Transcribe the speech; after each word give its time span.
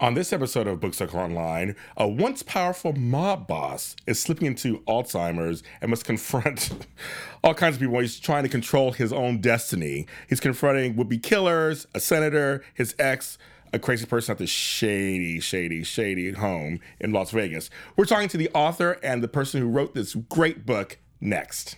On 0.00 0.14
this 0.14 0.32
episode 0.32 0.66
of 0.66 0.80
Book 0.80 0.94
Circle 0.94 1.20
Online, 1.20 1.76
a 1.94 2.08
once 2.08 2.42
powerful 2.42 2.94
mob 2.94 3.46
boss 3.46 3.94
is 4.06 4.18
slipping 4.18 4.46
into 4.46 4.78
Alzheimer's 4.88 5.62
and 5.82 5.90
must 5.90 6.06
confront 6.06 6.70
all 7.44 7.52
kinds 7.52 7.76
of 7.76 7.82
people. 7.82 7.98
He's 7.98 8.18
trying 8.18 8.44
to 8.44 8.48
control 8.48 8.92
his 8.92 9.12
own 9.12 9.42
destiny. 9.42 10.06
He's 10.26 10.40
confronting 10.40 10.96
would 10.96 11.10
be 11.10 11.18
killers, 11.18 11.86
a 11.94 12.00
senator, 12.00 12.64
his 12.72 12.94
ex, 12.98 13.36
a 13.74 13.78
crazy 13.78 14.06
person 14.06 14.32
at 14.32 14.38
this 14.38 14.48
shady, 14.48 15.38
shady, 15.38 15.84
shady 15.84 16.32
home 16.32 16.80
in 16.98 17.12
Las 17.12 17.30
Vegas. 17.30 17.68
We're 17.94 18.06
talking 18.06 18.28
to 18.28 18.38
the 18.38 18.48
author 18.54 18.92
and 19.02 19.22
the 19.22 19.28
person 19.28 19.60
who 19.60 19.68
wrote 19.68 19.94
this 19.94 20.14
great 20.14 20.64
book 20.64 20.96
next. 21.20 21.76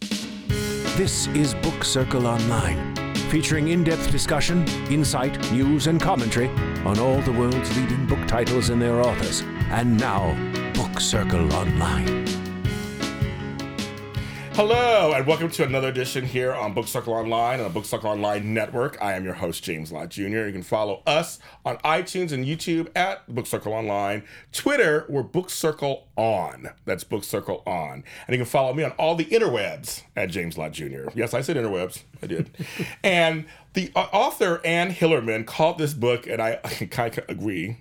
This 0.00 1.26
is 1.28 1.52
Book 1.56 1.84
Circle 1.84 2.26
Online, 2.26 2.94
featuring 3.28 3.68
in 3.68 3.84
depth 3.84 4.10
discussion, 4.10 4.66
insight, 4.90 5.52
news, 5.52 5.86
and 5.86 6.00
commentary 6.00 6.48
on 6.84 6.98
all 6.98 7.20
the 7.22 7.32
world's 7.32 7.76
leading 7.76 8.06
book 8.06 8.26
titles 8.26 8.70
and 8.70 8.80
their 8.80 9.00
authors. 9.00 9.42
And 9.70 9.98
now, 9.98 10.34
Book 10.74 11.00
Circle 11.00 11.52
Online. 11.52 12.27
Hello, 14.58 15.12
and 15.12 15.24
welcome 15.24 15.48
to 15.50 15.62
another 15.62 15.86
edition 15.86 16.24
here 16.24 16.52
on 16.52 16.74
Book 16.74 16.88
Circle 16.88 17.14
Online 17.14 17.60
on 17.60 17.64
the 17.66 17.70
Book 17.72 17.84
Circle 17.84 18.10
Online 18.10 18.54
Network. 18.54 19.00
I 19.00 19.12
am 19.12 19.22
your 19.22 19.34
host, 19.34 19.62
James 19.62 19.92
Lott 19.92 20.08
Jr. 20.08 20.46
You 20.46 20.52
can 20.52 20.64
follow 20.64 21.00
us 21.06 21.38
on 21.64 21.76
iTunes 21.84 22.32
and 22.32 22.44
YouTube 22.44 22.88
at 22.96 23.32
Book 23.32 23.46
Circle 23.46 23.72
Online. 23.72 24.24
Twitter, 24.50 25.06
we're 25.08 25.22
Book 25.22 25.48
Circle 25.48 26.08
On. 26.16 26.70
That's 26.86 27.04
Book 27.04 27.22
Circle 27.22 27.62
On. 27.68 28.02
And 28.26 28.34
you 28.34 28.38
can 28.38 28.46
follow 28.46 28.74
me 28.74 28.82
on 28.82 28.90
all 28.98 29.14
the 29.14 29.26
interwebs 29.26 30.02
at 30.16 30.28
James 30.28 30.58
Lott 30.58 30.72
Jr. 30.72 31.10
Yes, 31.14 31.34
I 31.34 31.40
said 31.40 31.56
interwebs. 31.56 32.02
I 32.20 32.26
did. 32.26 32.50
and 33.04 33.46
the 33.74 33.92
uh, 33.94 34.08
author, 34.12 34.60
Anne 34.64 34.90
Hillerman, 34.90 35.46
called 35.46 35.78
this 35.78 35.94
book, 35.94 36.26
and 36.26 36.42
I, 36.42 36.58
I 36.64 36.86
kind 36.90 37.16
of 37.16 37.28
agree, 37.28 37.76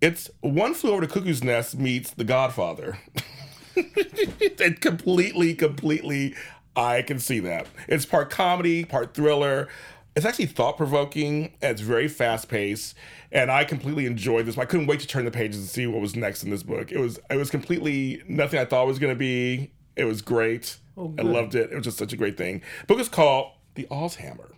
it's 0.00 0.30
One 0.42 0.74
Flew 0.74 0.92
Over 0.92 1.08
the 1.08 1.12
Cuckoo's 1.12 1.42
Nest 1.42 1.76
meets 1.76 2.12
The 2.12 2.22
Godfather. 2.22 2.98
it 3.76 4.80
completely, 4.80 5.54
completely, 5.54 6.34
I 6.76 7.02
can 7.02 7.18
see 7.18 7.40
that. 7.40 7.66
It's 7.88 8.06
part 8.06 8.30
comedy, 8.30 8.84
part 8.84 9.14
thriller. 9.14 9.68
It's 10.14 10.26
actually 10.26 10.46
thought 10.46 10.76
provoking. 10.76 11.54
It's 11.62 11.80
very 11.80 12.08
fast 12.08 12.48
paced, 12.48 12.94
and 13.30 13.50
I 13.50 13.64
completely 13.64 14.06
enjoyed 14.06 14.46
this. 14.46 14.58
I 14.58 14.66
couldn't 14.66 14.86
wait 14.86 15.00
to 15.00 15.06
turn 15.06 15.24
the 15.24 15.30
pages 15.30 15.58
and 15.58 15.68
see 15.68 15.86
what 15.86 16.00
was 16.00 16.14
next 16.14 16.42
in 16.42 16.50
this 16.50 16.62
book. 16.62 16.92
It 16.92 16.98
was 16.98 17.18
it 17.30 17.36
was 17.36 17.50
completely 17.50 18.22
nothing 18.28 18.60
I 18.60 18.64
thought 18.64 18.84
it 18.84 18.88
was 18.88 18.98
going 18.98 19.14
to 19.14 19.18
be. 19.18 19.72
It 19.96 20.04
was 20.04 20.20
great. 20.22 20.76
Oh, 20.96 21.14
I 21.18 21.22
loved 21.22 21.54
it. 21.54 21.70
It 21.72 21.74
was 21.74 21.84
just 21.84 21.98
such 21.98 22.12
a 22.12 22.16
great 22.16 22.36
thing. 22.36 22.62
The 22.80 22.86
book 22.86 23.00
is 23.00 23.08
called 23.08 23.52
The 23.74 23.86
Alzhammer. 23.90 24.52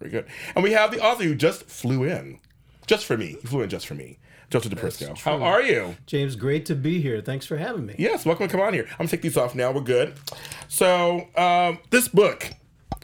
Very 0.00 0.10
good. 0.10 0.26
And 0.54 0.64
we 0.64 0.72
have 0.72 0.90
the 0.90 1.00
author 1.00 1.24
who 1.24 1.34
just 1.34 1.64
flew 1.66 2.02
in, 2.04 2.40
just 2.86 3.06
for 3.06 3.16
me. 3.16 3.36
He 3.40 3.46
flew 3.46 3.62
in 3.62 3.70
just 3.70 3.86
for 3.86 3.94
me. 3.94 4.18
Joseph 4.54 4.72
Di 4.72 4.80
Prisco. 4.80 5.18
How 5.18 5.42
are 5.42 5.60
you? 5.60 5.96
James, 6.06 6.36
great 6.36 6.64
to 6.66 6.76
be 6.76 7.00
here. 7.00 7.20
Thanks 7.20 7.44
for 7.44 7.56
having 7.56 7.86
me. 7.86 7.96
Yes, 7.98 8.24
welcome 8.24 8.46
to 8.46 8.52
come 8.52 8.60
on 8.60 8.72
here. 8.72 8.86
I'm 8.92 8.98
gonna 8.98 9.08
take 9.08 9.22
these 9.22 9.36
off 9.36 9.56
now. 9.56 9.72
We're 9.72 9.80
good. 9.80 10.14
So, 10.68 11.26
um, 11.36 11.80
this 11.90 12.06
book 12.06 12.50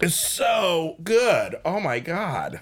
is 0.01 0.15
so 0.15 0.95
good. 1.03 1.57
Oh 1.65 1.81
my 1.81 1.99
god. 1.99 2.61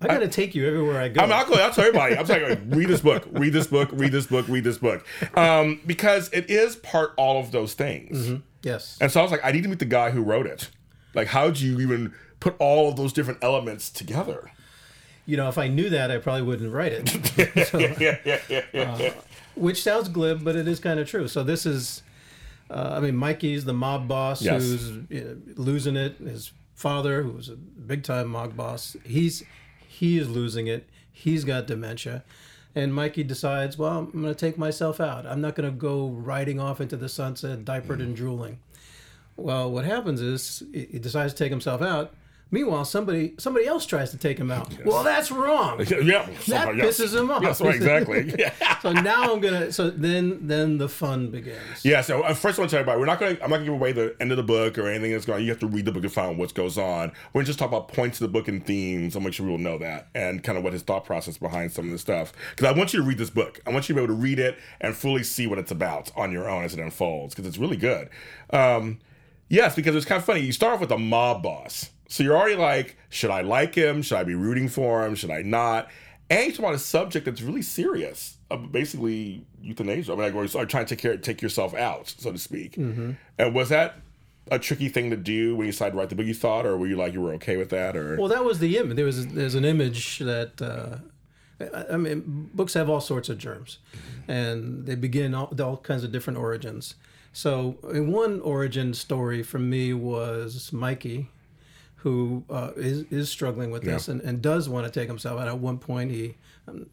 I 0.00 0.08
got 0.08 0.18
to 0.18 0.28
take 0.28 0.56
you 0.56 0.66
everywhere 0.66 1.00
I 1.00 1.08
go. 1.08 1.22
I'm 1.22 1.28
not 1.28 1.46
going. 1.46 1.60
I'll 1.60 1.70
tell 1.70 1.84
everybody. 1.84 2.16
I'm 2.16 2.26
saying, 2.26 2.68
read 2.70 2.88
this 2.88 3.00
book. 3.00 3.26
Read 3.30 3.52
this 3.52 3.68
book. 3.68 3.90
Read 3.92 4.10
this 4.10 4.26
book. 4.26 4.48
Read 4.48 4.64
this 4.64 4.76
book. 4.76 5.06
Um, 5.36 5.80
because 5.86 6.28
it 6.32 6.50
is 6.50 6.74
part 6.74 7.12
all 7.16 7.40
of 7.40 7.52
those 7.52 7.74
things. 7.74 8.40
yes. 8.64 8.98
And 9.00 9.12
so 9.12 9.20
I 9.20 9.22
was 9.22 9.30
like, 9.30 9.44
I 9.44 9.52
need 9.52 9.62
to 9.62 9.68
meet 9.68 9.78
the 9.78 9.84
guy 9.84 10.10
who 10.10 10.20
wrote 10.20 10.46
it. 10.46 10.68
Like, 11.14 11.28
how 11.28 11.48
do 11.50 11.64
you 11.64 11.80
even 11.80 12.12
put 12.40 12.56
all 12.58 12.88
of 12.88 12.96
those 12.96 13.12
different 13.12 13.38
elements 13.40 13.88
together? 13.88 14.50
You 15.26 15.36
know, 15.38 15.48
if 15.48 15.56
I 15.58 15.68
knew 15.68 15.88
that, 15.90 16.10
I 16.10 16.18
probably 16.18 16.42
wouldn't 16.42 16.72
write 16.72 16.92
it. 16.92 17.66
So, 17.68 17.78
Yeah, 17.78 18.18
yeah, 18.24 18.40
yeah, 18.48 18.62
yeah. 18.72 18.98
yeah. 18.98 19.12
which 19.54 19.82
sounds 19.82 20.08
glib, 20.08 20.44
but 20.44 20.54
it 20.56 20.68
is 20.68 20.80
kind 20.80 21.00
of 21.00 21.08
true. 21.08 21.28
So 21.28 21.42
this 21.42 21.64
is, 21.64 22.02
uh, 22.70 22.94
I 22.96 23.00
mean, 23.00 23.16
Mikey's 23.16 23.64
the 23.64 23.72
mob 23.72 24.06
boss 24.08 24.42
Yes. 24.42 24.62
who's 24.62 24.90
you 25.08 25.24
know, 25.24 25.36
losing 25.56 25.96
it. 25.96 26.18
His 26.18 26.52
father, 26.74 27.22
who 27.22 27.30
was 27.32 27.48
a 27.48 27.56
big 27.56 28.02
time 28.02 28.28
mob 28.28 28.56
boss, 28.56 28.96
he's 29.04 29.42
he 29.88 30.18
is 30.18 30.28
losing 30.28 30.66
it. 30.66 30.88
He's 31.10 31.44
got 31.44 31.66
dementia. 31.66 32.22
And 32.74 32.92
Mikey 32.92 33.22
decides, 33.22 33.78
well, 33.78 33.98
I'm 33.98 34.10
going 34.10 34.24
to 34.24 34.34
take 34.34 34.58
myself 34.58 35.00
out. 35.00 35.24
I'm 35.26 35.40
not 35.40 35.54
going 35.54 35.70
to 35.70 35.76
go 35.76 36.08
riding 36.08 36.58
off 36.58 36.80
into 36.80 36.96
the 36.96 37.08
sunset, 37.08 37.64
diapered 37.64 38.00
and 38.00 38.16
drooling. 38.16 38.58
Well, 39.36 39.70
what 39.70 39.84
happens 39.84 40.20
is 40.20 40.64
he 40.72 40.86
he 40.92 40.98
decides 40.98 41.32
to 41.32 41.38
take 41.38 41.50
himself 41.50 41.80
out. 41.80 42.12
Meanwhile, 42.54 42.84
somebody 42.84 43.34
somebody 43.36 43.66
else 43.66 43.84
tries 43.84 44.12
to 44.12 44.16
take 44.16 44.38
him 44.38 44.52
out. 44.52 44.72
Well, 44.84 45.02
that's 45.02 45.32
wrong. 45.32 45.80
yeah. 45.88 46.24
That 46.46 46.76
yes. 46.76 47.00
pisses 47.00 47.18
him 47.18 47.28
off. 47.28 47.42
Yes, 47.42 47.60
right, 47.60 47.74
exactly. 47.74 48.32
Yeah. 48.38 48.78
So 48.78 48.92
now 48.92 49.32
I'm 49.32 49.40
gonna. 49.40 49.72
So 49.72 49.90
then, 49.90 50.46
then 50.46 50.78
the 50.78 50.88
fun 50.88 51.32
begins. 51.32 51.84
Yeah, 51.84 52.00
so 52.00 52.22
uh, 52.22 52.32
first 52.32 52.58
I 52.58 52.62
want 52.62 52.70
to 52.70 52.76
tell 52.76 52.80
everybody, 52.80 53.00
we're 53.00 53.06
not 53.06 53.18
to, 53.18 53.42
I'm 53.42 53.50
not 53.50 53.56
going 53.56 53.60
to 53.60 53.64
give 53.64 53.74
away 53.74 53.90
the 53.90 54.14
end 54.20 54.30
of 54.30 54.36
the 54.36 54.44
book 54.44 54.78
or 54.78 54.88
anything 54.88 55.10
that's 55.10 55.24
going 55.24 55.42
You 55.42 55.50
have 55.50 55.58
to 55.60 55.66
read 55.66 55.84
the 55.84 55.90
book 55.90 56.02
to 56.02 56.08
find 56.08 56.30
out 56.30 56.36
what 56.36 56.54
goes 56.54 56.78
on. 56.78 57.10
We're 57.32 57.42
to 57.42 57.46
just 57.46 57.58
talk 57.58 57.68
about 57.68 57.88
points 57.88 58.20
of 58.20 58.30
the 58.30 58.32
book 58.32 58.46
and 58.46 58.64
themes. 58.64 59.16
I'll 59.16 59.22
make 59.22 59.32
sure 59.32 59.44
people 59.44 59.58
know 59.58 59.78
that 59.78 60.08
and 60.14 60.44
kind 60.44 60.56
of 60.56 60.62
what 60.62 60.74
his 60.74 60.82
thought 60.82 61.04
process 61.04 61.38
behind 61.38 61.72
some 61.72 61.86
of 61.86 61.90
the 61.90 61.98
stuff. 61.98 62.32
Because 62.50 62.72
I 62.72 62.78
want 62.78 62.92
you 62.92 63.00
to 63.00 63.04
read 63.04 63.18
this 63.18 63.30
book. 63.30 63.60
I 63.66 63.70
want 63.70 63.88
you 63.88 63.96
to 63.96 64.00
be 64.00 64.04
able 64.04 64.14
to 64.14 64.20
read 64.20 64.38
it 64.38 64.58
and 64.80 64.94
fully 64.94 65.24
see 65.24 65.48
what 65.48 65.58
it's 65.58 65.72
about 65.72 66.12
on 66.14 66.30
your 66.30 66.48
own 66.48 66.64
as 66.64 66.72
it 66.72 66.78
unfolds 66.78 67.34
because 67.34 67.48
it's 67.48 67.58
really 67.58 67.76
good. 67.76 68.10
Um, 68.50 69.00
yes, 69.48 69.74
because 69.74 69.96
it's 69.96 70.06
kind 70.06 70.20
of 70.20 70.24
funny. 70.24 70.40
You 70.40 70.52
start 70.52 70.74
off 70.74 70.80
with 70.80 70.92
a 70.92 70.98
mob 70.98 71.42
boss. 71.42 71.90
So 72.14 72.22
you're 72.22 72.36
already 72.36 72.54
like, 72.54 72.96
should 73.08 73.32
I 73.32 73.40
like 73.40 73.74
him? 73.74 74.00
Should 74.00 74.18
I 74.18 74.22
be 74.22 74.36
rooting 74.36 74.68
for 74.68 75.04
him? 75.04 75.16
Should 75.16 75.32
I 75.32 75.42
not? 75.42 75.88
And 76.30 76.46
you 76.46 76.52
talk 76.52 76.60
about 76.60 76.74
a 76.74 76.78
subject 76.78 77.24
that's 77.24 77.42
really 77.42 77.60
serious, 77.60 78.36
uh, 78.52 78.56
basically 78.56 79.44
euthanasia. 79.60 80.12
I 80.12 80.14
mean, 80.14 80.32
like, 80.32 80.54
or 80.54 80.64
trying 80.64 80.86
to 80.86 80.94
take 80.94 81.02
care, 81.02 81.16
take 81.16 81.42
yourself 81.42 81.74
out, 81.74 82.06
so 82.06 82.30
to 82.30 82.38
speak. 82.38 82.76
And 82.76 83.52
was 83.52 83.68
that 83.70 83.96
a 84.48 84.60
tricky 84.60 84.88
thing 84.88 85.10
to 85.10 85.16
do 85.16 85.56
when 85.56 85.66
you 85.66 85.72
decided 85.72 85.94
to 85.94 85.98
write 85.98 86.08
the 86.08 86.14
book? 86.14 86.26
You 86.26 86.34
thought, 86.34 86.66
or 86.66 86.76
were 86.76 86.86
you 86.86 86.94
like 86.94 87.14
you 87.14 87.20
were 87.20 87.32
okay 87.32 87.56
with 87.56 87.70
that, 87.70 87.96
or 87.96 88.16
Well, 88.16 88.28
that 88.28 88.44
was 88.44 88.60
the 88.60 88.78
image. 88.78 88.94
There 88.94 89.06
was 89.06 89.26
there's 89.26 89.56
an 89.56 89.64
image 89.64 90.20
that. 90.20 90.62
Uh, 90.62 90.98
I 91.90 91.96
mean, 91.96 92.48
books 92.54 92.74
have 92.74 92.88
all 92.88 93.00
sorts 93.00 93.28
of 93.28 93.38
germs, 93.38 93.78
and 94.28 94.86
they 94.86 94.94
begin 94.94 95.34
all, 95.34 95.52
all 95.60 95.78
kinds 95.78 96.04
of 96.04 96.12
different 96.12 96.38
origins. 96.38 96.94
So, 97.32 97.76
in 97.92 98.12
one 98.12 98.40
origin 98.40 98.94
story 98.94 99.42
for 99.42 99.58
me 99.58 99.92
was 99.94 100.72
Mikey, 100.72 101.28
who 102.04 102.44
uh, 102.50 102.70
is 102.76 103.04
is 103.10 103.28
struggling 103.30 103.70
with 103.70 103.82
this 103.82 104.08
and, 104.08 104.20
and 104.20 104.40
does 104.42 104.68
want 104.68 104.86
to 104.86 104.92
take 105.00 105.08
himself 105.08 105.40
out. 105.40 105.48
At 105.48 105.58
one 105.58 105.78
point, 105.78 106.10
he 106.10 106.36
um, 106.68 106.86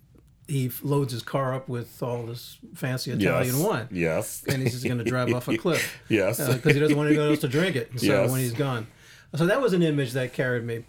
he 0.48 0.72
loads 0.82 1.12
his 1.14 1.22
car 1.22 1.54
up 1.54 1.68
with 1.70 2.02
all 2.02 2.24
this 2.26 2.58
fancy 2.74 3.12
Italian 3.12 3.56
yes, 3.56 3.64
wine, 3.64 3.88
yes, 3.92 4.44
and 4.48 4.62
he's 4.64 4.72
just 4.72 4.86
going 4.86 4.98
to 4.98 5.04
drive 5.04 5.34
off 5.34 5.48
a 5.50 5.58
cliff 5.66 6.02
yes, 6.10 6.38
because 6.54 6.74
he 6.74 6.80
doesn't 6.80 6.98
want 6.98 7.10
anyone 7.10 7.28
else 7.30 7.40
to 7.40 7.48
drink 7.50 7.76
it. 7.76 7.92
So 8.00 8.06
Yes. 8.06 8.32
when 8.32 8.40
he's 8.40 8.54
gone, 8.54 8.88
so 9.36 9.46
that 9.46 9.62
was 9.62 9.74
an 9.74 9.84
image 9.84 10.14
that 10.14 10.32
carried 10.34 10.64
me. 10.64 10.86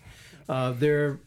Uh, 0.49 0.71
there, 0.73 1.19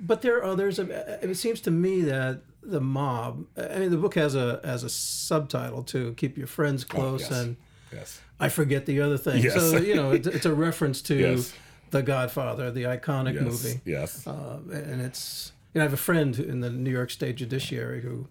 but 0.00 0.20
there 0.22 0.36
are 0.38 0.44
others. 0.44 0.78
uh, 0.80 1.18
It 1.22 1.34
seems 1.36 1.60
to 1.62 1.70
me 1.70 2.02
that 2.02 2.42
the 2.64 2.80
mob. 2.80 3.46
I 3.56 3.78
mean, 3.78 3.90
the 3.90 3.96
book 3.96 4.14
has 4.16 4.34
a 4.34 4.60
has 4.64 4.82
a 4.82 4.88
subtitle 4.88 5.84
to 5.84 6.14
keep 6.14 6.36
your 6.36 6.46
friends 6.48 6.82
close, 6.82 7.22
Oh, 7.30 7.34
yes. 7.34 7.40
and 7.42 7.56
yes, 7.92 8.20
I 8.40 8.48
forget 8.48 8.86
the 8.86 9.00
other 9.00 9.18
thing. 9.18 9.42
Yes. 9.42 9.54
So 9.54 9.78
you 9.78 9.94
know, 9.94 10.10
it's, 10.10 10.26
it's 10.26 10.46
a 10.46 10.54
reference 10.54 11.00
to 11.02 11.14
Yes. 11.36 11.52
The 11.94 12.02
Godfather, 12.02 12.72
the 12.72 12.82
iconic 12.82 13.34
yes, 13.34 13.42
movie. 13.44 13.80
yes. 13.84 14.26
Uh, 14.26 14.58
and 14.72 15.00
it's 15.00 15.52
you 15.72 15.78
know 15.78 15.82
I 15.82 15.84
have 15.84 15.92
a 15.92 15.96
friend 15.96 16.36
in 16.38 16.58
the 16.60 16.68
New 16.70 16.90
York 16.90 17.10
State 17.10 17.36
Judiciary 17.36 18.02
who, 18.02 18.26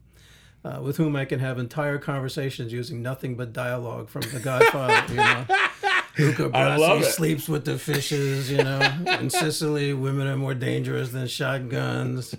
uh, 0.66 0.81
with 0.81 0.97
whom 0.97 1.16
I 1.16 1.24
can 1.24 1.40
have 1.40 1.57
entire 1.57 1.97
conversations 1.97 2.73
using 2.73 3.02
nothing 3.02 3.35
but 3.35 3.53
dialogue 3.53 4.09
from 4.09 4.23
The 4.34 4.41
Godfather. 4.41 5.02
you 5.09 5.16
know, 5.18 5.46
Luca 6.18 6.50
Brasi 6.50 7.03
sleeps 7.06 7.50
with 7.50 7.66
the 7.66 7.78
fishes. 7.79 8.51
You 8.51 8.57
know, 8.63 8.79
in 9.19 9.29
Sicily, 9.29 9.94
women 9.94 10.28
are 10.28 10.38
more 10.38 10.53
dangerous 10.53 11.09
than 11.12 11.28
shotguns. 11.28 12.35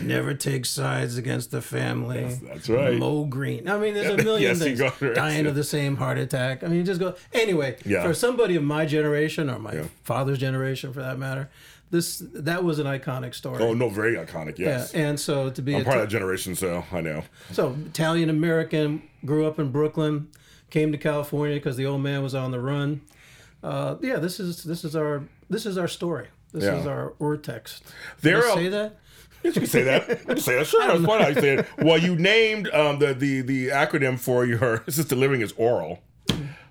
Never 0.00 0.34
take 0.34 0.66
sides 0.66 1.16
against 1.16 1.50
the 1.50 1.62
family. 1.62 2.38
that's 2.42 2.68
right. 2.68 2.98
Moe 2.98 3.24
Greene. 3.24 3.68
I 3.68 3.78
mean, 3.78 3.94
there's 3.94 4.20
a 4.20 4.22
million 4.24 4.42
Yes, 4.56 4.58
you 4.66 4.76
things. 4.76 5.02
it. 5.02 5.14
Dying 5.14 5.46
of 5.46 5.54
the 5.54 5.64
same 5.64 5.96
heart 5.96 6.18
attack. 6.18 6.62
I 6.62 6.68
mean, 6.68 6.84
just 6.84 7.00
go. 7.00 7.14
Anyway, 7.32 7.76
Yeah. 7.84 8.02
for 8.02 8.12
somebody 8.14 8.56
of 8.56 8.62
my 8.62 8.84
generation 8.86 9.48
or 9.48 9.58
my 9.58 9.72
Yeah. 9.72 9.84
father's 10.02 10.38
generation, 10.38 10.92
for 10.92 11.00
that 11.00 11.18
matter, 11.18 11.48
this 11.90 12.22
that 12.34 12.64
was 12.64 12.78
an 12.78 12.86
iconic 12.86 13.34
story. 13.34 13.62
Oh 13.62 13.72
no, 13.72 13.88
very 13.88 14.16
iconic. 14.16 14.58
Yeah, 14.58 14.66
Yes, 14.68 14.92
and 14.94 15.18
so 15.20 15.48
to 15.50 15.62
be 15.62 15.76
I'm 15.76 15.82
a 15.82 15.84
part 15.84 15.96
of 15.98 16.02
that 16.04 16.08
generation, 16.10 16.56
so 16.56 16.84
I 16.90 17.00
know. 17.00 17.22
so 17.52 17.76
Italian 17.86 18.28
American, 18.30 19.02
grew 19.24 19.46
up 19.46 19.58
in 19.60 19.70
Brooklyn, 19.70 20.26
came 20.70 20.90
to 20.90 20.98
California 20.98 21.56
because 21.56 21.76
the 21.76 21.86
old 21.86 22.02
man 22.02 22.22
was 22.22 22.34
on 22.34 22.50
the 22.50 22.58
run. 22.60 23.02
Uh, 23.64 23.96
yeah, 24.02 24.16
this 24.16 24.38
is 24.38 24.62
this 24.62 24.84
is 24.84 24.94
our 24.94 25.22
this 25.48 25.64
is 25.66 25.78
our 25.78 25.88
story. 25.88 26.28
This 26.52 26.64
Yeah. 26.64 26.76
is 26.80 26.86
our 26.86 27.14
ur 27.20 27.36
text. 27.38 27.82
There 28.20 28.40
Did 28.42 28.44
are- 28.50 28.54
say 28.56 28.68
that? 28.68 28.96
You 29.42 29.52
can 29.52 29.66
say 29.66 29.82
that. 29.82 30.08
You 30.08 30.16
can 30.16 30.36
say 30.38 30.56
that. 30.56 30.66
Sure, 30.66 30.86
that's 30.86 31.04
fine. 31.04 31.22
I 31.22 31.32
say 31.34 31.54
it. 31.58 31.66
Well, 31.78 31.98
you 31.98 32.14
named 32.16 32.68
um, 32.72 32.98
the 32.98 33.12
the 33.14 33.40
the 33.42 33.68
acronym 33.68 34.18
for 34.18 34.44
your 34.46 34.82
assisted 34.86 35.18
living 35.18 35.40
is 35.40 35.52
oral. 35.56 36.00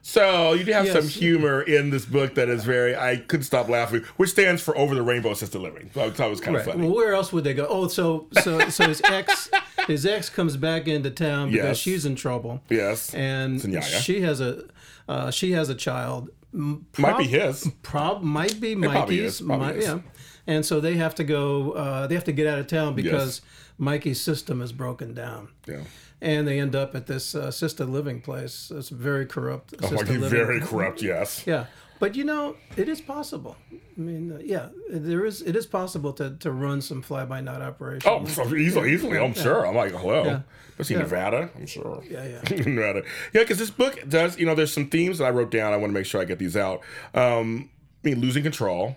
So 0.06 0.52
you 0.54 0.64
do 0.66 0.72
have 0.74 0.86
Yes. 0.86 0.94
some 0.96 1.08
humor 1.08 1.62
in 1.62 1.90
this 1.90 2.06
book 2.06 2.36
that 2.36 2.50
is 2.50 2.64
very. 2.66 2.96
I 2.96 3.18
couldn't 3.18 3.46
stop 3.46 3.70
laughing, 3.70 4.04
which 4.18 4.30
stands 4.32 4.62
for 4.62 4.78
Over 4.78 4.96
the 4.96 5.02
Rainbow 5.02 5.32
Assisted 5.32 5.60
Living. 5.60 5.90
So 5.94 6.02
I 6.04 6.10
thought 6.10 6.28
it 6.28 6.30
was 6.30 6.42
kind 6.42 6.58
of 6.58 6.66
funny. 6.66 6.82
Well, 6.86 6.96
where 6.96 7.14
else 7.14 7.32
would 7.32 7.44
they 7.46 7.54
go? 7.54 7.66
Oh, 7.70 7.88
so 7.88 8.28
so 8.42 8.68
so 8.70 8.88
his 8.88 9.02
ex 9.06 9.50
his 9.88 10.06
ex 10.06 10.30
comes 10.30 10.58
back 10.58 10.88
into 10.88 11.10
town 11.10 11.52
because 11.52 11.66
Yes. 11.70 11.78
she's 11.78 12.06
in 12.06 12.16
trouble. 12.16 12.62
yes, 12.70 13.14
And 13.14 13.62
she 13.84 14.22
has 14.22 14.42
a 14.42 14.66
uh, 15.08 15.32
she 15.32 15.52
has 15.52 15.70
a 15.70 15.76
child. 15.76 16.30
M- 16.54 16.86
might 16.98 17.18
be 17.18 17.24
his. 17.26 17.70
Prob 17.82 18.22
might 18.22 18.60
be 18.60 18.76
probably 18.76 19.18
Mikey's. 19.18 19.42
probably 19.42 19.74
Mi- 19.74 19.80
is. 19.80 19.86
yeah. 19.88 20.00
And 20.46 20.66
so 20.66 20.80
they 20.80 20.96
have 20.96 21.16
to 21.16 21.24
go. 21.24 21.72
Uh, 21.72 22.08
they 22.08 22.16
have 22.16 22.26
to 22.26 22.32
get 22.34 22.48
out 22.48 22.60
of 22.60 22.68
town 22.68 22.96
because 22.96 23.42
Mikey's 23.78 24.20
system 24.22 24.62
is 24.62 24.72
broken 24.72 25.14
down. 25.14 25.50
Yeah. 25.68 25.82
And 26.22 26.48
they 26.48 26.60
end 26.60 26.76
up 26.76 26.96
at 26.96 27.08
this 27.08 27.36
uh, 27.36 27.42
assisted 27.48 27.88
living 27.90 28.22
place. 28.22 28.72
It's 28.74 28.90
very 28.90 29.26
corrupt. 29.26 29.74
Oh, 29.84 29.88
living. 29.90 30.22
very 30.22 30.62
corrupt. 30.62 31.02
Yes. 31.02 31.44
Yeah, 31.46 31.66
but 32.00 32.16
you 32.16 32.24
know, 32.24 32.56
it 32.78 32.90
is 32.90 33.02
possible. 33.02 33.56
I 33.72 33.78
mean, 34.00 34.32
uh, 34.32 34.40
yeah, 34.44 34.70
there 34.90 35.26
is. 35.26 35.42
It 35.42 35.56
is 35.56 35.66
possible 35.66 36.14
to, 36.14 36.36
to 36.38 36.52
run 36.52 36.82
some 36.82 37.02
fly 37.02 37.26
by 37.26 37.42
night 37.42 37.62
operation. 37.62 38.10
Oh, 38.12 38.26
so 38.26 38.54
easily, 38.56 38.94
easily. 38.94 39.20
I'm 39.20 39.34
sure. 39.34 39.66
I'm 39.68 39.76
like, 39.76 39.92
hello. 39.92 40.24
Yeah. 40.26 40.40
Especially 40.72 40.96
Yeah. 40.96 41.02
Nevada. 41.04 41.50
I'm 41.56 41.66
sure. 41.68 42.04
Yeah, 42.10 42.26
yeah. 42.26 42.42
Nevada. 42.66 43.04
Yeah, 43.34 43.42
because 43.42 43.60
this 43.60 43.70
book 43.70 44.00
does. 44.10 44.38
You 44.40 44.46
know, 44.46 44.56
there's 44.56 44.74
some 44.74 44.90
themes 44.90 45.20
that 45.20 45.26
I 45.26 45.30
wrote 45.30 45.52
down. 45.52 45.74
I 45.74 45.78
want 45.78 45.92
to 45.92 45.94
make 45.94 46.06
sure 46.06 46.20
I 46.22 46.26
get 46.26 46.40
these 46.40 46.58
out. 46.58 46.82
Um, 47.14 47.70
I 48.04 48.10
mean, 48.10 48.20
losing 48.22 48.44
control. 48.44 48.96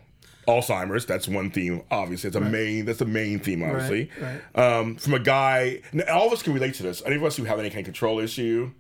Alzheimer's, 0.48 1.04
that's 1.06 1.26
one 1.26 1.50
theme. 1.50 1.82
Obviously, 1.90 2.28
it's 2.28 2.36
a 2.36 2.40
main. 2.40 2.84
That's 2.84 3.00
the 3.00 3.04
main 3.04 3.40
theme, 3.40 3.64
obviously. 3.64 4.10
right. 4.20 4.40
Um, 4.78 4.94
from 4.94 5.14
a 5.14 5.18
guy, 5.18 5.82
all 6.08 6.28
of 6.28 6.32
us 6.32 6.42
can 6.42 6.54
relate 6.54 6.74
to 6.74 6.84
this. 6.84 7.02
Any 7.04 7.16
of 7.16 7.24
us 7.24 7.36
who 7.36 7.42
have 7.44 7.58
any 7.58 7.68
kind 7.68 7.80
of 7.80 7.86
control 7.86 8.20
issue. 8.20 8.70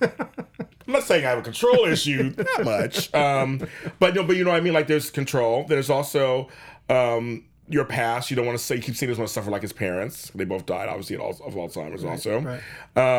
I'm 0.88 0.94
not 0.94 1.04
saying 1.04 1.24
I 1.24 1.28
have 1.30 1.38
a 1.38 1.42
control 1.42 1.84
issue, 1.84 2.34
not 2.56 2.64
much. 2.64 3.14
Um, 3.14 3.68
but 4.00 4.14
no, 4.14 4.24
but 4.24 4.36
you 4.36 4.42
know 4.44 4.50
what 4.50 4.56
I 4.56 4.60
mean. 4.60 4.72
Like 4.72 4.86
there's 4.88 5.10
control. 5.10 5.64
There's 5.68 5.90
also 5.90 6.48
um, 6.88 7.44
your 7.68 7.84
past. 7.84 8.30
You 8.30 8.36
don't 8.36 8.46
want 8.46 8.58
to 8.58 8.64
say. 8.64 8.76
You 8.76 8.82
keep 8.82 8.96
saying 8.96 9.10
doesn't 9.10 9.20
want 9.20 9.28
to 9.28 9.34
suffer 9.34 9.50
like 9.50 9.62
his 9.62 9.72
parents. 9.74 10.30
They 10.34 10.44
both 10.44 10.64
died, 10.66 10.88
obviously, 10.88 11.16
of 11.16 11.22
Al- 11.22 11.46
of 11.46 11.54
Alzheimer's. 11.54 12.04
also, 12.04 12.40
right. 12.40 12.62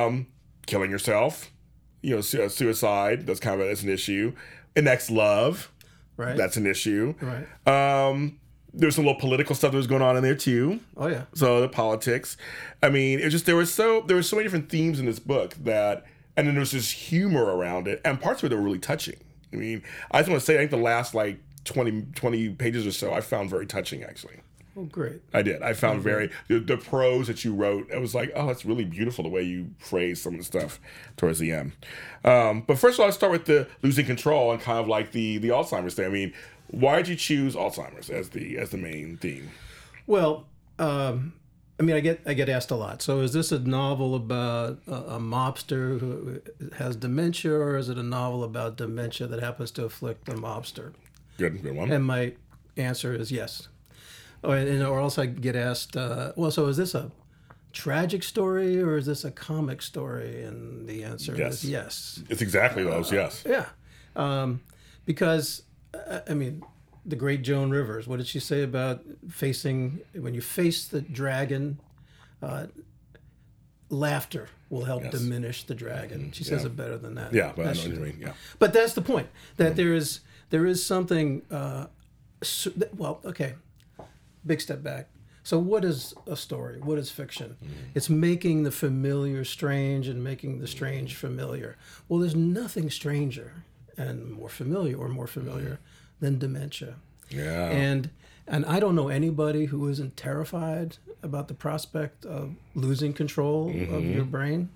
Um, 0.05 0.27
killing 0.65 0.89
yourself. 0.91 1.51
You 2.01 2.15
know, 2.15 2.21
su- 2.21 2.49
suicide. 2.49 3.27
That's 3.27 3.39
kind 3.39 3.61
of 3.61 3.67
that's 3.67 3.83
an 3.83 3.89
issue. 3.89 4.33
An 4.75 4.87
ex 4.87 5.09
love. 5.11 5.71
right. 6.17 6.35
That's 6.35 6.57
an 6.57 6.65
issue. 6.65 7.13
right. 7.21 7.45
Um, 8.09 8.39
there's 8.73 8.95
some 8.95 9.05
little 9.05 9.19
political 9.19 9.55
stuff 9.55 9.71
that 9.71 9.77
was 9.77 9.87
going 9.87 10.01
on 10.03 10.15
in 10.15 10.23
there 10.23 10.35
too. 10.35 10.79
Oh 10.97 11.07
yeah. 11.07 11.23
So 11.33 11.59
the 11.61 11.67
politics. 11.69 12.35
I 12.81 12.89
mean, 12.89 13.19
it 13.19 13.25
was 13.25 13.33
just 13.33 13.45
there 13.45 13.55
was 13.55 13.73
so 13.73 14.01
there 14.01 14.15
were 14.15 14.23
so 14.23 14.35
many 14.35 14.45
different 14.45 14.69
themes 14.69 14.99
in 14.99 15.05
this 15.05 15.19
book 15.19 15.55
that, 15.63 16.05
and 16.39 16.47
then 16.47 16.55
there's 16.55 16.71
this 16.71 16.89
humor 16.89 17.43
around 17.43 17.87
it, 17.87 18.01
and 18.05 18.19
parts 18.19 18.41
of 18.41 18.51
it 18.51 18.55
were 18.55 18.61
really 18.61 18.79
touching. 18.79 19.17
I 19.51 19.57
mean, 19.57 19.83
I 20.11 20.19
just 20.19 20.29
want 20.29 20.39
to 20.39 20.45
say, 20.45 20.55
I 20.55 20.59
think 20.59 20.71
the 20.71 20.77
last 20.77 21.13
like 21.13 21.39
20, 21.65 22.07
20 22.15 22.49
pages 22.49 22.87
or 22.87 22.91
so, 22.91 23.13
I 23.13 23.21
found 23.21 23.49
very 23.49 23.65
touching. 23.65 24.03
Actually, 24.03 24.39
Oh 24.79 24.85
great. 24.85 25.21
I 25.33 25.41
did. 25.41 25.61
I 25.61 25.73
found 25.73 26.01
very 26.01 26.29
the, 26.47 26.59
the 26.59 26.77
prose 26.77 27.27
that 27.27 27.43
you 27.43 27.53
wrote. 27.53 27.89
It 27.91 27.99
was 27.99 28.15
like, 28.15 28.31
oh, 28.33 28.47
that's 28.47 28.63
really 28.63 28.85
beautiful 28.85 29.23
the 29.23 29.29
way 29.29 29.41
you 29.41 29.71
phrase 29.77 30.21
some 30.21 30.35
of 30.35 30.39
the 30.39 30.45
stuff 30.45 30.79
towards 31.17 31.39
the 31.39 31.51
end. 31.51 31.73
Um, 32.23 32.61
but 32.61 32.79
first 32.79 32.95
of 32.95 33.01
all, 33.01 33.07
let's 33.07 33.17
start 33.17 33.33
with 33.33 33.43
the 33.45 33.67
losing 33.81 34.05
control 34.05 34.53
and 34.53 34.61
kind 34.61 34.79
of 34.79 34.87
like 34.87 35.11
the 35.11 35.37
the 35.39 35.49
Alzheimer's 35.49 35.95
thing. 35.95 36.05
I 36.05 36.09
mean, 36.09 36.33
why 36.67 36.97
did 36.97 37.09
you 37.09 37.15
choose 37.17 37.55
Alzheimer's 37.55 38.09
as 38.09 38.29
the 38.29 38.57
as 38.57 38.69
the 38.69 38.77
main 38.77 39.17
theme? 39.17 39.49
Well, 40.07 40.45
um, 40.77 41.33
I 41.79 41.83
mean, 41.83 41.95
I 41.95 42.01
get 42.01 42.19
I 42.25 42.33
get 42.33 42.49
asked 42.49 42.71
a 42.71 42.75
lot. 42.75 43.01
So, 43.01 43.21
is 43.21 43.31
this 43.31 43.51
a 43.51 43.59
novel 43.59 44.13
about 44.15 44.79
a, 44.87 44.91
a 44.93 45.19
mobster 45.19 45.99
who 45.99 46.41
has 46.75 46.95
dementia, 46.97 47.53
or 47.53 47.77
is 47.77 47.87
it 47.87 47.97
a 47.97 48.03
novel 48.03 48.43
about 48.43 48.75
dementia 48.75 49.27
that 49.27 49.41
happens 49.41 49.71
to 49.71 49.85
afflict 49.85 50.25
the 50.25 50.33
mobster? 50.33 50.93
Good, 51.37 51.63
good 51.63 51.75
one. 51.75 51.91
And 51.91 52.05
my 52.05 52.33
answer 52.75 53.13
is 53.13 53.31
yes. 53.31 53.69
Or, 54.43 54.55
and, 54.55 54.83
or 54.83 54.99
else 54.99 55.17
I 55.17 55.25
get 55.25 55.55
asked, 55.55 55.95
uh, 55.97 56.33
well, 56.35 56.51
so 56.51 56.67
is 56.67 56.77
this 56.77 56.93
a 56.95 57.11
tragic 57.71 58.23
story 58.23 58.81
or 58.81 58.97
is 58.97 59.05
this 59.05 59.23
a 59.23 59.31
comic 59.31 59.81
story? 59.81 60.43
And 60.43 60.87
the 60.87 61.03
answer 61.03 61.35
Yes. 61.35 61.63
is 61.63 61.69
yes. 61.69 62.23
It's 62.29 62.41
exactly 62.41 62.83
those. 62.83 63.11
Yes. 63.11 63.43
Yeah. 63.47 63.65
Um, 64.15 64.61
because, 65.05 65.63
uh, 65.93 66.19
I 66.29 66.33
mean, 66.33 66.63
the 67.05 67.15
great 67.15 67.41
Joan 67.41 67.69
Rivers, 67.71 68.07
what 68.07 68.17
did 68.17 68.27
she 68.27 68.39
say 68.39 68.61
about 68.63 69.01
facing, 69.29 69.99
when 70.13 70.33
you 70.33 70.41
face 70.41 70.85
the 70.87 71.01
dragon, 71.01 71.79
uh, 72.41 72.67
laughter 73.89 74.49
will 74.69 74.85
help 74.85 75.03
Yes. 75.03 75.13
diminish 75.13 75.63
the 75.63 75.73
dragon. 75.75 76.31
She 76.31 76.43
says 76.43 76.61
Yeah. 76.61 76.67
it 76.67 76.75
better 76.75 76.97
than 76.97 77.15
that. 77.15 77.33
Yeah, 77.33 77.53
but 77.55 77.63
I 77.65 77.69
That 77.69 77.75
know 77.77 77.81
she 77.81 77.89
what 77.89 77.97
you 77.97 78.03
mean. 78.03 78.17
Yeah. 78.19 78.33
But 78.59 78.73
that's 78.73 78.93
the 78.93 79.01
point 79.01 79.27
that 79.57 79.75
there 79.75 79.93
is 79.93 80.19
there 80.51 80.65
is 80.65 80.83
something. 80.83 81.43
Uh, 81.51 81.87
so, 82.41 82.71
well, 82.95 83.21
okay, 83.25 83.53
big 84.45 84.61
step 84.61 84.81
back. 84.81 85.09
So, 85.43 85.57
what 85.59 85.83
is 85.85 86.13
a 86.27 86.35
story? 86.35 86.79
What 86.79 86.97
is 86.99 87.09
fiction? 87.11 87.55
It's 87.95 88.09
making 88.09 88.63
the 88.63 88.71
familiar 88.71 89.43
strange 89.43 90.07
and 90.07 90.23
making 90.23 90.59
the 90.59 90.67
strange 90.67 91.15
familiar. 91.15 91.77
Well, 92.07 92.19
there's 92.19 92.35
nothing 92.35 92.89
stranger 92.89 93.63
and 93.97 94.31
more 94.31 94.49
familiar 94.49 94.95
or 94.97 95.09
more 95.09 95.27
familiar 95.27 95.79
than 96.19 96.37
dementia. 96.39 96.95
Yeah. 97.29 97.69
And 97.69 98.09
and 98.47 98.65
I 98.65 98.79
don't 98.79 98.95
know 98.95 99.09
anybody 99.09 99.65
who 99.65 99.87
isn't 99.89 100.17
terrified 100.17 100.97
about 101.21 101.47
the 101.47 101.53
prospect 101.53 102.25
of 102.25 102.55
losing 102.73 103.13
control 103.13 103.69
of 103.69 104.03
your 104.03 104.23
brain 104.25 104.69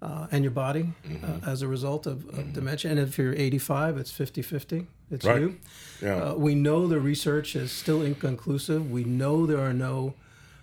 uh, 0.00 0.26
and 0.30 0.44
your 0.44 0.52
body 0.52 0.92
uh, 1.24 1.50
as 1.50 1.62
a 1.62 1.66
result 1.68 2.06
of, 2.06 2.28
of 2.38 2.52
dementia. 2.52 2.90
And 2.90 3.00
if 3.00 3.18
you're 3.18 3.34
85, 3.34 3.96
it's 3.96 4.10
50 4.12 4.42
50. 4.42 4.86
It's 5.10 5.24
Right. 5.24 5.40
you. 5.40 5.58
yeah. 6.02 6.16
Uh, 6.16 6.34
we 6.34 6.54
know 6.54 6.86
the 6.86 7.00
research 7.00 7.56
is 7.56 7.72
still 7.72 8.00
inconclusive. 8.02 8.90
We 8.90 9.04
know 9.04 9.44
there 9.46 9.60
are 9.60 9.72
no 9.72 10.14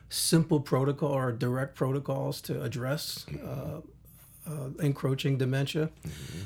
simple 0.09 0.59
protocol 0.59 1.11
or 1.11 1.31
direct 1.31 1.75
protocols 1.75 2.41
to 2.41 2.61
address 2.63 3.25
uh, 3.43 3.81
uh, 4.49 4.69
encroaching 4.79 5.37
dementia. 5.37 5.89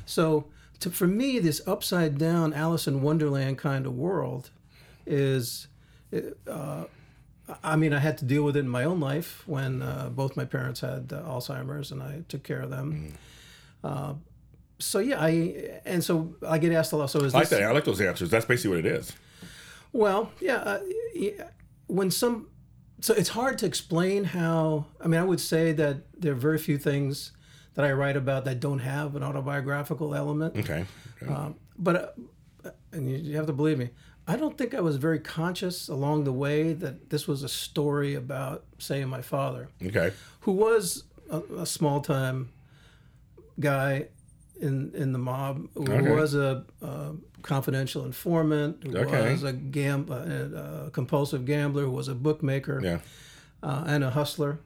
So, 0.06 0.46
to, 0.80 0.90
for 0.90 1.08
me, 1.08 1.40
this 1.40 1.62
upside 1.68 2.18
down 2.18 2.54
Alice 2.54 2.88
in 2.88 3.02
Wonderland 3.02 3.58
kind 3.58 3.86
of 3.86 3.96
world 3.96 4.50
is. 5.06 5.68
Uh, 6.50 6.86
I 7.64 7.76
mean, 7.76 7.94
I 7.94 8.00
had 8.00 8.18
to 8.20 8.26
deal 8.26 8.44
with 8.44 8.56
it 8.56 8.62
in 8.62 8.70
my 8.70 8.86
own 8.86 9.00
life 9.00 9.44
when 9.46 9.82
uh, 9.82 10.10
both 10.10 10.36
my 10.36 10.46
parents 10.46 10.80
had 10.80 11.14
uh, 11.14 11.22
Alzheimer's, 11.22 11.92
and 11.92 12.02
I 12.02 12.24
took 12.28 12.44
care 12.44 12.62
of 12.62 12.72
them. 12.72 13.14
Uh, 13.84 14.14
so 14.80 15.00
yeah, 15.00 15.22
I 15.22 15.80
and 15.86 16.04
so 16.04 16.36
I 16.48 16.58
get 16.58 16.72
asked 16.72 16.92
a 16.92 16.98
lot. 16.98 17.10
So 17.10 17.20
is 17.20 17.36
I 17.36 17.40
like 17.40 17.50
this, 17.50 17.60
that. 17.60 17.70
I 17.70 17.72
like 17.72 17.86
those 17.86 18.02
answers. 18.02 18.30
That's 18.30 18.46
basically 18.46 18.78
what 18.78 18.86
it 18.86 18.92
is. 18.92 19.14
well, 19.94 20.32
yeah, 20.42 20.58
uh, 20.58 20.80
yeah. 21.14 21.50
When 21.88 22.10
some, 22.10 22.50
so 23.00 23.14
it's 23.14 23.30
hard 23.30 23.58
to 23.60 23.66
explain 23.66 24.24
how. 24.24 24.88
I 25.00 25.08
mean, 25.08 25.22
I 25.22 25.24
would 25.24 25.40
say 25.40 25.72
that 25.74 26.20
there 26.20 26.32
are 26.32 26.36
very 26.36 26.58
few 26.58 26.78
things 26.78 27.32
that 27.76 27.86
I 27.86 27.92
write 27.92 28.18
about 28.18 28.46
that 28.46 28.60
don't 28.60 28.80
have 28.80 29.16
an 29.16 29.24
autobiographical 29.24 30.16
element. 30.16 30.58
Okay. 30.58 30.86
okay. 31.22 31.32
Um, 31.34 31.56
but, 31.78 32.16
uh, 32.66 32.70
and 32.92 33.10
you, 33.10 33.18
you 33.18 33.36
have 33.38 33.46
to 33.48 33.54
believe 33.54 33.78
me, 33.78 33.90
I 34.28 34.38
don't 34.38 34.58
think 34.58 34.74
I 34.74 34.82
was 34.82 34.96
very 34.98 35.20
conscious 35.20 35.88
along 35.88 36.24
the 36.24 36.34
way 36.34 36.74
that 36.74 37.10
this 37.10 37.28
was 37.28 37.44
a 37.44 37.50
story 37.50 38.16
about, 38.16 38.64
say, 38.80 39.06
my 39.06 39.22
father, 39.22 39.70
okay. 39.84 40.14
who 40.42 40.54
was 40.54 41.04
a, 41.30 41.42
a 41.60 41.66
small 41.66 42.02
time 42.02 42.50
guy 43.60 44.08
in 44.60 44.92
in 44.96 45.12
the 45.12 45.20
mob, 45.20 45.68
who 45.76 45.84
Okay. 45.92 46.12
was 46.12 46.34
a, 46.34 46.64
uh 46.82 47.12
confidential 47.42 48.06
informant, 48.06 48.84
who 48.84 48.98
Okay. 48.98 49.32
was 49.34 49.44
a 49.44 49.54
gam- 49.54 50.08
a, 50.10 50.86
a 50.88 50.90
compulsive 50.92 51.46
gambler, 51.46 51.84
who 51.84 51.92
was 51.92 52.08
a 52.08 52.16
bookmaker, 52.16 52.80
Yeah. 52.84 53.00
uh, 53.62 53.84
and 53.86 54.04
a 54.04 54.10
hustler 54.10 54.58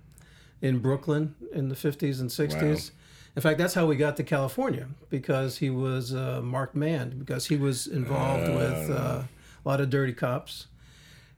in 0.61 0.79
Brooklyn 0.79 1.35
in 1.51 1.67
the 1.67 1.75
50s 1.75 2.21
and 2.21 2.29
60s. 2.29 2.91
In 3.35 3.41
fact, 3.41 3.57
that's 3.57 3.73
how 3.73 3.85
we 3.85 3.95
got 3.95 4.17
to 4.17 4.23
California 4.23 4.87
because 5.09 5.59
he 5.59 5.69
was 5.69 6.11
a 6.11 6.41
marked 6.41 6.75
man, 6.75 7.17
because 7.19 7.45
he 7.47 7.55
was 7.55 7.87
involved 7.87 8.49
with 8.49 8.89
uh, 8.89 9.23
a 9.23 9.27
lot 9.63 9.79
of 9.79 9.89
dirty 9.89 10.13
cops. 10.13 10.67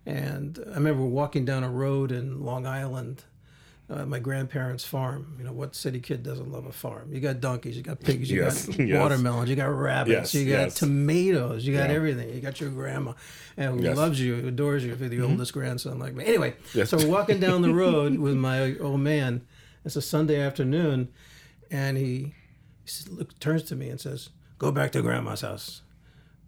And 0.05 0.57
I 0.71 0.75
remember 0.75 1.03
walking 1.03 1.45
down 1.45 1.63
a 1.63 1.69
road 1.69 2.12
in 2.12 2.43
Long 2.43 2.65
Island, 2.65 3.24
uh, 3.88 4.05
my 4.05 4.17
grandparents' 4.19 4.83
farm. 4.83 5.36
You 5.38 5.43
know, 5.43 5.51
what 5.51 5.75
city 5.75 6.00
kid 6.00 6.24
doesn't 6.24 6.51
love 6.51 6.65
a 6.65 6.71
farm? 6.71 7.10
You 7.13 7.19
got 7.19 7.39
donkeys, 7.39 7.77
you 7.77 7.83
got 7.83 8.00
pigs, 8.00 8.31
you 8.31 8.41
Yes, 8.41 8.65
got 8.65 8.79
yes. 8.79 9.00
watermelons, 9.00 9.50
you 9.50 9.55
got 9.55 9.65
rabbits, 9.67 10.33
Yes, 10.33 10.33
you 10.33 10.50
got 10.51 10.71
tomatoes, 10.71 11.67
you 11.67 11.74
got 11.77 11.89
Yeah. 11.89 11.95
everything. 11.98 12.33
You 12.33 12.41
got 12.41 12.60
your 12.60 12.71
grandma, 12.71 13.13
and 13.57 13.79
who 13.79 13.93
loves 13.93 14.19
you, 14.19 14.48
adores 14.48 14.83
you, 14.83 14.93
if 14.93 15.01
you're 15.01 15.10
the 15.10 15.21
oldest 15.21 15.53
grandson 15.53 16.00
like 16.00 16.15
me. 16.15 16.25
Anyway, 16.25 16.55
so 16.86 16.98
we're 16.98 17.05
walking 17.07 17.39
down 17.39 17.62
the 17.62 17.74
road 17.74 18.17
with 18.17 18.36
my 18.38 18.75
old 18.77 19.01
man. 19.01 19.41
It's 19.86 19.95
a 19.95 20.01
Sunday 20.01 20.39
afternoon, 20.41 21.10
and 21.71 21.97
he, 21.97 22.33
he 22.85 23.09
look, 23.09 23.39
turns 23.39 23.63
to 23.63 23.75
me 23.75 23.89
and 23.89 23.99
says, 23.99 24.29
"Go 24.59 24.71
back 24.71 24.91
to 24.91 25.01
grandma's 25.01 25.41
house." 25.41 25.81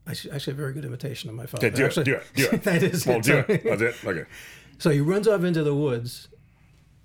I 0.06 0.12
actually, 0.12 0.32
actually 0.34 0.54
a 0.54 0.56
very 0.58 0.74
good 0.74 0.84
imitation 0.86 1.30
of 1.30 1.36
my 1.36 1.46
father. 1.46 1.68
Okay, 1.68 1.76
do 1.76 1.86
it, 1.86 1.94
do 2.06 2.16
it, 2.16 2.24
do 2.36 2.50
it. 2.52 2.64
that 2.66 2.84
is 2.84 3.08
Well, 3.08 3.20
it. 3.20 3.24
do 3.24 3.38
it. 3.48 3.64
That's 3.64 3.82
it. 3.82 3.96
Okay. 4.06 4.26
So 4.78 4.90
he 4.90 5.00
runs 5.00 5.28
off 5.30 5.44
into 5.46 5.64
the 5.64 5.74
woods, 5.74 6.28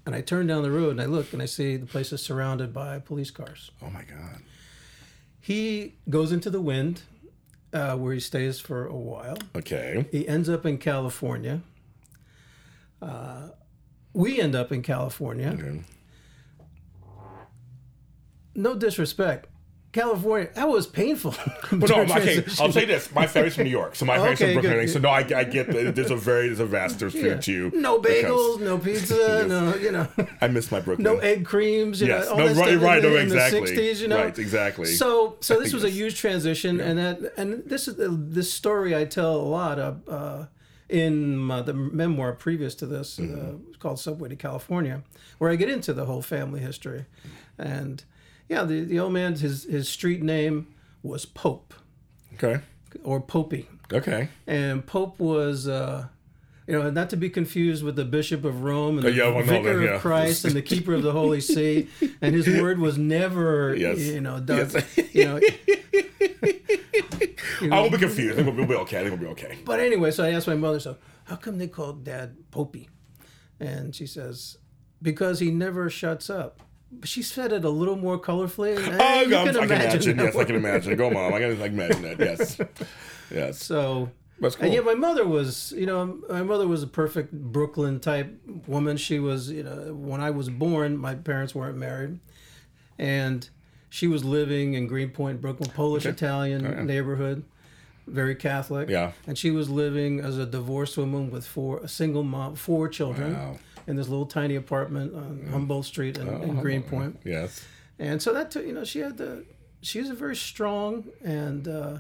and 0.05 0.17
I 0.17 0.21
turn 0.21 0.49
down 0.49 0.63
the 0.65 0.71
road 0.73 0.91
and 0.91 1.01
I 1.01 1.05
look 1.05 1.33
and 1.33 1.41
I 1.41 1.47
see 1.47 1.77
the 1.77 1.87
place 1.87 2.13
is 2.13 2.21
surrounded 2.21 2.73
by 2.75 2.99
police 2.99 3.31
cars. 3.31 3.71
Oh 3.81 3.91
my 3.91 4.03
God. 4.03 4.41
he 5.41 5.95
goes 6.11 6.33
into 6.33 6.51
the 6.51 6.61
wind, 6.61 7.03
uh, 7.73 7.95
where 7.97 8.13
he 8.15 8.19
stays 8.21 8.59
for 8.59 8.87
a 8.87 8.97
while. 8.97 9.39
Okay. 9.55 10.07
He 10.11 10.27
ends 10.27 10.49
up 10.49 10.67
in 10.67 10.79
California. 10.79 11.61
Uh, 13.01 13.51
we 14.13 14.41
end 14.41 14.57
up 14.57 14.73
in 14.73 14.83
California. 14.83 15.51
Okay. 15.57 15.83
No 18.59 18.75
disrespect. 18.75 19.47
California, 19.91 20.51
that 20.55 20.69
was 20.69 20.87
painful. 20.87 21.35
Well, 21.73 21.81
no, 22.07 22.15
okay. 22.15 22.45
I'll 22.61 22.73
say 22.73 22.85
this: 22.87 23.13
my 23.15 23.27
family's 23.27 23.55
from 23.55 23.65
New 23.65 23.71
York, 23.71 23.95
so 23.95 24.05
my 24.07 24.17
family's 24.17 24.41
Okay, 24.41 24.55
from 24.55 24.63
Brooklyn, 24.63 24.85
good. 24.87 24.93
so 24.93 24.99
no, 25.01 25.09
I, 25.11 25.19
I 25.21 25.45
get 25.45 25.67
that 25.73 25.95
there's 25.95 26.11
a 26.11 26.17
very 26.17 26.47
there's 26.49 26.61
a 26.61 26.67
vast 26.67 26.99
there's 26.99 27.13
food 27.15 27.41
too. 27.43 27.71
No 27.75 27.99
bagels, 28.01 28.61
no 28.61 28.79
pizza, 28.79 29.47
no, 29.49 29.75
you 29.77 29.93
know, 29.93 30.07
I 30.41 30.49
miss 30.49 30.71
my 30.71 30.81
Brooklyn. 30.81 31.05
no 31.05 31.19
egg 31.19 31.45
creams. 31.47 32.01
You 32.01 32.09
Yes, 32.09 32.27
know, 32.27 32.33
all 32.33 32.39
no, 32.39 32.47
right, 32.47 32.55
stuff 32.57 32.83
right, 32.83 32.99
in, 32.99 33.03
no, 33.05 33.11
the- 33.11 33.21
in 33.21 33.29
the 33.31 33.37
60s, 33.37 34.01
you 34.01 34.09
know. 34.09 34.17
right, 34.17 34.39
exactly. 34.39 34.87
So, 34.87 35.37
so 35.41 35.59
this 35.61 35.73
was 35.75 35.85
a 35.85 35.91
huge 35.91 36.17
transition, 36.19 36.81
and 36.81 36.99
that, 36.99 37.33
and 37.39 37.63
this 37.67 37.87
is 37.89 37.95
this 37.99 38.53
story 38.53 38.95
I 38.97 39.05
tell 39.05 39.37
a 39.37 39.49
lot 39.59 39.79
of 39.79 40.09
uh, 40.09 40.47
in 40.91 41.37
my, 41.37 41.61
the 41.63 41.75
memoir 41.75 42.33
previous 42.33 42.75
to 42.77 42.87
this, 42.87 43.19
Mm-hmm. 43.19 43.73
uh, 43.73 43.79
called 43.79 43.99
Subway 44.01 44.29
to 44.31 44.37
California, 44.37 45.03
where 45.39 45.51
I 45.51 45.57
get 45.57 45.69
into 45.71 45.93
the 45.93 46.05
whole 46.07 46.23
family 46.23 46.61
history, 46.61 47.05
and 47.59 48.05
yeah, 48.49 48.65
the 48.65 48.83
the 48.85 48.99
old 48.99 49.13
man, 49.13 49.35
his 49.37 49.65
his 49.65 49.89
street 49.89 50.23
name 50.23 50.69
was 51.03 51.25
Pope 51.25 51.75
Okay. 52.35 52.61
or 53.05 53.21
Popey. 53.21 53.67
Okay. 53.93 54.29
and 54.47 54.85
Pope 54.87 55.19
was, 55.19 55.67
uh, 55.67 56.09
you 56.67 56.79
know, 56.79 56.91
not 56.91 57.09
to 57.11 57.17
be 57.17 57.31
confused 57.31 57.83
with 57.83 57.97
the 57.97 58.05
Bishop 58.05 58.45
of 58.45 58.63
Rome 58.63 58.99
and 58.99 59.07
the 59.07 59.13
yeah, 59.13 59.29
well, 59.31 59.45
no, 59.45 59.53
Vicar 59.63 59.83
yeah. 59.83 59.91
of 59.95 60.01
Christ 60.03 60.45
and 60.45 60.55
the 60.55 60.61
Keeper 60.63 60.93
of 60.95 61.03
the 61.03 61.13
Holy 61.13 61.41
See, 61.41 61.89
and 62.21 62.35
his 62.35 62.47
word 62.47 62.79
was 62.79 62.99
never, 62.99 63.75
Yes. 63.75 63.99
you 64.01 64.21
know, 64.21 64.41
done, 64.41 64.71
Yes. 64.75 65.15
you 65.15 65.25
know. 65.25 65.41
I 67.61 67.81
won't 67.81 67.93
be 67.93 67.99
confused. 67.99 68.39
I 68.39 68.43
think 68.45 68.57
we'll 68.57 68.67
be 68.67 68.75
okay. 68.75 69.01
I 69.01 69.05
think 69.05 69.21
we'll 69.21 69.35
be 69.35 69.41
okay. 69.43 69.59
But 69.65 69.81
anyway, 69.81 70.11
so 70.11 70.25
I 70.25 70.31
asked 70.33 70.47
my 70.47 70.55
mother, 70.55 70.79
so 70.81 70.97
how 71.25 71.37
come 71.37 71.59
they 71.59 71.67
called 71.67 72.05
Dad 72.05 72.37
Popey? 72.53 72.89
And 73.59 73.95
she 73.95 74.07
says, 74.07 74.59
because 75.03 75.41
he 75.41 75.51
never 75.51 75.91
shuts 75.91 76.31
up. 76.31 76.63
But 76.91 77.09
she 77.09 77.23
said 77.23 77.53
it 77.53 77.65
a 77.65 77.71
little 77.71 77.97
more 77.97 78.19
colorfully. 78.19 78.77
and, 78.89 79.01
Oh, 79.01 79.21
you 79.21 79.29
can 79.29 79.49
I 79.49 79.53
can 79.53 79.57
imagine. 79.65 80.19
Yes, 80.19 80.37
I 80.37 80.45
can 80.45 80.57
imagine. 80.57 80.97
Go, 80.97 81.11
mom. 81.11 81.35
I 81.35 81.39
can, 81.41 81.53
I 81.63 81.69
can 81.69 81.75
imagine 81.75 82.03
that. 82.03 82.19
Yes. 82.19 82.61
Yes. 83.31 83.63
So 83.63 84.11
cool. 84.41 84.65
And 84.65 84.73
yet 84.73 84.87
my 84.87 84.95
mother 84.95 85.27
was, 85.27 85.75
you 85.77 85.85
know, 85.85 86.19
my 86.31 86.43
mother 86.43 86.67
was 86.67 86.83
a 86.83 86.87
perfect 86.87 87.31
Brooklyn 87.31 88.01
type 88.01 88.35
woman. 88.67 88.97
She 88.97 89.19
was, 89.19 89.51
you 89.51 89.63
know, 89.65 89.93
when 89.93 90.23
I 90.23 90.31
was 90.31 90.49
born, 90.49 90.97
my 90.97 91.15
parents 91.15 91.55
weren't 91.55 91.77
married, 91.77 92.21
and 92.99 93.47
she 93.91 94.07
was 94.07 94.25
living 94.25 94.73
in 94.75 94.87
Greenpoint, 94.87 95.43
Brooklyn, 95.43 95.71
Polish 95.71 96.07
Italian 96.07 96.87
neighborhood, 96.87 97.45
very 98.07 98.35
Catholic. 98.35 98.89
Oh, 98.89 98.93
Yeah. 98.93 99.13
And 99.27 99.37
she 99.37 99.51
was 99.51 99.69
living 99.69 100.21
as 100.21 100.39
a 100.39 100.47
divorced 100.47 100.97
woman 100.97 101.31
with 101.31 101.47
four, 101.47 101.81
a 101.81 101.89
single 101.89 102.23
mom, 102.23 102.55
four 102.55 102.89
children. 102.89 103.35
Wow. 103.35 103.59
Oh, 103.89 103.91
In 103.91 103.97
this 103.97 104.09
little 104.09 104.27
tiny 104.27 104.55
apartment 104.57 105.15
on 105.15 105.49
Humboldt 105.51 105.87
Street 105.87 106.19
in, 106.19 106.29
in 106.43 106.61
Greenpoint, 106.61 107.21
Yes. 107.25 107.65
and 107.99 108.21
so 108.23 108.33
that 108.35 108.51
took, 108.51 108.67
you 108.67 108.73
know, 108.75 108.85
she 108.85 108.99
had 109.01 109.17
the, 109.17 109.45
she 109.81 109.99
was 110.01 110.11
a 110.11 110.15
very 110.15 110.37
strong 110.37 111.05
and 111.25 111.67
uh, 111.67 111.99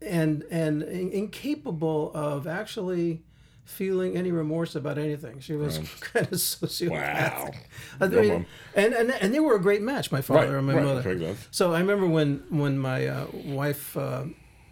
and 0.00 0.44
and 0.50 0.82
in- 0.82 1.10
incapable 1.10 2.12
of 2.14 2.46
actually 2.46 3.22
feeling 3.64 4.16
any 4.16 4.32
remorse 4.32 4.74
about 4.74 4.96
anything. 4.96 5.40
She 5.40 5.54
was 5.54 5.78
kind 6.00 6.26
of 6.26 6.32
sociopathic. 6.32 7.54
Wow. 7.54 7.60
I 8.00 8.06
mean, 8.08 8.46
and, 8.74 8.94
and 8.94 9.10
and 9.10 9.34
they 9.34 9.40
were 9.40 9.56
a 9.56 9.60
great 9.60 9.82
match, 9.82 10.10
my 10.10 10.22
father 10.22 10.52
Right. 10.52 10.56
and 10.58 10.66
my 10.66 10.74
right. 10.74 10.84
mother. 10.84 11.36
So 11.50 11.72
I 11.74 11.80
remember 11.80 12.06
when 12.06 12.44
when 12.50 12.78
my 12.78 13.06
uh, 13.06 13.26
wife 13.44 13.96
uh, 13.96 14.24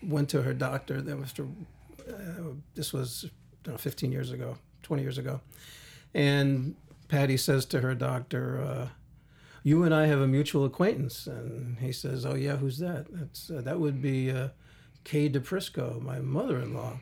went 0.02 0.28
to 0.30 0.42
her 0.42 0.54
doctor. 0.54 1.02
That 1.02 1.18
was 1.18 1.32
to, 1.34 1.54
uh, 2.08 2.14
this 2.74 2.92
was 2.92 3.26
I 3.26 3.30
don't 3.64 3.74
know, 3.74 3.78
15 3.78 4.12
years 4.12 4.30
ago, 4.30 4.56
20 4.86 5.02
years 5.02 5.18
ago, 5.18 5.40
and 6.14 6.76
Patty 7.08 7.36
says 7.36 7.66
to 7.66 7.80
her 7.80 7.94
doctor, 7.94 8.60
uh, 8.60 8.88
"You 9.64 9.82
and 9.82 9.92
I 9.92 10.06
have 10.06 10.20
a 10.20 10.28
mutual 10.28 10.64
acquaintance." 10.64 11.26
And 11.26 11.78
he 11.78 11.90
says, 11.90 12.24
"Oh 12.24 12.36
yeah, 12.36 12.56
who's 12.56 12.78
that?" 12.78 13.06
That's 13.10 13.50
uh, 13.50 13.60
that 13.62 13.80
would 13.80 14.00
be 14.00 14.30
uh, 14.30 14.50
Kay 15.02 15.28
Di 15.28 15.40
Prisco, 15.40 16.00
my 16.00 16.20
mother-in-law. 16.20 17.00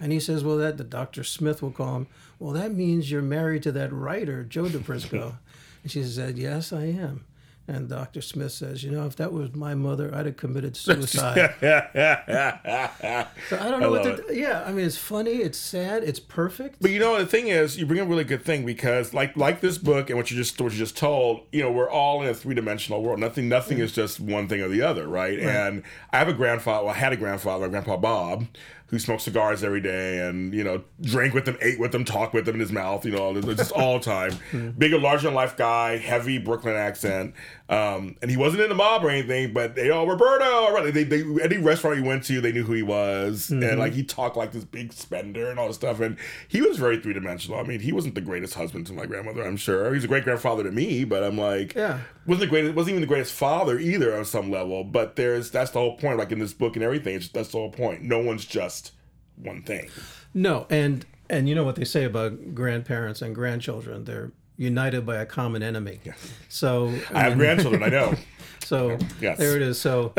And 0.00 0.10
he 0.10 0.20
says, 0.20 0.42
"Well, 0.42 0.56
that 0.56 0.78
the 0.78 0.84
Doctor 0.84 1.22
Smith 1.22 1.60
will 1.60 1.70
call 1.70 1.96
him. 1.96 2.06
Well, 2.38 2.54
that 2.54 2.72
means 2.72 3.10
you're 3.10 3.20
married 3.20 3.62
to 3.64 3.72
that 3.72 3.92
writer, 3.92 4.42
Joe 4.42 4.68
Di 4.70 4.78
Prisco." 4.78 5.36
and 5.82 5.92
she 5.92 6.02
said, 6.02 6.38
"Yes, 6.38 6.72
I 6.72 6.84
am." 6.84 7.24
And 7.68 7.86
Dr. 7.86 8.22
Smith 8.22 8.52
says, 8.52 8.82
"You 8.82 8.90
know, 8.90 9.04
if 9.04 9.16
that 9.16 9.30
was 9.30 9.54
my 9.54 9.74
mother, 9.74 10.10
I'd 10.14 10.24
have 10.24 10.38
committed 10.38 10.74
suicide." 10.76 11.54
so 11.60 11.66
I 11.66 13.26
don't 13.70 13.80
know 13.80 13.88
I 13.94 14.04
what 14.04 14.04
to. 14.04 14.34
Yeah, 14.34 14.64
I 14.66 14.72
mean, 14.72 14.86
it's 14.86 14.96
funny, 14.96 15.32
it's 15.32 15.58
sad, 15.58 16.02
it's 16.02 16.18
perfect. 16.18 16.80
But 16.80 16.92
you 16.92 16.98
know 16.98 17.18
the 17.18 17.26
thing 17.26 17.48
is, 17.48 17.78
you 17.78 17.84
bring 17.84 18.00
up 18.00 18.06
a 18.06 18.10
really 18.10 18.24
good 18.24 18.42
thing 18.42 18.64
because 18.64 19.12
like 19.12 19.36
like 19.36 19.60
this 19.60 19.76
book 19.76 20.08
and 20.08 20.18
what 20.18 20.30
you 20.30 20.36
just 20.38 20.58
what 20.58 20.72
you 20.72 20.78
just 20.78 20.96
told, 20.96 21.42
you 21.52 21.60
know, 21.60 21.70
we're 21.70 21.90
all 21.90 22.22
in 22.22 22.28
a 22.28 22.34
three 22.34 22.54
dimensional 22.54 23.02
world. 23.02 23.20
Nothing 23.20 23.50
nothing 23.50 23.80
is 23.80 23.92
just 23.92 24.18
one 24.18 24.48
thing 24.48 24.62
or 24.62 24.68
the 24.68 24.80
other, 24.80 25.06
right? 25.06 25.38
And 25.38 25.82
I 26.10 26.18
have 26.18 26.28
a 26.28 26.32
grandfather. 26.32 26.86
Well, 26.86 26.94
I 26.94 26.98
had 26.98 27.12
a 27.12 27.16
grandfather, 27.16 27.66
my 27.66 27.70
grandpa 27.70 27.98
Bob, 27.98 28.46
who 28.88 28.98
smoked 28.98 29.22
cigars 29.22 29.62
every 29.62 29.80
day 29.80 30.26
and 30.26 30.54
you 30.54 30.64
know 30.64 30.82
drank 31.00 31.34
with 31.34 31.44
them, 31.44 31.56
ate 31.60 31.78
with 31.78 31.92
them, 31.92 32.04
talked 32.04 32.34
with 32.34 32.46
them 32.46 32.54
in 32.54 32.60
his 32.60 32.72
mouth, 32.72 33.04
you 33.04 33.12
know, 33.12 33.38
just 33.40 33.72
all 33.72 33.98
the 33.98 34.04
time. 34.04 34.32
Big, 34.78 34.92
larger 34.92 35.26
than 35.26 35.34
life 35.34 35.56
guy, 35.56 35.98
heavy 35.98 36.38
Brooklyn 36.38 36.74
accent, 36.74 37.34
um, 37.68 38.16
and 38.22 38.30
he 38.30 38.36
wasn't 38.36 38.62
in 38.62 38.68
the 38.70 38.74
mob 38.74 39.04
or 39.04 39.10
anything, 39.10 39.52
but 39.52 39.74
they 39.74 39.90
all 39.90 40.06
Roberto. 40.06 40.90
They, 40.90 41.04
they 41.04 41.22
any 41.42 41.58
restaurant 41.58 41.98
he 41.98 42.02
went 42.02 42.24
to, 42.24 42.40
they 42.40 42.52
knew 42.52 42.64
who 42.64 42.72
he 42.72 42.82
was, 42.82 43.50
and 43.50 43.78
like 43.78 43.92
he 43.92 44.02
talked 44.02 44.36
like 44.36 44.52
this 44.52 44.64
big 44.64 44.92
spender 44.92 45.50
and 45.50 45.58
all 45.58 45.66
this 45.66 45.76
stuff, 45.76 46.00
and 46.00 46.16
he 46.48 46.62
was 46.62 46.78
very 46.78 46.98
three 47.00 47.12
dimensional. 47.12 47.58
I 47.58 47.64
mean, 47.64 47.80
he 47.80 47.92
wasn't 47.92 48.14
the 48.14 48.20
greatest 48.22 48.54
husband 48.54 48.86
to 48.86 48.92
my 48.94 49.04
grandmother, 49.06 49.42
I'm 49.44 49.56
sure. 49.58 49.92
He's 49.92 50.04
a 50.04 50.08
great 50.08 50.24
grandfather 50.24 50.62
to 50.64 50.70
me, 50.70 51.04
but 51.04 51.22
I'm 51.22 51.36
like, 51.36 51.74
Yeah. 51.74 52.00
wasn't 52.26 52.40
the 52.40 52.46
greatest, 52.46 52.74
wasn't 52.74 52.92
even 52.92 53.00
the 53.02 53.06
greatest 53.06 53.34
father 53.34 53.78
either 53.78 54.16
on 54.16 54.24
some 54.24 54.50
level. 54.50 54.82
But 54.84 55.16
there's 55.16 55.50
that's 55.50 55.72
the 55.72 55.78
whole 55.80 55.96
point. 55.98 56.18
Like 56.18 56.32
in 56.32 56.38
this 56.38 56.54
book 56.54 56.74
and 56.76 56.82
everything, 56.82 57.16
it's, 57.16 57.28
that's 57.28 57.50
the 57.50 57.58
whole 57.58 57.70
point. 57.72 58.02
No 58.02 58.18
one's 58.20 58.44
just 58.46 58.92
one 59.36 59.62
thing. 59.62 59.90
No, 60.32 60.66
and 60.70 61.04
and 61.30 61.48
you 61.48 61.54
know 61.54 61.64
what 61.64 61.76
they 61.76 61.84
say 61.84 62.04
about 62.04 62.54
grandparents 62.54 63.20
and 63.20 63.34
grandchildren? 63.34 64.04
They're 64.04 64.32
united 64.58 65.06
by 65.06 65.16
a 65.16 65.24
common 65.24 65.62
enemy. 65.62 66.00
So 66.48 67.00
I 67.14 67.22
have 67.22 67.38
grandchildren, 67.38 67.82
I 67.82 67.88
know. 67.88 68.14
So 68.64 68.98
Yes. 69.18 69.38
there 69.38 69.56
it 69.56 69.62
is. 69.62 69.80
So 69.80 70.12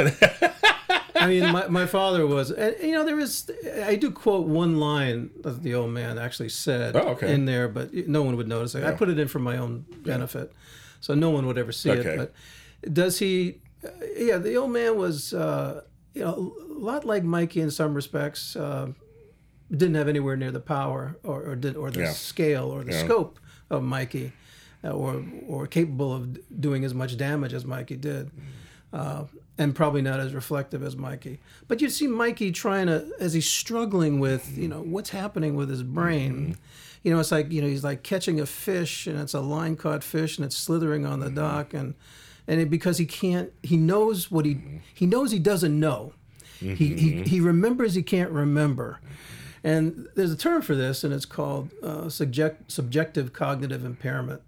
I 1.15 1.27
mean, 1.27 1.51
my, 1.51 1.67
my 1.67 1.85
father 1.85 2.25
was, 2.25 2.49
and, 2.49 2.75
you 2.81 2.93
know, 2.93 3.05
there 3.05 3.19
is. 3.19 3.51
I 3.83 3.95
do 3.95 4.09
quote 4.09 4.47
one 4.47 4.79
line 4.79 5.29
that 5.43 5.61
the 5.61 5.75
old 5.75 5.91
man 5.91 6.17
actually 6.17 6.49
said 6.49 6.95
Oh, 6.95 7.09
okay. 7.09 7.31
in 7.33 7.45
there, 7.45 7.67
but 7.67 7.93
no 7.93 8.23
one 8.23 8.37
would 8.37 8.47
notice 8.47 8.73
it. 8.73 8.83
I 8.83 8.91
put 8.91 9.09
it 9.09 9.19
in 9.19 9.27
for 9.27 9.39
my 9.39 9.57
own 9.57 9.85
benefit, 10.03 10.51
so 10.99 11.13
no 11.13 11.29
one 11.29 11.45
would 11.45 11.57
ever 11.59 11.71
see 11.73 11.91
Okay. 11.91 12.09
it. 12.09 12.17
But 12.17 12.33
does 12.93 13.19
he? 13.19 13.61
uh, 13.83 13.89
Yeah, 14.17 14.37
the 14.37 14.55
old 14.55 14.71
man 14.71 14.97
was, 14.97 15.33
uh, 15.33 15.81
you 16.13 16.21
know, 16.23 16.55
a 16.71 16.79
lot 16.79 17.03
like 17.05 17.23
Mikey 17.23 17.59
in 17.61 17.69
some 17.71 17.93
respects. 17.93 18.55
Uh, 18.55 18.93
didn't 19.69 19.95
have 19.95 20.07
anywhere 20.07 20.35
near 20.37 20.51
the 20.51 20.59
power 20.61 21.17
or, 21.23 21.43
or 21.43 21.55
did 21.55 21.75
or 21.75 21.91
the 21.91 21.99
Yeah. 21.99 22.13
scale 22.13 22.71
or 22.71 22.83
the 22.83 22.93
Yeah. 22.93 23.03
scope 23.05 23.39
of 23.69 23.83
Mikey, 23.83 24.31
uh, 24.83 24.91
or 24.91 25.23
or 25.47 25.67
capable 25.67 26.13
of 26.13 26.61
doing 26.61 26.85
as 26.85 26.93
much 26.93 27.17
damage 27.17 27.53
as 27.53 27.65
Mikey 27.65 27.97
did, 27.97 28.31
uh, 28.93 29.25
and 29.57 29.75
probably 29.75 30.01
not 30.01 30.19
as 30.19 30.33
reflective 30.33 30.83
as 30.83 30.95
Mikey. 30.95 31.39
But 31.67 31.81
you 31.81 31.89
see 31.89 32.07
Mikey 32.07 32.51
trying 32.51 32.87
to 32.87 33.11
as 33.19 33.33
he's 33.33 33.47
struggling 33.47 34.19
with 34.19 34.57
you 34.57 34.67
know 34.67 34.81
what's 34.81 35.09
happening 35.09 35.55
with 35.55 35.69
his 35.69 35.83
brain. 35.83 36.57
You 37.03 37.13
know, 37.13 37.19
it's 37.19 37.31
like 37.31 37.51
you 37.51 37.61
know 37.61 37.67
he's 37.67 37.83
like 37.83 38.03
catching 38.03 38.39
a 38.39 38.45
fish 38.45 39.07
and 39.07 39.19
it's 39.19 39.33
a 39.33 39.39
line 39.39 39.75
caught 39.75 40.03
fish 40.03 40.37
and 40.37 40.45
it's 40.45 40.57
slithering 40.57 41.05
on 41.05 41.19
the 41.19 41.29
dock 41.29 41.73
and 41.73 41.95
and 42.47 42.59
it, 42.59 42.69
because 42.69 42.97
he 42.97 43.05
can't 43.05 43.51
he 43.63 43.77
knows 43.77 44.29
what 44.31 44.45
he 44.45 44.81
he 44.93 45.05
knows 45.05 45.31
he 45.31 45.39
doesn't 45.39 45.79
know. 45.79 46.13
He, 46.59 46.73
he, 46.75 47.23
he 47.23 47.39
remembers 47.39 47.93
he 47.93 48.03
can't 48.03 48.31
remember. 48.31 48.99
And 49.63 50.07
there's 50.15 50.31
a 50.31 50.37
term 50.37 50.61
for 50.61 50.75
this, 50.75 51.03
and 51.03 51.13
it's 51.13 51.25
called 51.25 51.69
uh, 51.83 52.09
subject, 52.09 52.71
subjective 52.71 53.33
cognitive 53.33 53.83
impairment, 53.83 54.41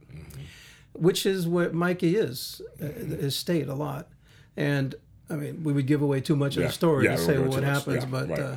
which 0.93 1.25
is 1.25 1.47
what 1.47 1.73
Mikey 1.73 2.15
is, 2.15 2.61
uh, 2.81 2.85
his 2.85 3.35
state 3.35 3.67
a 3.67 3.73
lot. 3.75 4.07
And 4.55 4.95
I 5.29 5.35
mean, 5.35 5.63
we 5.63 5.73
would 5.73 5.87
give 5.87 6.01
away 6.01 6.21
too 6.21 6.35
much 6.35 6.57
of 6.57 6.63
the 6.63 6.71
story 6.71 7.05
Yeah, 7.05 7.15
to 7.15 7.21
say 7.21 7.37
what 7.39 7.63
happens, 7.63 8.03
Yeah, 8.03 8.09
but 8.09 8.29
right. 8.29 8.39
uh, 8.39 8.55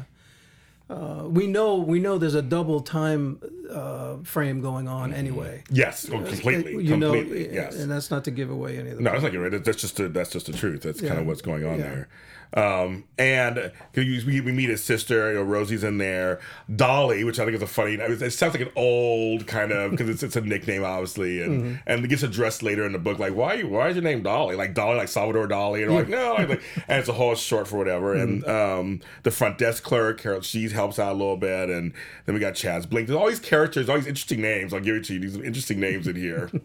uh, 0.91 1.29
we 1.29 1.47
know 1.47 1.77
we 1.77 1.99
know 1.99 2.19
there's 2.19 2.35
a 2.35 2.43
double 2.43 2.81
time 2.81 3.41
uh, 3.71 4.17
frame 4.23 4.61
going 4.61 4.87
on 4.87 5.15
anyway. 5.15 5.65
Yes, 5.71 6.07
oh, 6.13 6.21
completely, 6.23 6.85
You 6.85 6.97
know, 6.97 7.15
yes. 7.15 7.77
and 7.77 7.91
that's 7.91 8.11
not 8.11 8.25
to 8.25 8.31
give 8.31 8.51
away 8.51 8.77
any 8.79 8.91
of 8.91 8.97
the. 8.99 9.03
No, 9.03 9.13
that's 9.13 9.23
not 9.23 9.35
right. 9.35 9.65
That's 9.65 9.81
just 9.81 9.99
a, 9.99 10.09
that's 10.09 10.31
just 10.31 10.47
the 10.47 10.53
truth. 10.53 10.83
That's 10.83 11.01
kind 11.01 11.19
of 11.19 11.27
what's 11.27 11.41
going 11.43 11.65
on 11.65 11.79
Yeah. 11.79 11.85
there. 11.85 12.09
Um, 12.53 13.05
and 13.19 13.73
we, 13.97 14.21
we 14.41 14.53
meet 14.53 14.69
his 14.69 14.83
sister. 14.85 15.31
You 15.33 15.39
know, 15.39 15.43
Rosie's 15.43 15.83
in 15.83 15.99
there. 15.99 16.41
Dolly, 16.75 17.25
which 17.25 17.39
I 17.41 17.45
think 17.45 17.57
is 17.57 17.63
a 17.63 17.67
funny. 17.67 17.95
It 17.95 18.31
sounds 18.33 18.55
like 18.55 18.63
an 18.63 18.73
old 18.77 19.47
kind 19.47 19.73
of 19.73 19.91
because 19.91 20.09
it's, 20.09 20.23
it's 20.23 20.37
a 20.37 20.41
nickname, 20.41 20.85
obviously, 20.85 21.43
and 21.43 21.55
Mm-hmm. 21.55 21.75
and 21.87 22.05
it 22.05 22.09
gets 22.09 22.23
addressed 22.23 22.63
later 22.63 22.85
in 22.85 22.93
the 22.93 22.99
book. 22.99 23.19
Like, 23.19 23.35
why 23.35 23.63
why 23.63 23.89
is 23.89 23.97
your 23.97 24.03
name 24.05 24.23
Dolly? 24.23 24.57
Like 24.57 24.75
Dolly, 24.75 24.97
like 24.97 25.09
Salvador 25.09 25.47
Dali, 25.49 25.85
and 25.85 25.95
like 25.95 26.09
no, 26.09 26.35
like, 26.35 26.51
and 26.89 26.99
it's 27.01 27.09
a 27.09 27.13
whole 27.13 27.35
short 27.35 27.69
for 27.69 27.77
whatever. 27.77 28.15
And 28.15 28.43
Mm-hmm. 28.45 28.81
um, 28.81 29.01
the 29.23 29.31
front 29.31 29.59
desk 29.59 29.83
clerk, 29.83 30.21
Carol, 30.21 30.41
she 30.43 30.69
helps 30.69 30.99
out 30.99 31.13
a 31.13 31.19
little 31.19 31.37
bit, 31.37 31.71
and 31.71 31.93
then 32.27 32.35
we 32.35 32.41
got 32.41 32.55
Chaz 32.55 32.89
Blink. 32.89 33.09
There's 33.09 33.17
all 33.19 33.29
these 33.29 33.41
characters, 33.41 33.89
all 33.89 33.97
these 33.97 34.07
interesting 34.07 34.41
names. 34.41 34.73
I'll 34.75 34.81
give 34.81 34.97
it 34.97 35.05
to 35.05 35.15
you. 35.15 35.21
These 35.21 35.37
interesting 35.37 35.81
names 35.81 36.07
in 36.07 36.17
here. 36.17 36.51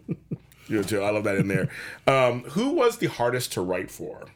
You 0.68 0.76
know, 0.76 0.82
too. 0.84 1.02
I 1.02 1.10
love 1.10 1.24
that 1.24 1.34
in 1.34 1.48
there. 1.48 1.68
Um, 2.06 2.44
who 2.44 2.68
was 2.74 2.98
the 2.98 3.08
hardest 3.08 3.52
to 3.54 3.60
write 3.60 3.90
for? 3.90 4.26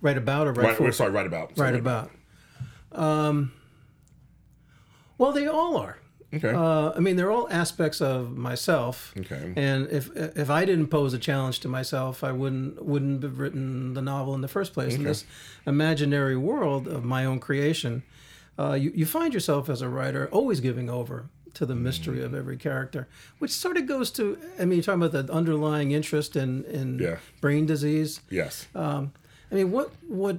Right 0.00 0.16
about 0.16 0.46
or 0.46 0.52
right, 0.52 0.66
Right, 0.68 0.76
for? 0.76 0.92
sorry, 0.92 1.10
right 1.10 1.26
about. 1.26 1.48
right 1.50 1.56
Sorry. 1.56 1.78
about. 1.78 2.10
Um, 2.92 3.52
well, 5.18 5.32
they 5.32 5.46
all 5.46 5.76
are. 5.76 5.98
Okay. 6.32 6.50
Uh, 6.52 6.92
I 6.94 7.00
mean, 7.00 7.16
they're 7.16 7.30
all 7.30 7.48
aspects 7.50 8.00
of 8.02 8.36
myself. 8.36 9.14
Okay. 9.18 9.52
And 9.56 9.88
if 9.90 10.14
if 10.14 10.50
I 10.50 10.64
didn't 10.66 10.88
pose 10.88 11.14
a 11.14 11.18
challenge 11.18 11.60
to 11.60 11.68
myself, 11.68 12.22
I 12.22 12.32
wouldn't 12.32 12.84
wouldn't 12.84 13.22
have 13.22 13.38
written 13.38 13.94
the 13.94 14.02
novel 14.02 14.34
in 14.34 14.42
the 14.42 14.48
first 14.48 14.74
place. 14.74 14.94
In 14.94 15.04
this 15.04 15.24
imaginary 15.66 16.36
world 16.36 16.86
of 16.86 17.02
my 17.02 17.24
own 17.24 17.40
creation, 17.40 18.02
uh, 18.58 18.74
you 18.74 18.92
you 18.94 19.06
find 19.06 19.32
yourself 19.32 19.70
as 19.70 19.80
a 19.80 19.88
writer 19.88 20.28
always 20.30 20.60
giving 20.60 20.90
over 20.90 21.30
to 21.54 21.64
the 21.64 21.74
mystery 21.74 22.22
of 22.22 22.34
every 22.34 22.58
character, 22.58 23.08
which 23.38 23.50
sort 23.50 23.78
of 23.78 23.86
goes 23.86 24.10
to. 24.12 24.36
I 24.60 24.66
mean, 24.66 24.76
you're 24.76 24.82
talking 24.84 25.02
about 25.02 25.26
the 25.26 25.32
underlying 25.32 25.92
interest 25.92 26.36
in 26.36 26.64
in 26.64 26.98
Yeah. 26.98 27.16
brain 27.40 27.64
disease. 27.64 28.20
yes. 28.28 28.66
I 29.50 29.54
mean, 29.54 29.70
what 29.70 29.92
what 30.06 30.38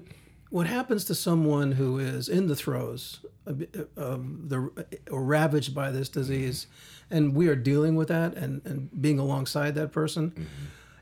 what 0.49 0.67
happens 0.67 1.05
to 1.05 1.15
someone 1.15 1.73
who 1.73 1.99
is 1.99 2.27
in 2.27 2.47
the 2.47 2.55
throes 2.55 3.19
of, 3.45 3.63
of 3.95 4.49
the 4.49 4.71
or 5.11 5.23
ravaged 5.23 5.73
by 5.75 5.91
this 5.91 6.09
disease, 6.09 6.67
and 7.09 7.35
we 7.35 7.47
are 7.47 7.55
dealing 7.55 7.95
with 7.95 8.07
that 8.07 8.35
and 8.35 8.61
and 8.65 9.01
being 9.01 9.19
alongside 9.19 9.75
that 9.75 9.91
person? 9.91 10.31
Mm-hmm. 10.31 10.43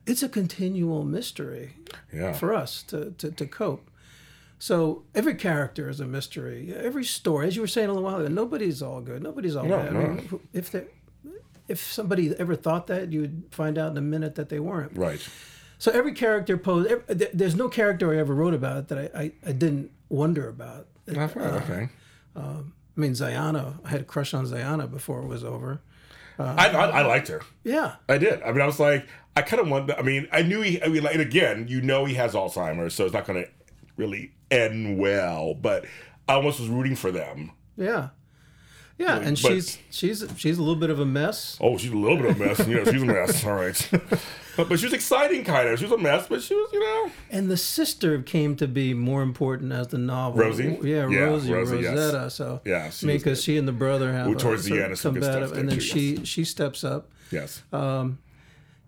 It's 0.06 0.24
a 0.24 0.30
continual 0.30 1.04
mystery 1.04 1.74
yeah. 2.14 2.32
for 2.32 2.54
us 2.54 2.82
to, 2.84 3.12
to, 3.18 3.30
to 3.30 3.46
cope. 3.46 3.92
So 4.58 5.04
every 5.14 5.36
character 5.36 5.90
is 5.90 6.00
a 6.00 6.06
mystery. 6.06 6.74
Every 6.74 7.04
story, 7.04 7.48
as 7.48 7.58
you 7.58 7.62
were 7.62 7.68
saying 7.68 7.90
a 7.90 7.94
little 7.94 8.10
while 8.10 8.22
ago, 8.22 8.30
nobody's 8.30 8.82
all 8.82 9.02
good. 9.02 9.22
Nobody's 9.22 9.58
all 9.58 9.66
No, 9.66 9.78
bad. 9.78 9.88
I 9.90 9.92
mean, 9.92 10.40
if 10.54 10.72
they, 10.72 10.86
if 11.68 11.84
somebody 11.84 12.34
ever 12.40 12.56
thought 12.56 12.88
that, 12.88 13.12
you'd 13.12 13.44
find 13.52 13.78
out 13.78 13.92
in 13.92 13.98
a 13.98 14.02
minute 14.02 14.36
that 14.36 14.48
they 14.48 14.60
weren't. 14.62 14.98
right. 14.98 15.20
So 15.80 15.92
every 15.92 16.14
character 16.14 16.58
posed. 16.58 16.90
ev- 16.92 17.30
There's 17.34 17.56
no 17.56 17.70
character 17.70 18.14
I 18.14 18.18
ever 18.18 18.34
wrote 18.34 18.54
about 18.54 18.88
that 18.90 19.12
I, 19.16 19.20
I, 19.22 19.32
I 19.48 19.52
didn't 19.52 19.92
wonder 20.10 20.48
about. 20.50 20.88
Oh, 21.10 21.14
that's 21.14 21.36
right, 21.36 21.46
uh, 21.54 21.56
okay. 21.58 21.90
Um, 22.36 22.74
I 22.96 23.00
mean, 23.00 23.12
Zayana. 23.12 23.80
I 23.86 23.90
had 23.90 24.02
a 24.02 24.04
crush 24.04 24.34
on 24.34 24.46
Zayana 24.46 24.90
before 24.90 25.22
it 25.22 25.28
was 25.28 25.44
over. 25.44 25.82
I, 26.40 26.68
I 26.68 26.86
I 26.88 27.02
liked 27.06 27.30
her. 27.30 27.42
Yeah, 27.64 27.96
I 28.08 28.18
did. 28.20 28.44
I 28.44 28.52
mean, 28.52 28.62
I 28.62 28.66
was 28.68 28.80
like, 28.80 29.08
I 29.36 29.42
kind 29.42 29.60
of 29.60 29.70
want. 29.70 29.92
I 29.98 30.04
mean, 30.04 30.28
I 30.32 30.44
knew 30.44 30.62
he. 30.62 30.82
I 30.84 30.88
mean, 30.88 31.02
like, 31.04 31.14
and 31.14 31.22
again, 31.22 31.68
you 31.68 31.82
know, 31.82 32.06
he 32.06 32.14
has 32.16 32.34
Alzheimer's, 32.34 32.94
so 32.94 33.06
it's 33.06 33.14
not 33.14 33.26
going 33.26 33.44
to 33.44 33.50
really 33.98 34.34
end 34.52 35.00
well. 35.00 35.56
But 35.56 35.86
I 36.28 36.34
almost 36.34 36.60
was 36.60 36.70
rooting 36.70 36.96
for 36.96 37.12
them. 37.12 37.52
yeah, 37.76 38.10
yeah. 38.98 39.18
And 39.18 39.40
but- 39.42 39.52
she's 39.52 39.78
she's 39.90 40.26
she's 40.38 40.58
a 40.58 40.62
little 40.62 40.76
bit 40.80 40.90
of 40.90 41.00
a 41.00 41.06
mess. 41.06 41.58
Oh, 41.62 41.78
she's 41.78 41.92
a 41.92 41.96
little 41.98 42.18
bit 42.18 42.26
of 42.32 42.42
a 42.42 42.46
mess. 42.46 42.60
Know, 42.68 42.84
she's 42.86 43.02
a 43.02 43.06
mess. 43.06 43.46
All 43.46 43.54
right. 43.56 43.90
But, 44.58 44.70
but 44.70 44.80
she 44.80 44.88
was 44.88 44.94
exciting, 44.94 45.44
kind 45.44 45.70
of. 45.70 45.78
She 45.78 45.86
was 45.86 45.92
a 45.92 45.98
mess, 46.00 46.26
but 46.28 46.42
she 46.42 46.56
was, 46.56 46.72
you 46.74 46.80
know. 46.80 47.12
And 47.30 47.48
the 47.48 47.58
sister 47.58 48.24
came 48.24 48.56
to 48.56 48.68
be 48.68 48.96
more 48.96 49.22
important 49.22 49.72
as 49.72 49.90
the 49.90 50.00
novel. 50.00 50.40
Rosie? 50.40 50.80
Yeah, 50.82 51.08
Yeah, 51.10 51.20
Rosie, 51.26 51.54
Rosie, 51.54 51.78
yes. 51.82 51.92
Rosetta. 51.94 52.30
So 52.32 52.62
Yeah, 52.66 52.90
she 52.90 53.06
I 53.06 53.08
mean, 53.08 53.18
because 53.18 53.44
she 53.44 53.58
and 53.58 53.68
the 53.68 53.72
brother 53.72 54.12
have 54.14 54.26
Ooh, 54.28 54.32
a 54.32 54.58
the 54.58 54.82
end, 54.84 54.94
of 54.94 54.98
some 54.98 55.14
combative- 55.14 55.50
stuff 55.50 55.60
and 55.60 55.70
then 55.70 55.76
too, 55.78 55.82
she 55.84 56.26
she 56.26 56.44
steps 56.44 56.84
up. 56.84 57.08
Yes. 57.30 57.62
Um, 57.72 58.18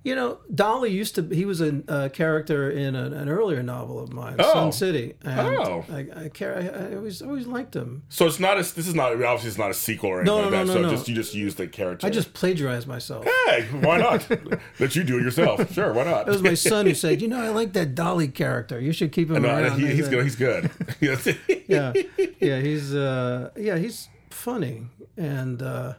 You 0.01 0.15
know, 0.15 0.37
Dolly 0.55 0.91
used 0.91 1.15
to. 1.15 1.23
He 1.27 1.43
was 1.43 1.59
a 1.59 1.83
uh, 1.89 2.07
character 2.09 2.71
in 2.71 2.95
an, 2.95 3.11
an 3.11 3.27
earlier 3.27 3.61
novel 3.61 3.99
of 3.99 4.13
mine, 4.13 4.37
Oh. 4.39 4.53
Sun 4.53 4.71
City. 4.71 5.15
And 5.25 5.39
Oh. 5.57 5.83
I, 5.91 6.07
I, 6.15 6.29
care, 6.29 6.55
I, 6.55 6.93
I 6.93 6.95
always 6.95 7.21
always 7.21 7.45
liked 7.47 7.75
him. 7.75 8.03
so 8.07 8.25
it's 8.25 8.39
not 8.39 8.55
a. 8.57 8.61
This 8.61 8.87
is 8.87 8.95
not 8.95 9.11
obviously 9.11 9.49
it's 9.49 9.57
not 9.57 9.71
a 9.71 9.73
sequel 9.73 10.11
or 10.11 10.21
anything 10.21 10.35
No, 10.35 10.41
like 10.43 10.51
no, 10.51 10.57
that. 10.59 10.67
no, 10.67 10.73
so 10.73 10.81
no, 10.81 10.87
no. 10.89 10.95
just 10.95 11.09
you 11.09 11.15
just 11.15 11.33
use 11.35 11.55
the 11.55 11.67
character. 11.67 12.07
I 12.07 12.11
just 12.11 12.33
plagiarized 12.33 12.87
myself. 12.87 13.25
hey, 13.47 13.63
why 13.81 13.97
not? 13.97 14.25
Let 14.79 14.95
you 14.95 15.03
do 15.03 15.17
it 15.17 15.21
yourself. 15.23 15.73
Sure, 15.73 15.91
why 15.91 16.05
not? 16.05 16.29
It 16.29 16.31
was 16.31 16.41
my 16.41 16.53
son 16.53 16.85
who 16.85 16.93
said, 17.03 17.21
"You 17.21 17.27
know, 17.27 17.41
I 17.41 17.49
like 17.49 17.73
that 17.73 17.93
Dolly 17.93 18.29
character. 18.29 18.79
You 18.79 18.93
should 18.93 19.11
keep 19.11 19.29
him 19.29 19.41
No, 19.41 19.49
around." 19.49 19.79
he, 19.81 19.87
he's 19.87 20.07
good. 20.07 20.23
He's 20.23 20.37
good. 20.37 20.71
Yeah, 21.67 21.93
yeah, 22.39 22.59
he's 22.61 22.95
uh, 22.95 23.49
yeah, 23.57 23.77
he's 23.77 24.07
funny 24.29 24.87
and 25.17 25.61
uh, 25.61 25.93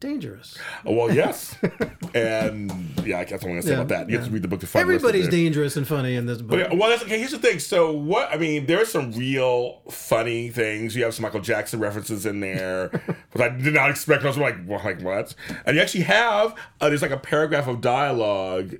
dangerous. 0.00 0.56
Oh, 0.84 0.92
well, 0.94 1.12
yes. 1.14 1.56
And 2.14 2.70
yeah, 3.04 3.22
that's 3.24 3.32
what 3.32 3.42
I'm 3.44 3.48
going 3.50 3.60
to 3.60 3.62
say 3.66 3.72
Yeah, 3.74 3.80
about 3.80 3.88
that. 3.88 4.08
You 4.08 4.16
have 4.16 4.26
to 4.26 4.32
read 4.32 4.40
the 4.42 4.48
book 4.48 4.60
to 4.60 4.66
find 4.66 4.80
Everybody's 4.82 5.22
the 5.24 5.26
rest 5.26 5.28
of 5.28 5.34
it. 5.34 5.36
dangerous 5.36 5.76
and 5.76 5.86
funny 5.86 6.16
in 6.16 6.24
this 6.24 6.40
book. 6.40 6.58
Yeah, 6.58 6.72
well, 6.72 6.88
that's, 6.88 7.02
okay. 7.02 7.18
Here's 7.18 7.32
the 7.32 7.38
thing. 7.38 7.58
So, 7.58 7.92
what 7.92 8.32
I 8.32 8.38
mean, 8.38 8.64
there's 8.64 8.90
some 8.90 9.12
real 9.12 9.82
funny 9.90 10.48
things. 10.48 10.96
You 10.96 11.04
have 11.04 11.12
some 11.12 11.24
Michael 11.24 11.40
Jackson 11.40 11.78
references 11.78 12.24
in 12.24 12.40
there, 12.40 12.88
but 13.32 13.42
I 13.42 13.48
did 13.50 13.74
not 13.74 13.90
expect. 13.90 14.24
I 14.24 14.28
was 14.28 14.38
like, 14.38 14.56
well, 14.66 14.80
like 14.82 15.02
what? 15.02 15.34
And 15.66 15.76
you 15.76 15.82
actually 15.82 16.04
have 16.04 16.54
uh, 16.80 16.88
there's 16.88 17.02
like 17.02 17.10
a 17.10 17.18
paragraph 17.18 17.66
of 17.66 17.82
dialogue 17.82 18.76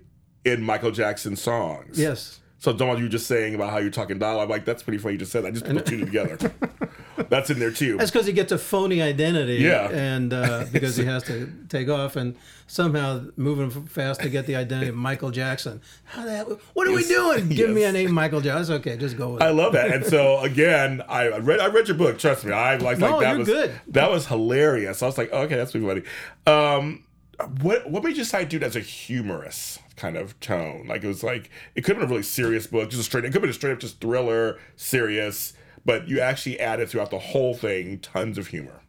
in 0.46 0.62
Michael 0.62 0.92
Jackson 0.92 1.37
songs. 1.37 1.98
Yes. 1.98 2.40
So, 2.59 2.72
Don, 2.72 2.96
you 2.96 3.05
were 3.05 3.11
just 3.11 3.26
saying 3.26 3.55
about 3.55 3.70
how 3.70 3.79
you're 3.79 3.90
talking 3.90 4.18
dialogue. 4.18 4.44
I'm 4.44 4.48
like, 4.50 4.64
that's 4.64 4.83
pretty 4.83 4.98
funny. 4.98 5.14
You 5.14 5.18
just 5.18 5.31
said 5.33 5.44
that. 5.44 5.48
I 5.48 5.50
just 5.50 5.66
put 5.66 5.74
the 5.74 5.83
two 5.83 6.00
together. 6.05 6.52
that's 7.29 7.50
in 7.50 7.59
there 7.59 7.70
too. 7.70 7.96
That's 7.96 8.11
because 8.11 8.26
he 8.26 8.33
gets 8.33 8.52
a 8.52 8.59
phony 8.59 9.00
identity, 9.02 9.57
Yeah. 9.57 9.88
and 9.90 10.33
uh, 10.33 10.64
because 10.72 10.96
he 10.96 11.05
has 11.05 11.22
to 11.24 11.52
take 11.68 11.88
off 11.88 12.16
and 12.16 12.37
somehow 12.66 13.24
moving 13.37 13.70
fast 13.87 14.20
to 14.22 14.29
get 14.29 14.46
the 14.46 14.57
identity 14.57 14.88
of 14.88 14.96
Michael 14.96 15.31
Jackson. 15.31 15.81
How 16.05 16.24
that? 16.24 16.46
What 16.74 16.87
are 16.88 16.92
we 16.92 16.98
Yes. 17.00 17.09
doing? 17.09 17.48
Give 17.50 17.70
me 17.70 17.85
a 17.85 17.92
name, 17.92 18.12
Michael 18.12 18.40
Jackson. 18.40 18.74
That's 18.74 18.87
okay. 18.87 18.96
Just 18.96 19.16
go 19.16 19.31
with 19.35 19.42
I 19.42 19.50
it. 19.50 19.52
love 19.52 19.72
that. 19.74 19.92
And 19.92 20.05
so 20.05 20.38
again, 20.42 21.02
I 21.09 21.29
read 21.38 21.61
I 21.61 21.66
read 21.68 21.88
your 21.88 21.96
book. 21.96 22.18
Trust 22.18 22.44
me, 22.44 22.52
I 22.52 22.76
like 22.76 22.98
No, 22.98 23.12
like 23.12 23.20
that 23.20 23.29
you're 23.31 23.38
was 23.38 23.48
good. 23.48 23.81
that 23.88 24.11
was 24.11 24.26
hilarious. 24.26 25.02
I 25.02 25.07
was 25.07 25.16
like, 25.18 25.33
okay, 25.33 25.57
that's 25.57 25.70
pretty 25.72 25.87
funny. 25.87 26.02
Um, 26.46 27.05
what 27.61 27.88
what 27.90 28.02
made 28.02 28.11
you 28.11 28.16
decide 28.24 28.50
to 28.50 28.59
do 28.59 28.64
it 28.64 28.66
as 28.66 28.76
a 28.76 28.81
humorous 28.81 29.79
kind 29.96 30.16
of 30.16 30.38
tone? 30.40 30.87
Like 30.88 31.05
it 31.05 31.09
was 31.09 31.22
like 31.22 31.50
it 31.74 31.83
could 31.83 31.96
have 31.96 32.00
been 32.00 32.09
a 32.09 32.11
really 32.11 32.22
serious 32.22 32.66
book, 32.66 32.88
just 32.90 33.00
a 33.00 33.05
straight. 33.05 33.24
It 33.24 33.29
could 33.29 33.35
have 33.35 33.42
been 33.42 33.50
a 33.50 33.55
straight 33.55 33.72
up 33.72 33.79
just 33.79 34.00
thriller, 34.00 34.59
serious. 34.76 35.52
But 35.87 36.09
you 36.09 36.20
actually 36.20 36.59
added 36.61 36.90
throughout 36.90 37.11
the 37.11 37.18
whole 37.18 37.55
thing 37.55 38.01
tons 38.01 38.37
of 38.37 38.49
humor. 38.49 38.83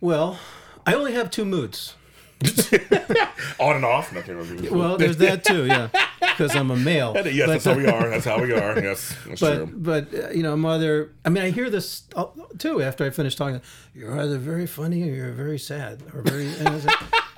Well, 0.00 0.38
I 0.86 0.94
only 0.94 1.12
have 1.12 1.30
two 1.30 1.44
moods. 1.44 1.94
On 3.60 3.76
and 3.76 3.84
off. 3.84 4.14
Nothing. 4.14 4.70
Well, 4.70 4.96
there's 4.96 5.18
that 5.18 5.44
too, 5.44 5.66
yeah, 5.66 5.88
because 6.20 6.56
I'm 6.56 6.70
a 6.70 6.76
male. 6.76 7.12
yes, 7.26 7.46
that's 7.46 7.64
how 7.66 7.74
we 7.74 7.86
are. 7.86 8.08
That's 8.08 8.24
how 8.24 8.40
we 8.40 8.54
are. 8.54 8.80
Yes, 8.82 9.14
that's 9.26 9.40
true. 9.40 9.68
But 9.70 10.10
but 10.10 10.24
uh, 10.24 10.30
you 10.30 10.42
know, 10.42 10.56
mother. 10.56 11.12
I 11.22 11.28
mean, 11.28 11.44
I 11.44 11.50
hear 11.50 11.68
this 11.68 12.04
uh, 12.16 12.26
too 12.56 12.80
after 12.80 13.04
I 13.04 13.10
finish 13.10 13.36
talking. 13.36 13.60
You're 13.94 14.18
either 14.18 14.38
very 14.38 14.66
funny 14.66 15.02
or 15.02 15.12
you're 15.12 15.32
very 15.32 15.58
sad 15.58 16.02
or 16.14 16.22
very. 16.22 16.46
And 16.54 16.68
I 16.68 16.80
said, 16.80 16.94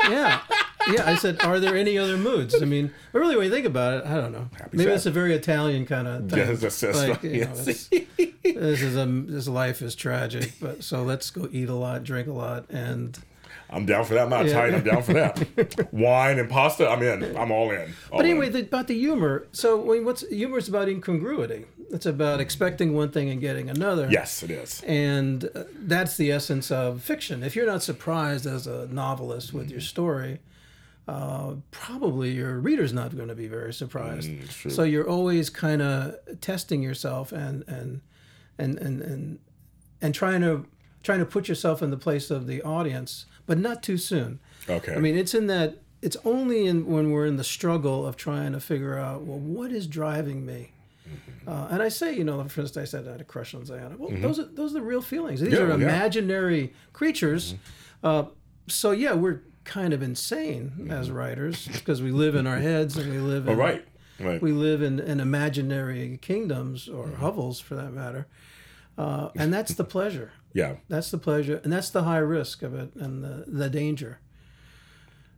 yeah, 0.08 0.40
yeah. 0.90 1.10
I 1.10 1.14
said, 1.16 1.42
are 1.42 1.60
there 1.60 1.76
any 1.76 1.98
other 1.98 2.16
moods? 2.16 2.60
I 2.60 2.64
mean, 2.64 2.92
but 3.12 3.20
really, 3.20 3.36
when 3.36 3.44
you 3.46 3.50
think 3.52 3.66
about 3.66 3.94
it, 3.94 4.06
I 4.06 4.14
don't 4.14 4.32
know. 4.32 4.48
Maybe 4.72 4.84
sad. 4.84 4.94
it's 4.94 5.06
a 5.06 5.10
very 5.10 5.34
Italian 5.34 5.86
kind 5.86 6.08
of 6.08 6.28
thing. 6.30 6.38
Yes, 6.38 6.48
that's- 6.60 6.80
that's 6.80 6.98
like, 6.98 7.22
right, 7.22 7.24
you 7.24 7.44
know, 7.44 7.52
yes. 7.54 7.88
this 8.42 8.82
is 8.82 8.96
a 8.96 9.06
this 9.06 9.48
life 9.48 9.82
is 9.82 9.94
tragic, 9.94 10.52
but 10.60 10.82
so 10.82 11.02
let's 11.02 11.30
go 11.30 11.48
eat 11.52 11.68
a 11.68 11.74
lot, 11.74 12.04
drink 12.04 12.28
a 12.28 12.32
lot, 12.32 12.68
and 12.70 13.18
I'm 13.70 13.86
down 13.86 14.04
for 14.04 14.14
that. 14.14 14.24
I'm 14.24 14.30
not 14.30 14.44
Yeah. 14.44 14.50
Italian. 14.50 14.74
I'm 14.76 14.82
down 14.84 15.02
for 15.02 15.12
that. 15.14 15.88
Wine 15.92 16.38
and 16.38 16.50
pasta. 16.50 16.88
I'm 16.88 17.02
in. 17.02 17.34
I'm 17.36 17.50
all 17.50 17.70
in. 17.70 17.80
All 18.10 18.18
But 18.18 18.26
in. 18.26 18.32
anyway, 18.32 18.50
the, 18.50 18.60
about 18.60 18.86
the 18.86 18.98
humor. 18.98 19.46
So, 19.52 19.82
I 19.90 19.94
mean, 19.94 20.04
what's 20.04 20.28
humor 20.28 20.58
is 20.58 20.68
about 20.68 20.88
incongruity. 20.90 21.64
It's 21.90 22.04
about 22.04 22.38
expecting 22.40 22.94
one 22.94 23.10
thing 23.10 23.30
and 23.30 23.40
getting 23.40 23.70
another. 23.70 24.08
yes, 24.10 24.42
it 24.42 24.50
is. 24.50 24.82
And 24.86 25.44
uh, 25.54 25.64
that's 25.78 26.16
the 26.18 26.30
essence 26.32 26.70
of 26.70 27.02
fiction. 27.02 27.42
If 27.42 27.56
you're 27.56 27.66
not 27.66 27.82
surprised 27.82 28.46
as 28.46 28.66
a 28.66 28.86
novelist 28.88 29.54
with 29.54 29.70
your 29.70 29.80
story, 29.80 30.40
uh, 31.08 31.54
probably 31.70 32.30
your 32.30 32.58
reader's 32.60 32.92
not 32.92 33.16
going 33.16 33.28
to 33.28 33.34
be 33.34 33.48
very 33.48 33.72
surprised. 33.74 34.30
true. 34.50 34.70
so 34.70 34.82
you're 34.84 35.08
always 35.08 35.50
kind 35.50 35.82
of 35.82 36.16
testing 36.40 36.82
yourself 36.82 37.32
and 37.32 37.64
and 37.66 38.00
and 38.58 38.78
and 38.78 39.00
and 39.02 39.38
and 40.00 40.14
trying 40.14 40.40
to 40.42 40.66
trying 41.02 41.18
to 41.18 41.26
put 41.26 41.48
yourself 41.48 41.82
in 41.82 41.90
the 41.90 41.96
place 41.96 42.30
of 42.30 42.46
the 42.46 42.62
audience, 42.62 43.26
but 43.46 43.58
not 43.58 43.82
too 43.82 43.96
soon. 43.98 44.38
Okay. 44.68 44.94
I 44.94 44.98
mean, 44.98 45.16
it's 45.16 45.34
in 45.34 45.46
that. 45.48 45.78
It's 46.00 46.16
only 46.24 46.66
in 46.66 46.86
when 46.86 47.12
we're 47.12 47.26
in 47.26 47.36
the 47.36 47.44
struggle 47.44 48.04
of 48.06 48.16
trying 48.16 48.52
to 48.52 48.60
figure 48.60 48.98
out, 48.98 49.22
well, 49.22 49.38
what 49.38 49.70
is 49.70 49.86
driving 49.86 50.44
me? 50.44 50.72
Uh, 51.46 51.68
and 51.70 51.82
I 51.82 51.88
say, 51.88 52.14
you 52.16 52.24
know, 52.24 52.42
for 52.48 52.60
instance, 52.62 52.76
I 52.76 52.84
said 52.84 53.06
I 53.06 53.12
had 53.12 53.20
a 53.20 53.24
crush 53.24 53.54
on 53.54 53.64
Zion. 53.64 53.96
Well, 53.98 54.10
those 54.20 54.38
are 54.40 54.44
those 54.44 54.70
are 54.72 54.74
the 54.74 54.82
real 54.82 55.02
feelings. 55.02 55.40
These 55.40 55.52
Yeah, 55.52 55.60
are 55.60 55.68
yeah. 55.68 55.74
imaginary 55.74 56.72
creatures. 56.92 57.54
Uh, 58.02 58.24
so 58.68 58.90
yeah, 58.92 59.12
we're 59.12 59.42
kind 59.64 59.92
of 59.92 60.02
insane 60.02 60.88
as 60.90 61.10
writers 61.10 61.68
because 61.68 62.02
we 62.02 62.10
live 62.10 62.34
in 62.34 62.46
our 62.46 62.58
heads 62.58 62.96
and 62.96 63.10
we 63.10 63.18
live. 63.18 63.48
Oh, 63.48 63.52
in, 63.52 63.58
right. 63.58 63.84
Right. 64.20 64.40
We 64.42 64.52
live 64.52 64.82
in, 64.82 65.00
in 65.00 65.20
imaginary 65.20 66.18
kingdoms 66.22 66.88
or 66.88 67.08
hovels, 67.08 67.58
for 67.58 67.74
that 67.74 67.92
matter, 67.92 68.28
uh, 68.96 69.30
and 69.36 69.52
that's 69.52 69.74
the 69.74 69.84
pleasure. 69.84 70.32
yeah. 70.52 70.76
That's 70.88 71.10
the 71.10 71.18
pleasure, 71.18 71.60
and 71.64 71.72
that's 71.72 71.90
the 71.90 72.04
high 72.04 72.18
risk 72.18 72.62
of 72.62 72.74
it, 72.74 72.94
and 72.94 73.24
the 73.24 73.44
the 73.48 73.68
danger. 73.68 74.20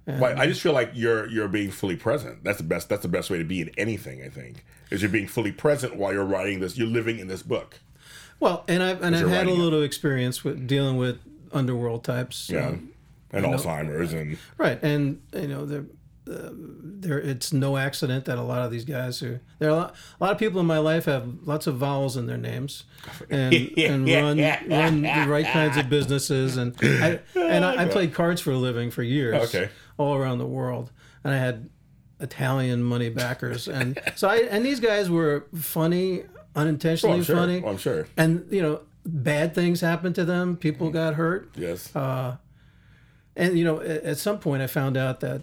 Like, 0.06 0.37
I 0.37 0.46
just 0.46 0.60
feel 0.60 0.74
like 0.74 0.90
you're 0.92 1.26
you're 1.28 1.48
being 1.48 1.70
fully 1.70 1.96
present. 1.96 2.44
That's 2.44 2.58
the 2.58 2.64
best. 2.64 2.90
That's 2.90 3.02
the 3.02 3.08
best 3.08 3.30
way 3.30 3.38
to 3.38 3.44
be 3.44 3.62
in 3.62 3.70
anything. 3.78 4.22
I 4.22 4.28
think 4.28 4.64
is 4.90 5.00
you're 5.00 5.10
being 5.10 5.28
fully 5.28 5.52
present 5.52 5.96
while 5.96 6.12
you're 6.12 6.26
writing 6.26 6.60
this. 6.60 6.76
You're 6.76 6.88
living 6.88 7.18
in 7.18 7.28
this 7.28 7.42
book. 7.42 7.80
Well, 8.38 8.64
and 8.68 8.82
I've 8.82 9.02
and 9.02 9.16
I've 9.16 9.28
had 9.28 9.30
a 9.30 9.37
writing 9.38 9.54
it. 9.54 9.58
little 9.58 9.82
experience 9.82 10.44
with 10.44 10.66
dealing 10.66 10.98
with 10.98 11.20
underworld 11.52 12.04
types. 12.04 12.50
Yeah, 12.50 12.68
um, 12.68 12.90
and 13.35 13.44
Alzheimer's 13.47 14.12
and 14.12 14.38
right, 14.59 14.83
and 14.83 15.20
you 15.33 15.49
know 15.49 15.64
there, 15.66 15.85
uh, 16.31 16.49
there. 16.53 17.18
It's 17.20 17.53
no 17.53 17.77
accident 17.77 18.25
that 18.27 18.38
a 18.38 18.42
lot 18.42 18.62
of 18.62 18.70
these 18.70 18.85
guys 18.85 19.18
who 19.20 19.38
there 19.59 19.68
are 19.68 19.73
a 19.73 19.77
lot, 19.77 19.94
a 20.20 20.25
lot 20.25 20.33
of 20.33 20.38
people 20.38 20.61
in 20.61 20.66
my 20.66 20.79
life 20.79 21.05
have 21.07 21.29
lots 21.44 21.66
of 21.66 21.77
vowels 21.77 22.16
in 22.16 22.27
their 22.27 22.38
names, 22.38 22.85
and 23.31 23.55
and 23.77 24.09
run 24.09 24.38
run 24.68 25.03
the 25.03 25.27
right 25.29 25.47
kinds 25.47 25.77
of 25.77 25.88
businesses, 25.88 26.57
and 26.57 26.75
I 26.83 27.20
and 27.35 27.64
I, 27.64 27.83
I 27.83 27.87
played 27.87 28.14
cards 28.14 28.40
for 28.40 28.53
a 28.53 28.57
living 28.59 28.90
for 28.90 29.03
years, 29.03 29.55
Okay. 29.55 29.68
all 29.99 30.14
around 30.14 30.38
the 30.38 30.47
world, 30.47 30.90
and 31.23 31.35
I 31.35 31.38
had 31.38 31.68
Italian 32.20 32.83
money 32.83 33.11
backers, 33.11 33.68
and 33.68 33.99
so 34.14 34.29
I 34.29 34.37
and 34.51 34.64
these 34.64 34.81
guys 34.81 35.11
were 35.11 35.47
funny, 35.55 36.23
unintentionally 36.57 37.16
Oh, 37.16 37.18
I'm 37.18 37.25
sure. 37.25 37.37
funny, 37.37 37.62
Oh, 37.64 37.68
I'm 37.68 37.79
sure. 37.79 38.07
and 38.16 38.47
you 38.51 38.62
know 38.62 38.81
bad 39.07 39.55
things 39.55 39.83
happened 39.83 40.14
to 40.14 40.25
them 40.25 40.57
people 40.57 40.88
got 40.90 41.12
hurt 41.14 41.51
Yes. 41.57 41.94
Uh, 41.94 42.37
and 43.37 43.59
you 43.59 43.64
know 43.64 43.81
at, 43.81 44.03
at 44.05 44.18
some 44.18 44.38
point 44.38 44.62
i 44.62 44.66
found 44.66 44.97
out 44.97 45.20
that 45.20 45.42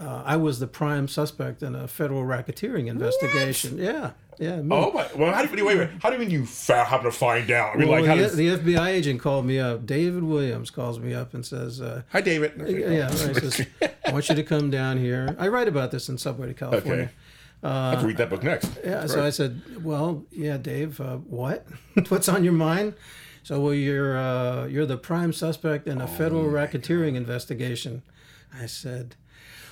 uh, 0.00 0.22
i 0.24 0.36
was 0.36 0.58
the 0.60 0.66
prime 0.66 1.06
suspect 1.08 1.62
in 1.62 1.74
a 1.74 1.86
federal 1.88 2.22
racketeering 2.24 2.86
investigation 2.88 3.78
yeah 3.78 4.10
yeah 4.38 4.56
me. 4.60 4.68
oh 4.76 4.92
my. 4.92 5.08
Well, 5.16 5.32
how 5.32 5.46
do 5.46 5.56
you 5.56 5.64
wait? 5.64 5.78
Wait. 5.78 5.88
How 6.02 6.10
do 6.10 6.16
you 6.16 6.20
mean 6.20 6.30
you 6.30 6.44
fa- 6.44 6.84
happen 6.84 7.06
to 7.06 7.10
find 7.10 7.50
out? 7.50 7.74
I 7.74 7.78
mean, 7.78 7.88
Well, 7.88 8.00
like, 8.00 8.06
how 8.08 8.16
the, 8.16 8.22
does? 8.24 8.36
the 8.36 8.48
fbi 8.48 8.88
agent 8.88 9.18
called 9.20 9.46
me 9.46 9.58
up 9.58 9.86
david 9.86 10.24
williams 10.24 10.70
calls 10.70 10.98
me 10.98 11.14
up 11.14 11.32
and 11.32 11.44
says 11.46 11.80
uh, 11.80 12.02
Hi, 12.12 12.20
David. 12.20 12.52
yeah 12.68 13.06
right, 13.06 13.14
says, 13.36 13.66
i 14.06 14.12
want 14.12 14.28
you 14.28 14.34
to 14.34 14.42
come 14.42 14.70
down 14.70 14.98
here 14.98 15.34
i 15.38 15.48
write 15.48 15.68
about 15.68 15.90
this 15.90 16.08
in 16.10 16.18
subway 16.18 16.48
to 16.48 16.54
california 16.54 17.04
Okay. 17.04 17.12
I 17.62 17.90
have 17.92 18.00
to 18.02 18.06
read 18.06 18.18
that 18.18 18.28
book 18.30 18.42
next. 18.44 18.70
Yeah, 18.84 19.06
so 19.06 19.24
I 19.24 19.30
said, 19.30 19.82
"Well, 19.82 20.24
yeah, 20.30 20.56
Dave, 20.56 21.00
uh, 21.00 21.16
what? 21.16 21.66
What's 22.08 22.28
on 22.28 22.44
your 22.44 22.52
mind?" 22.52 22.94
So, 23.46 23.60
well, 23.60 23.74
you're 23.74 24.18
uh, 24.18 24.66
you're 24.66 24.86
the 24.86 24.96
prime 24.96 25.32
suspect 25.32 25.86
in 25.86 26.00
a 26.00 26.08
federal 26.08 26.46
racketeering 26.46 27.14
investigation. 27.14 28.02
I 28.52 28.66
said, 28.66 29.14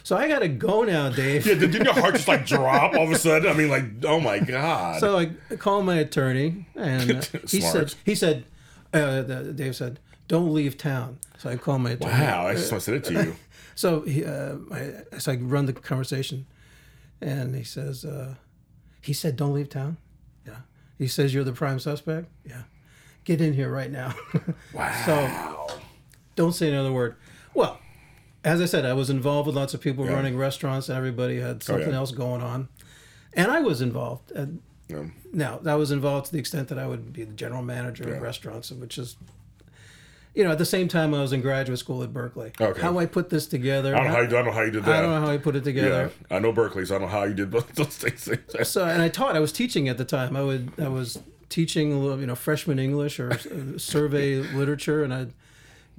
"So 0.05 0.17
I 0.17 0.29
got 0.29 0.43
to 0.43 0.49
go 0.49 0.85
now, 0.85 1.09
Dave." 1.09 1.45
Yeah, 1.45 1.55
didn't 1.55 1.83
your 1.83 1.93
heart 1.93 2.15
just 2.15 2.29
like 2.29 2.47
drop 2.47 2.95
all 2.95 3.03
of 3.03 3.11
a 3.11 3.19
sudden? 3.19 3.51
I 3.51 3.53
mean, 3.53 3.69
like, 3.71 3.83
oh 4.05 4.21
my 4.21 4.39
god. 4.39 5.01
So 5.01 5.19
I 5.19 5.57
called 5.57 5.87
my 5.87 5.97
attorney, 5.97 6.69
and 6.77 7.29
uh, 7.35 7.39
he 7.49 7.61
said, 7.61 7.95
"He 8.05 8.15
said, 8.15 8.45
uh, 8.93 9.23
Dave 9.23 9.75
said, 9.75 9.99
don't 10.29 10.55
leave 10.55 10.79
town." 10.79 11.19
So 11.39 11.51
I 11.51 11.57
called 11.57 11.81
my 11.81 11.91
attorney. 11.91 12.13
wow, 12.13 12.47
I 12.47 12.55
just 12.55 12.71
want 12.71 12.85
to 12.85 12.91
say 12.93 12.97
it 12.99 13.05
to 13.07 13.13
you. 13.13 13.37
So 13.75 14.03
he, 14.03 14.25
uh, 14.25 14.55
I, 14.71 15.19
so 15.19 15.33
I 15.33 15.35
run 15.35 15.67
the 15.67 15.73
conversation, 15.73 16.47
and 17.21 17.57
he 17.57 17.65
says, 17.65 18.05
uh, 18.05 18.37
he 19.03 19.13
said, 19.13 19.35
"Don't 19.35 19.53
leave 19.53 19.69
town." 19.69 19.97
Yeah. 20.47 20.59
He 20.97 21.09
says, 21.09 21.35
"You're 21.35 21.43
the 21.43 21.53
prime 21.53 21.81
suspect." 21.81 22.29
Yeah. 22.49 22.63
Get 23.25 23.41
in 23.41 23.53
here 23.55 23.71
right 23.71 23.91
now. 23.91 24.15
Wow. 24.75 25.67
so 25.69 25.81
don't 26.37 26.53
say 26.53 26.69
another 26.69 26.93
word. 26.93 27.15
Well, 27.55 27.79
as 28.43 28.61
I 28.61 28.67
said, 28.67 28.85
I 28.85 28.93
was 28.93 29.09
involved 29.09 29.47
with 29.47 29.57
lots 29.57 29.73
of 29.73 29.81
people 29.81 30.05
running 30.05 30.37
restaurants, 30.37 30.89
and 30.89 30.99
everybody 30.99 31.39
had 31.41 31.63
something 31.63 31.87
Oh, 31.89 31.91
yeah. 31.91 31.97
else 31.97 32.11
going 32.11 32.43
on, 32.43 32.69
and 33.33 33.51
I 33.51 33.61
was 33.61 33.81
involved. 33.81 34.33
And 34.33 34.61
Yeah. 34.89 35.05
now 35.33 35.61
I 35.65 35.77
was 35.77 35.91
involved 35.91 36.27
to 36.27 36.33
the 36.33 36.39
extent 36.39 36.69
that 36.69 36.79
I 36.79 36.87
would 36.87 37.13
be 37.13 37.25
the 37.25 37.33
general 37.35 37.63
manager 37.63 38.05
Yeah. 38.09 38.17
of 38.17 38.23
restaurants, 38.23 38.71
which 38.71 38.99
is. 38.99 39.17
You 40.37 40.43
know, 40.43 40.51
at 40.51 40.59
the 40.59 40.65
same 40.67 40.89
time, 40.89 41.15
I 41.15 41.21
was 41.23 41.33
in 41.33 41.43
graduate 41.43 41.79
school 41.79 42.03
at 42.03 42.13
Berkeley. 42.13 42.51
Okay. 42.61 42.81
How 42.83 42.99
I 42.99 43.07
put 43.07 43.31
this 43.31 43.47
together, 43.47 43.95
I 43.95 43.99
don't 43.99 44.07
know 44.09 44.13
how 44.15 44.21
you, 44.23 44.27
I 44.27 44.31
don't 44.31 44.45
know 44.47 44.51
how 44.51 44.63
you 44.63 44.71
did 44.73 44.85
that. 44.85 44.97
I 44.97 45.01
don't 45.01 45.11
know 45.21 45.27
how 45.29 45.33
I 45.33 45.37
put 45.39 45.55
it 45.55 45.59
Yeah, 45.61 45.73
together. 45.73 46.11
I 46.29 46.41
know 46.41 46.51
Berkeley, 46.53 46.85
so 46.85 46.97
I 46.97 46.99
don't 46.99 47.07
know 47.09 47.15
how 47.17 47.23
you 47.23 47.35
did 47.35 47.53
both 47.53 47.73
those 47.77 47.97
things. 47.97 48.29
So, 48.69 48.85
and 48.85 49.01
I 49.01 49.09
taught. 49.09 49.37
I 49.37 49.39
was 49.39 49.53
teaching 49.53 49.89
at 49.89 49.97
the 49.97 50.05
time. 50.05 50.35
I 50.35 50.43
would. 50.43 50.73
I 50.77 50.89
was 50.89 51.21
teaching 51.55 51.93
a 51.93 51.99
little, 51.99 52.19
you 52.21 52.27
know, 52.27 52.35
freshman 52.35 52.79
English 52.81 53.21
or 53.21 53.31
uh, 53.33 53.79
survey 53.79 54.37
literature, 54.61 55.05
and 55.05 55.15
I'd 55.15 55.33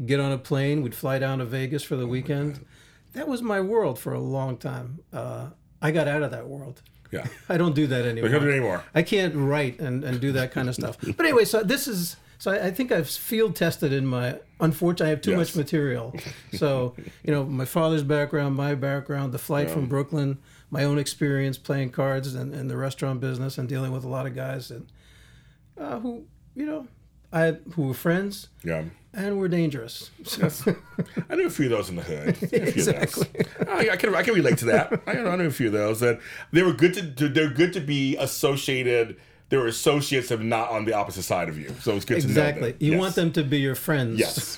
get 0.06 0.20
on 0.20 0.32
a 0.34 0.38
plane. 0.38 0.82
We'd 0.82 0.94
fly 0.96 1.18
down 1.20 1.40
to 1.40 1.46
Vegas 1.46 1.82
for 1.84 1.96
the 1.96 2.06
weekend. 2.06 2.66
That 3.14 3.28
was 3.30 3.42
my 3.42 3.62
world 3.62 3.98
for 3.98 4.14
a 4.14 4.20
long 4.20 4.58
time. 4.58 5.00
Uh, 5.14 5.48
I 5.82 5.92
got 5.92 6.08
out 6.10 6.24
of 6.24 6.32
that 6.32 6.48
world. 6.48 6.82
Yeah, 7.12 7.26
I 7.50 7.56
don't 7.58 7.74
do 7.74 7.88
that 7.88 8.04
you 8.04 8.22
don't 8.22 8.30
do 8.32 8.36
anymore. 8.36 8.50
anymore. 8.52 8.84
I 8.94 9.02
can't 9.04 9.34
write 9.36 9.80
and, 9.80 10.04
and 10.04 10.20
do 10.20 10.34
that 10.34 10.52
kind 10.52 10.68
of 10.68 10.76
stuff. 10.76 10.98
But 11.18 11.26
anyway, 11.26 11.46
so 11.46 11.64
this 11.64 11.88
is 11.88 12.18
so 12.38 12.52
I, 12.52 12.68
I 12.68 12.72
think 12.72 12.92
I've 12.92 13.10
field 13.10 13.56
tested 13.56 13.94
in 13.94 14.06
my. 14.06 14.40
Unfortunately, 14.60 15.08
I 15.08 15.10
have 15.12 15.22
too 15.22 15.32
Yes. 15.32 15.38
much 15.40 15.56
material. 15.56 16.14
So 16.54 16.96
you 17.24 17.32
know, 17.34 17.46
my 17.46 17.66
father's 17.66 18.04
background, 18.04 18.56
my 18.56 18.76
background, 18.76 19.32
the 19.32 19.40
flight 19.40 19.70
from 19.72 19.86
Brooklyn, 19.88 20.38
my 20.70 20.84
own 20.84 20.98
experience 21.00 21.58
playing 21.58 21.92
cards 21.92 22.36
and, 22.36 22.54
and 22.54 22.70
the 22.70 22.76
restaurant 22.78 23.22
business, 23.22 23.58
and 23.58 23.70
dealing 23.70 23.94
with 23.94 24.04
a 24.04 24.10
lot 24.10 24.26
of 24.26 24.36
guys 24.36 24.68
that 24.70 24.84
uh, 25.80 26.00
who 26.00 26.24
you 26.56 26.66
know 26.66 26.88
I 27.34 27.58
who 27.74 27.84
were 27.84 27.94
friends 27.94 28.48
Yeah. 28.64 28.84
and 29.14 29.38
were 29.38 29.48
dangerous. 29.48 30.10
I 31.30 31.36
knew 31.36 31.48
a 31.48 31.50
few 31.50 31.66
of 31.66 31.72
those 31.72 31.90
in 31.90 31.96
the 31.98 32.02
hood. 32.04 32.30
A 32.44 32.48
few 32.48 32.58
of 32.60 32.66
those. 32.66 32.88
Exactly. 32.88 33.46
I, 33.68 33.90
I 33.92 33.96
can 33.98 34.14
I 34.16 34.24
can 34.24 34.34
relate 34.34 34.58
to 34.60 34.66
that. 34.66 35.02
I, 35.08 35.12
I 35.20 35.36
knew 35.36 35.48
a 35.48 35.52
few 35.52 35.68
of 35.68 35.74
those 35.74 36.00
that 36.00 36.20
they 36.52 36.64
were 36.64 36.74
good 36.74 37.18
to, 37.18 37.28
they're 37.30 37.50
good 37.50 37.74
to 37.74 37.80
be 37.82 38.16
associated. 38.18 39.18
They 39.50 39.58
were 39.58 39.68
associates 39.68 40.32
of 40.32 40.42
not 40.42 40.70
on 40.72 40.86
the 40.86 40.94
opposite 40.94 41.24
side 41.24 41.50
of 41.50 41.58
you. 41.58 41.74
So 41.82 41.96
it's 41.96 42.06
good 42.06 42.20
to 42.22 42.28
know 42.28 42.32
exactly. 42.32 42.76
You 42.80 42.94
Yes. 42.94 43.00
want 43.00 43.16
them 43.16 43.32
to 43.34 43.44
be 43.44 43.60
your 43.60 43.76
friends. 43.76 44.20
Yes. 44.20 44.58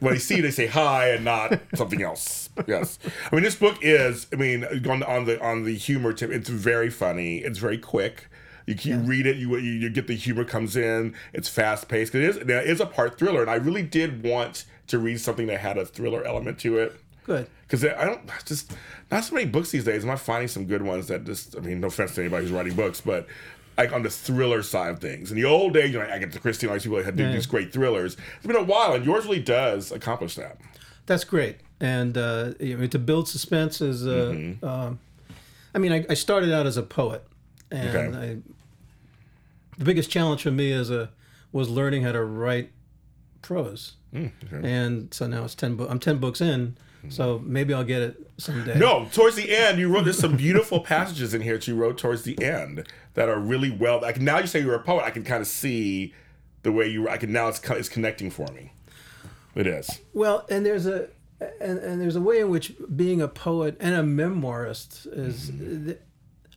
when 0.00 0.14
they 0.14 0.18
see 0.20 0.36
you, 0.36 0.42
they 0.42 0.50
say 0.52 0.66
hi 0.66 1.08
and 1.10 1.24
not 1.24 1.60
something 1.74 2.02
else. 2.02 2.48
Yes. 2.66 2.98
I 3.30 3.34
mean, 3.34 3.44
this 3.44 3.54
book 3.56 3.78
is. 3.82 4.26
I 4.32 4.36
mean, 4.36 4.64
on, 4.88 5.02
on 5.02 5.24
the 5.24 5.42
on 5.44 5.64
the 5.64 5.74
humor 5.76 6.12
tip, 6.12 6.30
it's 6.30 6.48
very 6.48 6.90
funny. 6.90 7.38
It's 7.38 7.58
very 7.58 7.78
quick. 7.78 8.28
You, 8.66 8.74
you 8.80 8.96
read 8.98 9.26
it, 9.26 9.36
you, 9.36 9.56
you 9.56 9.72
you 9.72 9.90
get 9.90 10.06
the 10.08 10.16
humor 10.16 10.44
comes 10.44 10.76
in. 10.76 11.14
It's 11.32 11.48
fast 11.48 11.88
paced. 11.88 12.14
It 12.14 12.22
is 12.22 12.38
there 12.40 12.62
is 12.62 12.80
a 12.80 12.86
part 12.86 13.18
thriller, 13.18 13.40
and 13.40 13.50
I 13.50 13.54
really 13.54 13.82
did 13.82 14.22
want 14.24 14.64
to 14.88 14.98
read 14.98 15.20
something 15.20 15.46
that 15.46 15.60
had 15.60 15.78
a 15.78 15.86
thriller 15.86 16.24
element 16.24 16.58
to 16.60 16.78
it 16.78 17.00
Good. 17.24 17.48
because 17.66 17.84
I 17.84 18.04
don't 18.04 18.28
just 18.44 18.72
not 19.10 19.24
so 19.24 19.34
many 19.34 19.46
books 19.46 19.70
these 19.70 19.84
days. 19.84 20.02
I'm 20.02 20.08
not 20.10 20.20
finding 20.20 20.48
some 20.48 20.64
good 20.66 20.82
ones 20.82 21.06
that 21.08 21.24
just. 21.24 21.56
I 21.56 21.60
mean, 21.60 21.80
no 21.80 21.86
offense 21.88 22.14
to 22.16 22.20
anybody 22.22 22.44
who's 22.44 22.52
writing 22.52 22.74
books, 22.74 23.00
but 23.00 23.26
like 23.78 23.92
on 23.92 24.02
the 24.02 24.10
thriller 24.10 24.62
side 24.62 24.90
of 24.90 24.98
things. 25.00 25.30
In 25.30 25.36
the 25.36 25.44
old 25.44 25.74
days, 25.74 25.92
you 25.92 25.98
know, 25.98 26.06
I 26.10 26.18
get 26.18 26.32
to 26.32 26.40
Christine, 26.40 26.70
all 26.70 26.74
these 26.74 26.82
people 26.84 27.02
had 27.02 27.16
Yeah. 27.18 27.30
these 27.32 27.46
great 27.46 27.72
thrillers. 27.72 28.16
It's 28.38 28.46
been 28.46 28.56
a 28.56 28.62
while, 28.64 28.94
and 28.94 29.04
yours 29.04 29.26
really 29.26 29.42
does 29.42 29.92
accomplish 29.92 30.34
that. 30.36 30.56
That's 31.04 31.24
great. 31.24 31.58
And 31.78 32.16
uh, 32.18 32.54
you 32.58 32.76
know, 32.78 32.86
to 32.88 32.98
build 32.98 33.28
suspense 33.28 33.80
is, 33.80 34.06
uh, 34.06 34.32
Mm-hmm. 34.34 34.64
um, 34.64 34.98
I 35.74 35.78
mean, 35.78 35.92
I, 35.92 36.06
I 36.08 36.14
started 36.14 36.52
out 36.52 36.66
as 36.66 36.76
a 36.78 36.82
poet, 36.82 37.22
and 37.70 37.94
Okay. 38.16 38.38
The 39.78 39.84
biggest 39.84 40.10
challenge 40.10 40.42
for 40.42 40.50
me 40.50 40.72
as 40.72 40.90
a 40.90 41.10
was 41.52 41.68
learning 41.68 42.02
how 42.02 42.12
to 42.12 42.24
write 42.24 42.70
prose. 43.42 43.94
Mm, 44.14 44.32
And 44.64 45.12
so 45.14 45.26
now 45.26 45.44
it's 45.44 45.54
ten. 45.54 45.76
Bo- 45.76 45.88
I'm 45.88 45.98
ten 45.98 46.18
books 46.18 46.40
in, 46.40 46.76
so 47.08 47.40
maybe 47.44 47.74
I'll 47.74 47.84
get 47.84 48.02
it 48.02 48.30
someday. 48.38 48.78
No, 48.78 49.06
towards 49.12 49.36
the 49.36 49.54
end, 49.54 49.78
you 49.78 49.92
wrote. 49.92 50.04
There's 50.04 50.18
some 50.18 50.36
beautiful 50.36 50.80
passages 50.80 51.34
in 51.34 51.42
here 51.42 51.54
that 51.54 51.68
you 51.68 51.74
wrote 51.76 51.98
towards 51.98 52.22
the 52.22 52.42
end 52.42 52.86
that 53.14 53.28
are 53.28 53.38
really 53.38 53.70
well. 53.70 54.00
Like 54.00 54.20
now, 54.20 54.38
you 54.38 54.46
say 54.46 54.60
you're 54.60 54.74
a 54.74 54.82
poet. 54.82 55.04
I 55.04 55.10
can 55.10 55.22
kind 55.24 55.40
of 55.42 55.46
see 55.46 56.14
the 56.62 56.72
way 56.72 56.88
you. 56.88 57.08
I 57.08 57.18
can 57.18 57.32
now. 57.32 57.48
It's 57.48 57.60
it's 57.70 57.88
connecting 57.90 58.30
for 58.30 58.46
me. 58.52 58.72
It 59.54 59.66
is. 59.66 60.00
Well, 60.14 60.46
and 60.50 60.64
there's 60.64 60.86
a 60.86 61.08
and, 61.60 61.78
and 61.78 62.00
there's 62.00 62.16
a 62.16 62.20
way 62.20 62.40
in 62.40 62.48
which 62.48 62.72
being 62.94 63.20
a 63.20 63.28
poet 63.28 63.76
and 63.80 63.94
a 63.94 64.02
memoirist 64.02 65.06
is. 65.12 65.50
Mm-hmm. 65.50 65.92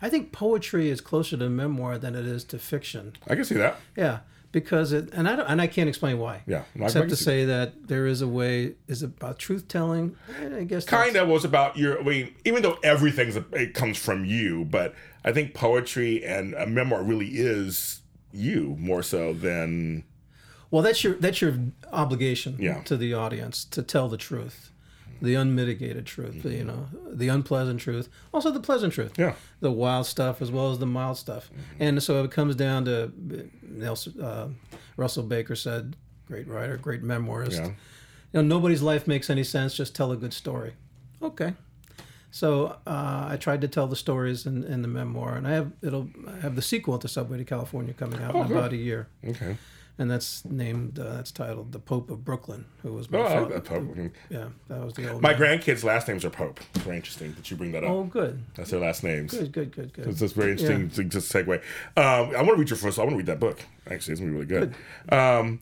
I 0.02 0.10
think 0.10 0.32
poetry 0.32 0.90
is 0.90 1.02
closer 1.02 1.36
to 1.38 1.50
memoir 1.50 1.98
than 1.98 2.16
it 2.16 2.26
is 2.26 2.44
to 2.46 2.60
fiction. 2.60 3.14
I 3.28 3.36
can 3.36 3.44
see 3.46 3.56
that. 3.56 3.78
Yeah, 3.98 4.20
because 4.52 4.94
it 4.94 5.10
and 5.14 5.28
I 5.28 5.36
don't 5.36 5.46
and 5.46 5.62
I 5.62 5.68
can't 5.68 5.90
explain 5.90 6.18
why. 6.20 6.42
Yeah, 6.48 6.64
I 6.80 6.86
except 6.86 7.10
to 7.10 7.16
say 7.16 7.46
that 7.46 7.88
there 7.88 8.06
is 8.08 8.22
a 8.22 8.28
way 8.28 8.76
is 8.88 9.04
about 9.04 9.40
truth 9.40 9.68
telling. 9.68 10.16
I 10.40 10.64
guess 10.64 10.86
kind 10.86 11.16
of 11.16 11.28
was 11.28 11.44
about 11.46 11.78
your. 11.78 12.00
I 12.00 12.04
mean, 12.04 12.34
even 12.46 12.64
though 12.64 12.78
everything's 12.84 13.36
it 13.52 13.74
comes 13.74 13.98
from 13.98 14.26
you, 14.26 14.66
but 14.66 14.96
I 15.26 15.32
think 15.34 15.54
poetry 15.54 16.24
and 16.24 16.54
a 16.54 16.66
memoir 16.66 17.04
really 17.04 17.30
is 17.30 18.02
you 18.32 18.76
more 18.80 19.02
so 19.04 19.34
than 19.34 20.04
Well, 20.72 20.82
that's 20.84 21.04
your 21.04 21.16
that's 21.16 21.42
your 21.42 21.56
obligation 21.92 22.56
Yeah. 22.60 22.82
to 22.84 22.96
the 22.96 23.14
audience 23.14 23.66
to 23.66 23.82
tell 23.84 24.08
the 24.08 24.18
truth, 24.18 24.69
the 25.22 25.36
unmitigated 25.36 26.06
truth, 26.06 26.46
you 26.46 26.64
know, 26.64 26.88
the 27.12 27.28
unpleasant 27.28 27.80
truth, 27.82 28.10
also 28.34 28.52
the 28.52 28.60
pleasant 28.60 28.94
truth, 28.94 29.14
Yeah. 29.18 29.34
the 29.60 29.72
wild 29.72 30.06
stuff 30.06 30.42
as 30.42 30.52
well 30.52 30.72
as 30.72 30.80
the 30.80 30.86
mild 30.86 31.18
stuff. 31.18 31.50
And 31.80 32.02
so 32.02 32.24
it 32.24 32.32
comes 32.32 32.56
down 32.56 32.86
to 32.86 33.12
Nelson, 33.62 34.22
uh, 34.22 34.48
Russell 34.98 35.24
Baker 35.24 35.56
said, 35.56 35.96
great 36.26 36.48
writer, 36.48 36.78
great 36.78 37.04
memoirist. 37.04 37.58
Yeah. 37.58 37.66
You 37.68 37.74
know, 38.34 38.42
nobody's 38.42 38.82
life 38.82 39.08
makes 39.08 39.30
any 39.30 39.44
sense. 39.44 39.74
Just 39.76 39.96
tell 39.96 40.12
a 40.12 40.16
good 40.18 40.34
story. 40.34 40.74
Okay. 41.22 41.54
So 42.32 42.78
uh, 42.86 43.28
I 43.30 43.38
tried 43.40 43.62
to 43.62 43.68
tell 43.68 43.88
the 43.88 43.96
stories 43.96 44.46
in, 44.46 44.64
in 44.64 44.84
the 44.84 44.88
memoir, 44.88 45.36
and 45.36 45.48
I 45.48 45.52
have 45.52 45.72
it'll 45.82 46.10
I 46.28 46.40
have 46.42 46.56
the 46.56 46.62
sequel 46.62 47.00
to 47.00 47.08
Subway 47.08 47.40
to 47.40 47.44
California 47.44 47.92
coming 47.94 48.22
out 48.22 48.36
in 48.36 48.48
good. 48.48 48.56
about 48.56 48.72
a 48.72 48.78
year, 48.78 49.08
Okay. 49.28 49.58
And 50.00 50.10
that's 50.10 50.44
named 50.46 50.98
uh, 50.98 51.14
that's 51.16 51.32
titled 51.32 51.72
"The 51.74 51.78
Pope 51.80 52.10
of 52.10 52.26
Brooklyn," 52.26 52.66
who 52.82 52.94
was 52.94 53.12
my 53.12 53.20
Oh, 53.20 53.26
I 53.26 53.30
fa- 53.36 53.42
like 53.42 53.50
that 53.54 53.66
Pope. 53.66 53.96
yeah 54.32 54.46
that 54.70 54.84
was 54.84 54.94
the 54.96 55.12
old 55.12 55.22
My 55.22 55.38
man. 55.38 55.60
grandkids' 55.60 55.84
last 55.84 56.08
names 56.08 56.26
are 56.26 56.30
Pope. 56.32 56.60
Very 56.76 56.96
interesting 56.96 57.34
that 57.34 57.52
you 57.52 57.58
bring 57.58 57.72
that 57.74 57.84
up. 57.84 57.92
oh 57.92 58.04
good 58.06 58.42
That's 58.56 58.72
their 58.72 58.80
last 58.80 59.04
names. 59.04 59.34
good 59.38 59.52
good 59.52 59.72
good 59.76 59.94
good 59.94 60.08
It's 60.08 60.20
just 60.20 60.34
very 60.36 60.52
interesting 60.52 60.90
to 60.90 61.04
just 61.04 61.32
segue. 61.32 61.58
Um, 61.58 61.64
I 61.96 62.42
want 62.42 62.48
to 62.48 62.56
read 62.56 62.70
your 62.72 62.78
first. 62.78 62.98
I 62.98 63.04
want 63.04 63.12
to 63.12 63.18
read 63.18 63.26
that 63.28 63.40
book. 63.40 63.60
Actually, 63.92 64.14
it's 64.14 64.22
gonna 64.22 64.32
be 64.32 64.38
really 64.38 64.46
good. 64.48 64.74
Um, 65.12 65.60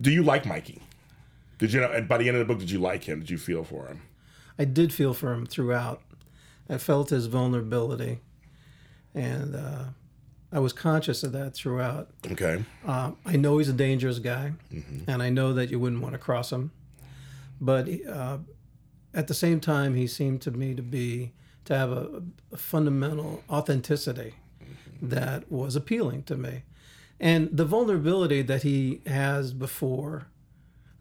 do 0.00 0.10
you 0.10 0.22
like 0.22 0.44
Mikey? 0.44 0.82
Did 1.58 1.72
you 1.72 1.80
know? 1.80 1.90
And 1.90 2.06
by 2.08 2.18
the 2.18 2.28
end 2.28 2.36
of 2.36 2.46
the 2.46 2.52
book, 2.52 2.60
did 2.60 2.70
you 2.70 2.78
like 2.80 3.04
him? 3.04 3.20
Did 3.20 3.30
you 3.30 3.38
feel 3.38 3.64
for 3.64 3.86
him? 3.86 4.02
I 4.58 4.64
did 4.64 4.92
feel 4.92 5.14
for 5.14 5.32
him 5.32 5.46
throughout. 5.46 6.02
I 6.68 6.78
felt 6.78 7.10
his 7.10 7.26
vulnerability, 7.26 8.18
and 9.14 9.54
uh, 9.56 9.84
I 10.50 10.58
was 10.60 10.72
conscious 10.72 11.22
of 11.22 11.32
that 11.32 11.52
throughout. 11.54 12.08
Okay. 12.32 12.64
Uh, 12.86 13.12
I 13.26 13.36
know 13.36 13.58
he's 13.58 13.68
a 13.68 13.72
dangerous 13.74 14.18
guy, 14.18 14.52
Mm-hmm. 14.72 15.10
and 15.10 15.22
I 15.22 15.28
know 15.30 15.52
that 15.52 15.70
you 15.70 15.78
wouldn't 15.78 16.00
want 16.02 16.14
to 16.14 16.18
cross 16.18 16.50
him. 16.52 16.70
But 17.60 17.88
uh, 18.08 18.38
at 19.12 19.26
the 19.26 19.34
same 19.34 19.60
time, 19.60 19.94
he 19.94 20.06
seemed 20.06 20.40
to 20.42 20.50
me 20.50 20.74
to 20.74 20.82
be 20.82 21.32
to 21.66 21.76
have 21.76 21.90
a, 21.92 22.22
a 22.52 22.56
fundamental 22.56 23.42
authenticity 23.50 24.34
Mm-hmm. 24.62 25.08
that 25.10 25.52
was 25.52 25.76
appealing 25.76 26.22
to 26.24 26.36
me, 26.36 26.62
and 27.20 27.48
the 27.56 27.64
vulnerability 27.64 28.42
that 28.42 28.62
he 28.64 29.00
has 29.06 29.52
before 29.52 30.26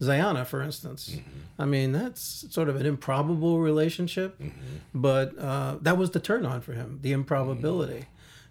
Zayana, 0.02 0.46
for 0.46 0.62
instance. 0.62 1.10
Mm-hmm. 1.16 1.40
I 1.62 1.66
mean, 1.66 1.92
that's 1.94 2.46
sort 2.52 2.70
of 2.70 2.76
an 2.76 2.86
improbable 2.86 3.60
relationship, 3.60 4.38
Mm-hmm. 4.40 4.78
but 4.94 5.38
uh, 5.40 5.78
that 5.82 5.98
was 5.98 6.12
the 6.12 6.20
turn 6.20 6.46
on 6.46 6.62
for 6.62 6.74
him, 6.74 7.00
the 7.02 7.12
improbability, 7.14 8.06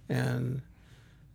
and 0.08 0.62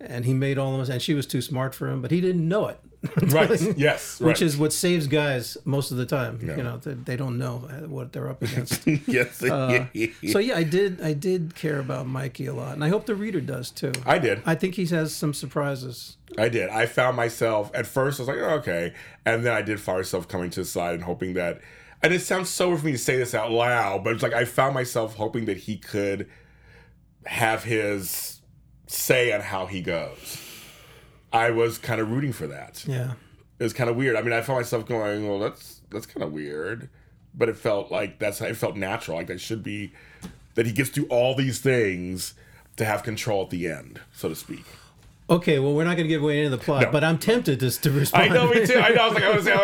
and 0.06 0.26
he 0.26 0.34
made 0.34 0.58
all 0.58 0.76
of 0.76 0.82
us. 0.82 0.90
And 0.90 1.02
she 1.02 1.14
was 1.14 1.26
too 1.26 1.42
smart 1.42 1.74
for 1.76 1.90
him, 1.90 2.02
but 2.02 2.12
he 2.12 2.22
didn't 2.22 2.48
know 2.48 2.68
it. 2.68 2.80
Right. 3.32 3.50
yes. 3.78 4.22
Right. 4.22 4.28
Which 4.28 4.42
is 4.44 4.58
what 4.58 4.72
saves 4.72 5.08
guys 5.08 5.58
most 5.66 5.90
of 5.90 5.98
the 5.98 6.06
time. 6.06 6.40
Yeah. 6.44 6.58
You 6.58 6.64
know, 6.64 6.78
they, 6.78 6.94
they 6.94 7.16
don't 7.16 7.40
know 7.40 7.58
what 7.88 8.14
they're 8.14 8.30
up 8.30 8.44
against. 8.44 8.86
yes. 9.08 9.42
Uh, 9.44 9.88
so 10.30 10.38
yeah, 10.38 10.56
I 10.56 10.64
did. 10.64 11.02
I 11.02 11.14
did 11.14 11.56
care 11.56 11.80
about 11.80 12.06
Mikey 12.06 12.46
a 12.46 12.54
lot, 12.54 12.74
and 12.74 12.84
I 12.84 12.90
hope 12.90 13.08
the 13.08 13.16
reader 13.16 13.42
does 13.42 13.72
too. 13.72 13.92
I 14.06 14.20
did. 14.20 14.44
I 14.46 14.54
think 14.54 14.76
he 14.76 14.86
has 14.88 15.16
some 15.16 15.34
surprises. 15.34 16.18
I 16.38 16.50
did. 16.50 16.70
I 16.70 16.86
found 16.86 17.18
myself 17.18 17.72
at 17.74 17.88
first. 17.88 18.20
I 18.20 18.24
was 18.24 18.28
like, 18.28 18.38
oh, 18.38 18.56
okay, 18.58 18.94
and 19.26 19.44
then 19.44 19.54
I 19.54 19.64
did 19.64 19.80
find 19.80 19.98
myself 19.98 20.28
coming 20.28 20.52
to 20.52 20.60
the 20.60 20.66
side 20.66 20.94
and 20.94 21.04
hoping 21.04 21.34
that. 21.34 21.60
And 22.04 22.14
it 22.14 22.22
sounds 22.22 22.50
so 22.50 22.70
weird 22.70 22.82
for 22.82 22.86
me 22.86 22.92
to 22.94 22.98
say 22.98 23.18
this 23.18 23.34
out 23.34 23.52
loud, 23.52 24.04
but 24.04 24.14
it's 24.14 24.24
like 24.24 24.34
I 24.34 24.46
found 24.46 24.76
myself 24.76 25.16
hoping 25.16 25.46
that 25.46 25.58
he 25.58 25.78
could 25.78 26.28
have 27.26 27.64
his 27.64 28.41
say 28.92 29.32
on 29.32 29.42
how 29.42 29.66
he 29.66 29.82
goes. 29.82 30.38
I 31.34 31.52
was 31.52 31.78
kind 31.78 32.02
of 32.02 32.12
rooting 32.12 32.34
for 32.34 32.48
that. 32.48 32.84
Yeah. 32.88 33.14
It 33.60 33.64
was 33.64 33.74
kind 33.74 33.90
of 33.90 33.96
weird. 33.96 34.16
I 34.16 34.22
mean, 34.22 34.34
I 34.34 34.42
found 34.42 34.60
myself 34.60 34.86
going, 34.86 35.28
"Well, 35.28 35.40
that's 35.40 35.82
that's 35.92 36.06
kind 36.06 36.24
of 36.24 36.32
weird," 36.34 36.90
but 37.36 37.48
it 37.48 37.56
felt 37.58 37.92
like 37.92 38.18
that's 38.20 38.42
it 38.42 38.58
felt 38.58 38.76
natural. 38.76 39.18
Like 39.18 39.28
that 39.28 39.40
should 39.40 39.62
be 39.64 39.94
that 40.56 40.66
he 40.66 40.72
gets 40.72 40.90
to 40.92 41.02
do 41.02 41.08
all 41.08 41.36
these 41.36 41.60
things 41.60 42.34
to 42.78 42.86
have 42.86 43.04
control 43.04 43.44
at 43.44 43.50
the 43.52 43.68
end, 43.68 44.02
so 44.12 44.30
to 44.30 44.36
speak. 44.36 44.66
Okay, 45.30 45.60
well, 45.60 45.74
we're 45.74 45.86
not 45.86 45.96
going 45.96 46.04
to 46.06 46.10
give 46.10 46.22
away 46.24 46.38
any 46.40 46.46
of 46.46 46.52
the 46.52 46.58
plot, 46.58 46.82
No. 46.84 46.92
but 46.92 47.06
I'm 47.06 47.18
tempted 47.18 47.60
to, 47.62 47.70
to 47.72 47.90
I 47.90 47.94
respond. 47.94 48.34
know, 48.34 48.50
me 48.50 48.66
too. 48.68 48.78
I 48.80 48.90
know. 48.90 49.04
I 49.04 49.06
was 49.06 49.14
like, 49.14 49.24
I 49.24 49.30
want 49.30 49.40
to 49.40 49.46
say, 49.46 49.54
I 49.54 49.58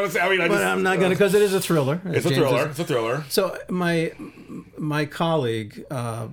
want 0.00 0.06
to 0.06 0.10
say. 0.10 0.20
I 0.20 0.28
mean, 0.30 0.40
I 0.40 0.48
but 0.48 0.54
just, 0.54 0.64
I'm 0.64 0.82
not 0.82 0.98
going 0.98 1.10
to 1.10 1.16
because 1.16 1.34
it 1.34 1.42
is 1.42 1.54
a 1.54 1.60
thriller. 1.60 2.00
It's 2.06 2.26
a 2.26 2.30
James 2.30 2.40
thriller. 2.40 2.62
is- 2.64 2.70
It's 2.70 2.78
a 2.80 2.84
thriller. 2.84 3.24
So 3.28 3.56
my 3.68 4.12
my 4.78 5.04
colleague 5.04 5.84
uh, 5.92 6.28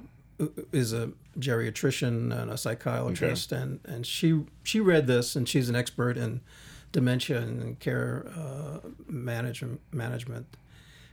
is 0.71 0.93
a 0.93 1.12
geriatrician 1.37 2.33
and 2.37 2.49
a 2.51 2.57
psychologist, 2.57 3.51
and, 3.51 3.79
and 3.85 4.05
she 4.05 4.43
she 4.63 4.79
read 4.79 5.07
this, 5.07 5.35
and 5.35 5.47
she's 5.47 5.69
an 5.69 5.75
expert 5.75 6.17
in 6.17 6.41
dementia 6.91 7.39
and 7.39 7.79
care 7.79 8.25
uh, 8.35 8.79
management 9.07 9.79
management, 9.91 10.47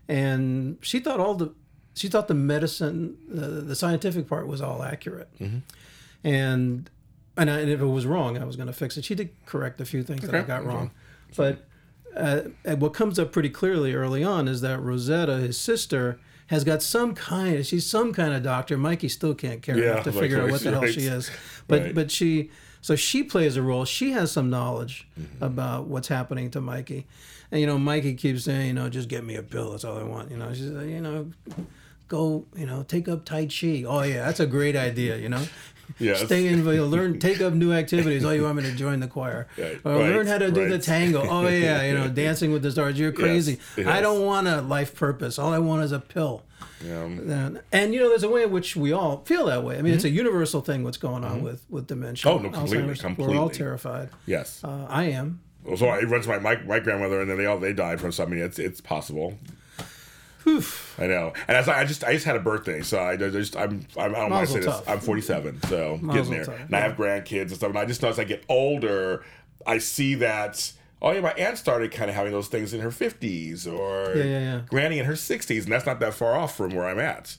and 0.09 0.79
she 0.81 0.99
thought 1.01 1.21
all 1.21 1.35
the 1.35 1.53
she 1.95 2.09
thought 2.09 2.29
the 2.29 2.35
medicine 2.35 3.17
the, 3.29 3.47
the 3.63 3.75
scientific 3.75 4.27
part 4.29 4.47
was 4.47 4.61
all 4.61 4.83
accurate, 4.83 5.29
and 6.25 6.91
and, 7.39 7.51
I, 7.51 7.61
and 7.61 7.71
if 7.71 7.81
it 7.81 7.87
was 7.87 8.07
wrong, 8.07 8.39
I 8.39 8.45
was 8.45 8.57
going 8.57 8.69
to 8.69 8.73
fix 8.73 8.97
it. 8.97 9.05
She 9.05 9.15
did 9.15 9.31
correct 9.45 9.81
a 9.81 9.85
few 9.85 10.03
things 10.03 10.23
that 10.23 10.35
I 10.35 10.39
Okay. 10.39 10.47
got 10.47 10.61
Okay. 10.61 10.69
wrong, 10.69 10.91
but 11.37 11.67
uh, 12.17 12.41
what 12.77 12.95
comes 12.95 13.19
up 13.19 13.31
pretty 13.31 13.51
clearly 13.51 13.93
early 13.95 14.25
on 14.25 14.49
is 14.49 14.63
that 14.63 14.81
Rosetta, 14.81 15.37
his 15.37 15.59
sister, 15.59 16.19
has 16.49 16.65
got 16.65 16.83
some 16.83 17.15
kind. 17.15 17.65
She's 17.67 17.85
some 17.87 18.13
kind 18.13 18.33
of 18.35 18.43
doctor. 18.43 18.77
Mikey 18.79 19.09
still 19.09 19.35
can't 19.35 19.63
care 19.63 19.77
Yeah, 19.79 19.93
enough 19.93 20.05
to 20.05 20.13
figure 20.13 20.41
out 20.43 20.51
what 20.51 20.61
the 20.63 20.71
hell 20.71 20.87
she 20.87 21.01
is, 21.07 21.31
but 21.69 21.83
Right. 21.83 21.95
but 21.95 22.11
she. 22.11 22.51
So 22.83 22.95
she 22.95 23.25
plays 23.25 23.57
a 23.57 23.63
role. 23.63 23.85
She 23.85 24.13
has 24.13 24.31
some 24.31 24.49
knowledge 24.49 25.09
Mm-hmm. 25.21 25.43
about 25.43 25.89
what's 25.89 26.07
happening 26.07 26.51
to 26.53 26.61
Mikey, 26.61 27.07
and 27.51 27.61
you 27.61 27.67
know 27.67 27.79
Mikey 27.79 28.15
keeps 28.15 28.45
saying, 28.45 28.69
you 28.69 28.75
know, 28.75 28.89
just 28.89 29.09
get 29.09 29.25
me 29.25 29.35
a 29.35 29.43
pill. 29.43 29.73
That's 29.73 29.85
all 29.85 29.99
I 29.99 30.05
want. 30.05 30.31
You 30.31 30.37
know, 30.37 30.53
she's 30.55 30.71
like, 30.71 30.87
you 30.87 31.01
know, 31.01 31.33
go, 32.09 32.45
you 32.55 32.67
know, 32.67 32.85
take 32.85 33.09
up 33.09 33.25
Tai 33.25 33.47
Chi. 33.47 33.83
Oh 33.87 34.03
yeah, 34.03 34.25
that's 34.25 34.39
a 34.41 34.47
great 34.47 34.77
idea. 34.77 35.17
You 35.17 35.29
know, 35.31 35.45
Yes. 35.99 36.25
stay 36.25 36.47
in, 36.47 36.59
you 36.65 36.77
know, 36.77 36.87
learn, 36.87 37.19
take 37.19 37.41
up 37.41 37.53
new 37.55 37.73
activities. 37.73 38.25
Oh, 38.25 38.31
you 38.31 38.43
want 38.43 38.57
me 38.57 38.63
to 38.65 38.73
join 38.73 39.01
the 39.01 39.09
choir? 39.09 39.47
Right, 39.59 39.81
Or 39.85 39.93
right, 39.93 40.15
learn 40.15 40.27
how 40.27 40.39
to 40.39 40.51
do 40.51 40.69
the 40.69 40.79
tango. 40.79 41.23
Oh 41.27 41.47
yeah, 41.49 41.83
you 41.87 41.95
know, 41.95 42.09
dancing 42.09 42.53
with 42.53 42.63
the 42.63 42.71
stars. 42.71 42.99
You're 42.99 43.13
crazy. 43.13 43.59
yes. 43.77 43.87
I 43.87 44.01
don't 44.01 44.25
want 44.25 44.49
a 44.49 44.61
life 44.61 44.95
purpose. 44.95 45.39
All 45.39 45.53
I 45.53 45.59
want 45.59 45.83
is 45.85 45.93
a 45.93 45.99
pill. 46.01 46.43
Yeah. 46.85 47.51
And, 47.73 47.95
you 47.95 48.01
know, 48.01 48.09
there's 48.11 48.23
a 48.23 48.29
way 48.29 48.43
in 48.43 48.51
which 48.51 48.77
we 48.77 48.93
all 48.93 49.23
feel 49.25 49.47
that 49.47 49.65
way. 49.65 49.79
I 49.79 49.83
mean, 49.83 49.95
it's 49.95 50.05
a 50.05 50.11
universal 50.11 50.61
thing. 50.61 50.85
What's 50.85 50.99
going 50.99 51.25
on 51.25 51.43
with 51.43 51.65
with 51.71 51.87
dementia? 51.87 52.31
Mm-hmm. 52.31 52.47
Oh, 52.47 52.49
no, 52.49 52.55
completely, 52.57 52.95
Alzheimer's. 52.95 53.19
We're 53.19 53.37
all 53.37 53.51
terrified. 53.51 54.11
Yes. 54.27 54.63
Uh, 54.63 54.87
I 54.89 55.05
am. 55.05 55.41
So 55.77 55.93
it 55.95 56.09
runs 56.09 56.29
my, 56.29 56.39
my 56.39 56.57
my 56.63 56.79
grandmother, 56.79 57.21
and 57.21 57.29
then 57.31 57.39
they 57.39 57.47
all 57.47 57.59
they 57.59 57.73
died 57.73 58.01
from 58.01 58.13
something. 58.13 58.39
It's 58.39 58.59
it's 58.59 58.81
possible. 58.81 59.37
I 60.99 61.07
know, 61.07 61.33
and 61.49 61.57
as 61.57 61.69
I, 61.69 61.81
I 61.81 61.85
just 61.85 62.05
I 62.05 62.13
just 62.13 62.25
had 62.25 62.37
a 62.37 62.41
birthday, 62.41 62.83
so 62.83 62.99
I 63.01 63.17
just 63.17 63.57
I'm, 63.57 63.87
I'm 63.99 64.15
I 64.15 64.19
don't 64.21 64.31
want 64.31 64.47
to 64.49 64.53
say 64.53 64.59
Mazel 64.61 64.73
this. 64.81 64.89
I'm 64.89 65.01
47, 65.01 65.63
so 65.69 65.99
Mazel 66.01 66.15
getting 66.15 66.31
there, 66.33 66.45
tov, 66.57 66.65
and 66.67 66.77
I 66.77 66.81
have 66.81 66.97
grandkids 66.97 67.41
and 67.49 67.57
stuff. 67.57 67.71
And 67.71 67.79
I 67.79 67.85
just 67.85 68.01
know 68.03 68.09
as 68.09 68.19
I 68.19 68.25
get 68.25 68.45
older, 68.49 69.25
I 69.67 69.79
see 69.79 70.15
that. 70.17 70.73
Oh 71.03 71.11
yeah, 71.11 71.21
my 71.21 71.33
aunt 71.33 71.59
started 71.59 71.93
kind 71.93 72.09
of 72.09 72.17
having 72.17 72.33
those 72.33 72.49
things 72.49 72.73
in 72.73 72.81
her 72.81 72.89
50s, 72.91 73.67
or 73.67 74.17
Yeah, 74.17 74.25
yeah, 74.25 74.39
yeah. 74.41 74.61
Granny 74.69 74.99
in 74.99 75.05
her 75.05 75.13
60s, 75.13 75.65
and 75.65 75.73
that's 75.73 75.85
not 75.85 76.01
that 76.01 76.15
far 76.15 76.35
off 76.35 76.57
from 76.57 76.75
where 76.75 76.87
I'm 76.87 76.99
at. 76.99 77.37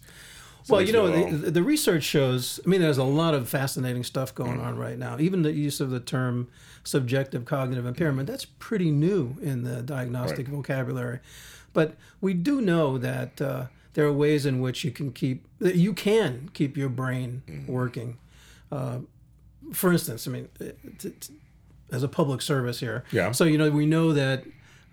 So 0.63 0.73
Well, 0.73 0.81
you 0.81 0.91
know, 0.93 1.31
the, 1.31 1.49
the 1.49 1.63
research 1.63 2.03
shows. 2.03 2.59
I 2.65 2.69
mean, 2.69 2.81
there's 2.81 2.97
a 2.97 3.03
lot 3.05 3.33
of 3.33 3.47
fascinating 3.47 4.03
stuff 4.03 4.35
going 4.35 4.59
on 4.59 4.77
right 4.77 4.97
now. 4.97 5.17
Even 5.17 5.41
the 5.41 5.53
use 5.53 5.79
of 5.79 5.89
the 5.89 5.99
term 6.01 6.49
subjective 6.83 7.45
cognitive 7.45 7.85
impairment 7.85 8.27
that's 8.27 8.45
pretty 8.45 8.91
new 8.91 9.37
in 9.41 9.63
the 9.63 9.81
diagnostic 9.81 10.47
Right. 10.47 10.55
vocabulary. 10.55 11.19
But 11.77 11.89
we 12.21 12.33
do 12.33 12.59
know 12.59 12.97
that 12.97 13.39
uh, 13.39 13.65
there 13.93 14.05
are 14.09 14.11
ways 14.25 14.45
in 14.47 14.55
which 14.65 14.83
you 14.85 14.91
can 14.91 15.11
keep 15.11 15.37
you 15.61 15.93
can 15.93 16.49
keep 16.57 16.75
your 16.81 16.89
brain 16.89 17.43
Mm-hmm. 17.47 17.71
working. 17.71 18.17
Uh, 18.71 18.97
for 19.73 19.91
instance, 19.91 20.27
I 20.27 20.31
mean, 20.31 20.47
uh, 20.59 20.65
t- 21.01 21.11
t- 21.23 21.33
as 21.91 22.01
a 22.03 22.07
public 22.19 22.41
service 22.41 22.79
here. 22.79 23.03
Yeah. 23.11 23.31
So 23.31 23.43
you 23.51 23.57
know, 23.59 23.69
we 23.69 23.85
know 23.85 24.07
that. 24.13 24.43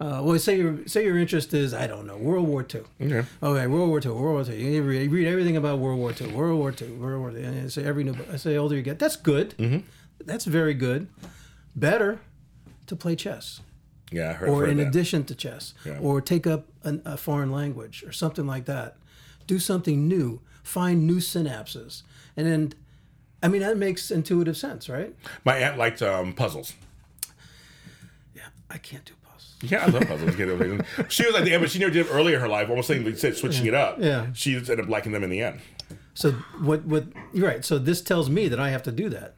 Uh, 0.00 0.20
well, 0.24 0.38
say 0.38 0.58
your 0.58 0.74
say 0.86 1.04
your 1.08 1.16
interest 1.24 1.54
is 1.54 1.72
I 1.72 1.86
don't 1.86 2.06
know 2.06 2.18
World 2.18 2.48
War 2.48 2.62
II. 2.74 2.82
Okay. 3.00 3.22
Okay, 3.42 3.66
World 3.66 3.88
War 3.88 4.00
II, 4.04 4.10
World 4.10 4.46
War 4.46 4.54
II. 4.54 4.74
You 4.74 4.82
read, 4.82 5.02
you 5.04 5.08
read 5.18 5.26
everything 5.34 5.56
about 5.56 5.78
World 5.78 5.98
War 6.00 6.12
II, 6.20 6.26
World 6.38 6.58
War 6.58 6.72
II, 6.82 6.88
World 7.02 7.20
War 7.22 7.30
II. 7.30 7.44
And 7.44 7.64
I 7.64 7.68
say 7.68 7.84
every 7.84 8.04
new, 8.04 8.14
I 8.30 8.36
say 8.36 8.56
older 8.58 8.74
you 8.76 8.82
get. 8.82 8.98
That's 8.98 9.16
good. 9.16 9.54
Mm-hmm. 9.56 9.80
That's 10.30 10.44
very 10.44 10.74
good. 10.74 11.06
Better 11.76 12.20
to 12.88 12.94
play 12.96 13.14
chess, 13.16 13.60
Yeah, 14.14 14.30
I 14.30 14.32
heard, 14.34 14.48
or 14.48 14.60
heard 14.60 14.70
in 14.70 14.76
that. 14.78 14.86
addition 14.88 15.24
to 15.24 15.34
chess, 15.34 15.74
Yeah. 15.84 15.98
or 16.00 16.20
take 16.20 16.46
up 16.46 16.66
an, 16.82 17.02
a 17.04 17.16
foreign 17.16 17.50
language 17.50 18.04
or 18.06 18.12
something 18.12 18.46
like 18.46 18.64
that. 18.66 18.96
Do 19.46 19.58
something 19.58 20.06
new. 20.08 20.40
Find 20.62 21.06
new 21.06 21.16
synapses, 21.16 22.02
and 22.36 22.46
then, 22.46 22.72
I 23.42 23.48
mean, 23.48 23.60
that 23.60 23.76
makes 23.76 24.10
intuitive 24.10 24.56
sense, 24.56 24.88
right? 24.88 25.14
My 25.44 25.56
aunt 25.58 25.76
liked 25.76 26.00
um, 26.00 26.32
puzzles. 26.32 26.72
Yeah, 28.34 28.42
I 28.70 28.78
can't 28.78 29.04
do 29.04 29.12
puzzles. 29.22 29.56
Yeah, 29.70 29.84
I 29.84 29.88
love 29.90 30.06
puzzles. 30.06 30.34
She 31.12 31.24
was 31.26 31.34
like 31.34 31.44
the 31.44 31.52
end, 31.52 31.62
but 31.62 31.70
she 31.70 31.78
never 31.78 31.92
did 31.92 32.06
it 32.06 32.10
earlier 32.10 32.36
in 32.36 32.40
her 32.40 32.48
life. 32.48 32.70
Almost 32.70 32.88
saying, 32.88 33.14
said 33.16 33.36
switching 33.36 33.66
it 33.66 33.74
up. 33.74 33.98
Yeah. 34.00 34.28
She 34.32 34.56
ended 34.56 34.80
up 34.80 34.88
liking 34.88 35.12
them 35.12 35.22
in 35.22 35.30
the 35.30 35.42
end. 35.42 35.60
So 36.14 36.32
what? 36.62 36.84
What? 36.84 37.04
You're 37.32 37.46
right. 37.48 37.64
So 37.64 37.78
this 37.78 38.00
tells 38.00 38.30
me 38.30 38.48
that 38.48 38.60
I 38.60 38.70
have 38.70 38.82
to 38.84 38.92
do 38.92 39.08
that. 39.10 39.34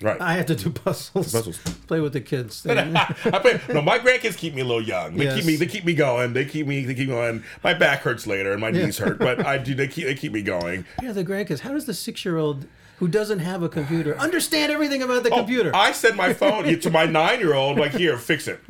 Right. 0.00 0.20
I 0.20 0.34
have 0.34 0.46
to 0.46 0.54
do 0.54 0.70
puzzles. 0.70 1.32
Puzzles. 1.32 1.58
Play 1.88 2.00
with 2.00 2.12
the 2.12 2.20
kids. 2.20 2.64
I 2.68 3.14
play, 3.40 3.60
no, 3.68 3.82
my 3.82 3.98
grandkids 3.98 4.36
keep 4.36 4.54
me 4.54 4.60
a 4.62 4.64
little 4.64 4.82
young. 4.82 5.16
They 5.16 5.34
keep 5.34 5.44
me. 5.44 5.56
They 5.56 5.66
keep 5.66 5.84
me 5.84 5.94
going. 5.94 6.34
They 6.34 6.44
keep 6.44 6.66
me. 6.68 6.84
They 6.84 6.94
keep 6.94 7.08
going. 7.08 7.42
My 7.64 7.74
back 7.74 8.00
hurts 8.02 8.26
later, 8.26 8.52
and 8.52 8.60
my 8.60 8.70
knees 8.70 8.98
hurt. 8.98 9.18
But 9.18 9.44
I 9.46 9.58
do. 9.58 9.74
They 9.74 9.88
keep. 9.88 10.04
They 10.06 10.14
keep 10.14 10.32
me 10.32 10.42
going. 10.42 10.84
yeah, 11.02 11.12
the 11.12 11.24
grandkids. 11.24 11.60
How 11.60 11.72
does 11.72 11.86
the 11.86 11.94
six-year-old 11.94 12.66
who 12.98 13.08
doesn't 13.08 13.40
have 13.40 13.62
a 13.62 13.68
computer 13.68 14.16
understand 14.18 14.70
everything 14.70 15.02
about 15.02 15.24
the 15.24 15.30
oh, 15.30 15.38
computer? 15.38 15.72
Oh, 15.74 15.78
I 15.78 15.90
send 15.90 16.16
my 16.16 16.32
phone 16.32 16.78
to 16.78 16.90
my 16.90 17.04
nine-year-old. 17.06 17.78
Like, 17.78 17.92
here, 17.92 18.16
fix 18.18 18.46
it. 18.46 18.60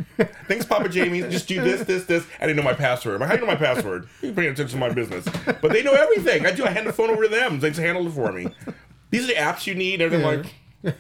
Thanks, 0.46 0.64
Papa 0.64 0.88
Jamie. 0.88 1.20
Just 1.20 1.46
do 1.46 1.62
this, 1.62 1.82
this, 1.82 2.04
this. 2.06 2.24
I 2.40 2.46
didn't 2.46 2.56
know 2.56 2.62
my 2.62 2.74
password. 2.74 3.20
Like, 3.20 3.28
How 3.28 3.36
do 3.36 3.42
you 3.42 3.46
know 3.46 3.52
my 3.52 3.58
password? 3.58 4.08
You 4.22 4.32
paying 4.32 4.52
attention 4.52 4.78
to 4.80 4.86
my 4.86 4.90
business, 4.94 5.26
but 5.44 5.72
they 5.72 5.82
know 5.82 5.92
everything. 5.92 6.46
I 6.46 6.52
do. 6.52 6.64
I 6.64 6.70
hand 6.70 6.86
the 6.86 6.92
phone 6.94 7.10
over 7.10 7.24
to 7.24 7.28
them. 7.28 7.60
They 7.60 7.68
just 7.68 7.80
handle 7.80 8.06
it 8.06 8.12
for 8.12 8.32
me. 8.32 8.48
These 9.10 9.24
are 9.24 9.28
the 9.28 9.34
apps 9.34 9.66
you 9.66 9.74
need. 9.74 10.00
And 10.00 10.10
they're 10.12 10.20
Yeah. 10.20 10.26
like. 10.26 10.54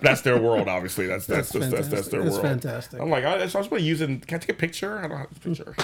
That's 0.00 0.20
their 0.20 0.38
world, 0.40 0.68
obviously. 0.68 1.06
That's 1.06 1.26
that's 1.26 1.50
That's 1.50 1.70
that's, 1.70 1.72
that's, 1.72 1.88
that's 1.88 2.08
their 2.08 2.20
fantastic. 2.22 2.42
world. 2.44 2.44
That's 2.44 2.62
fantastic. 2.64 3.00
I'm 3.00 3.10
like, 3.10 3.24
I, 3.24 3.46
so 3.46 3.58
I 3.58 3.60
was 3.60 3.68
going 3.68 3.80
to 3.82 3.88
use 3.88 4.00
it. 4.00 4.26
Can 4.26 4.36
I 4.36 4.38
take 4.38 4.50
a 4.50 4.54
picture? 4.54 4.98
I 4.98 5.08
don't 5.08 5.18
have 5.18 5.30
a 5.34 5.40
picture. 5.40 5.76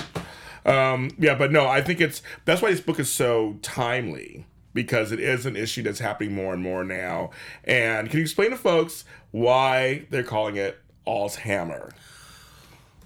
Um, 0.64 1.10
yeah, 1.18 1.34
but 1.34 1.50
no, 1.50 1.66
I 1.66 1.80
think 1.80 2.00
it's 2.00 2.22
that's 2.44 2.62
why 2.62 2.70
this 2.70 2.80
book 2.80 3.00
is 3.00 3.10
so 3.10 3.56
timely 3.62 4.46
because 4.74 5.12
it 5.12 5.20
is 5.20 5.44
an 5.46 5.56
issue 5.56 5.82
that's 5.82 5.98
happening 5.98 6.34
more 6.34 6.52
and 6.54 6.62
more 6.62 6.84
now. 6.84 7.30
And 7.64 8.08
can 8.08 8.18
you 8.18 8.22
explain 8.22 8.50
to 8.50 8.56
folks 8.56 9.04
why 9.30 10.06
they're 10.10 10.22
calling 10.22 10.56
it 10.56 10.78
Alzhammer? 11.06 11.92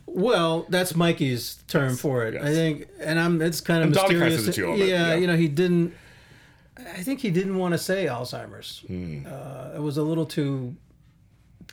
Well, 0.07 0.67
that's 0.69 0.95
Mikey's 0.95 1.59
term 1.67 1.97
for 1.97 2.25
it. 2.27 2.35
yes. 2.35 2.45
I 2.45 2.53
think, 2.53 2.89
and 3.01 3.19
I'm. 3.19 3.43
It's 3.43 3.61
kind 3.61 3.81
of 3.81 3.87
And 3.87 3.95
mysterious. 3.95 4.35
says 4.37 4.49
it 4.49 4.53
too 4.55 4.69
a 4.69 4.71
little 4.71 4.87
yeah, 4.87 5.09
yeah. 5.09 5.15
you 5.15 5.27
know, 5.27 5.37
he 5.37 5.49
didn't. 5.49 5.95
I 6.79 7.03
think 7.03 7.21
he 7.21 7.31
didn't 7.31 7.57
want 7.57 7.73
to 7.73 7.79
say 7.79 8.07
Alzheimer's. 8.07 8.85
Hmm. 8.87 9.27
Uh, 9.27 9.71
it 9.77 9.81
was 9.83 9.97
a 9.97 10.03
little 10.03 10.27
too 10.27 10.77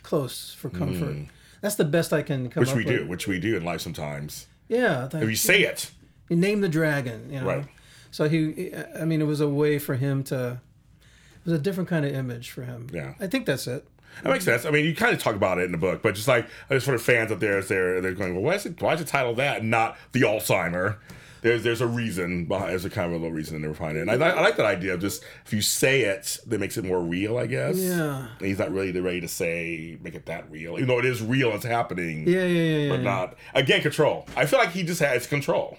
close 0.02 0.54
for 0.54 0.70
comfort. 0.70 1.16
That's 1.62 1.76
the 1.76 1.86
best 1.86 2.12
I 2.14 2.22
can 2.24 2.50
come 2.50 2.52
Hmm. 2.52 2.60
Which 2.62 2.70
up 2.72 2.76
we 2.78 2.86
with. 2.86 3.00
do, 3.04 3.08
which 3.08 3.28
we 3.28 3.40
do 3.40 3.56
in 3.58 3.64
life 3.64 3.82
sometimes. 3.82 4.48
Yeah, 4.68 5.10
I 5.14 5.18
If 5.18 5.30
you 5.30 5.36
say 5.36 5.62
it, 5.64 5.92
you 6.30 6.36
name 6.36 6.62
the 6.62 6.70
dragon. 6.70 7.30
You 7.32 7.42
know, 7.42 7.46
Right. 7.46 7.66
so 8.12 8.28
he. 8.30 8.72
I 9.00 9.06
mean, 9.06 9.22
it 9.22 9.26
was 9.28 9.42
a 9.42 9.48
way 9.50 9.78
for 9.80 9.96
him 9.96 10.24
to. 10.26 10.60
It 11.02 11.46
was 11.50 11.54
a 11.60 11.62
different 11.62 11.90
kind 11.90 12.06
of 12.06 12.14
image 12.14 12.52
for 12.52 12.64
him. 12.64 12.88
Yeah. 12.94 13.16
I 13.20 13.28
think 13.28 13.46
that's 13.46 13.68
it. 13.68 13.86
that 14.24 14.30
makes 14.32 14.46
sense. 14.46 14.64
I 14.66 14.72
mean, 14.72 14.86
you 14.86 14.96
kind 14.96 15.14
of 15.14 15.22
talk 15.22 15.36
about 15.36 15.58
it 15.58 15.64
in 15.66 15.74
the 15.74 15.78
book, 15.78 16.02
but 16.02 16.16
just 16.16 16.28
like 16.28 16.48
there's 16.70 16.86
sort 16.86 16.96
of 16.96 17.02
fans 17.02 17.32
out 17.32 17.40
there, 17.42 17.62
they're 17.62 18.00
they're 18.00 18.14
going, 18.14 18.34
well, 18.36 18.44
why 18.44 18.54
is 18.56 18.66
it 18.66 18.82
why 18.82 18.94
is 18.94 19.02
it 19.02 19.08
titled 19.08 19.38
that 19.38 19.60
and 19.62 19.70
not 19.70 19.98
the 20.14 20.22
Alzheimer? 20.22 20.96
There's 21.44 21.62
there's 21.64 21.82
a 21.82 21.88
reason 21.88 22.46
behind. 22.46 22.72
There's 22.72 22.86
a 22.86 22.90
kind 22.90 23.08
of 23.08 23.12
a 23.14 23.18
little 23.24 23.36
reason 23.36 23.62
they 23.62 23.68
were 23.68 23.74
behind 23.74 23.98
it, 23.98 24.08
and 24.08 24.24
I, 24.24 24.30
I 24.30 24.42
like 24.42 24.56
that 24.58 24.66
idea 24.66 24.94
of 24.94 25.02
just 25.02 25.24
if 25.46 25.54
you 25.54 25.62
say 25.62 26.02
it, 26.02 26.40
that 26.48 26.60
makes 26.60 26.78
it 26.78 26.86
more 26.86 27.02
real, 27.02 27.38
I 27.38 27.46
guess. 27.48 27.78
Yeah. 27.78 28.28
And 28.40 28.48
he's 28.48 28.60
not 28.60 28.72
really 28.72 28.98
ready 29.00 29.22
to 29.22 29.28
say 29.28 29.98
make 30.02 30.16
it 30.16 30.26
that 30.28 30.50
real, 30.50 30.74
even 30.76 30.88
though 30.88 31.00
it 31.00 31.06
is 31.06 31.22
real, 31.22 31.52
it's 31.52 31.66
happening. 31.66 32.28
Yeah, 32.28 32.46
yeah, 32.46 32.48
yeah, 32.48 32.78
yeah. 32.78 32.90
But 32.90 32.96
yeah. 33.00 33.04
not 33.04 33.36
again 33.54 33.82
control. 33.82 34.26
I 34.36 34.46
feel 34.46 34.58
like 34.60 34.72
he 34.72 34.84
just 34.84 35.02
has 35.02 35.28
control. 35.28 35.78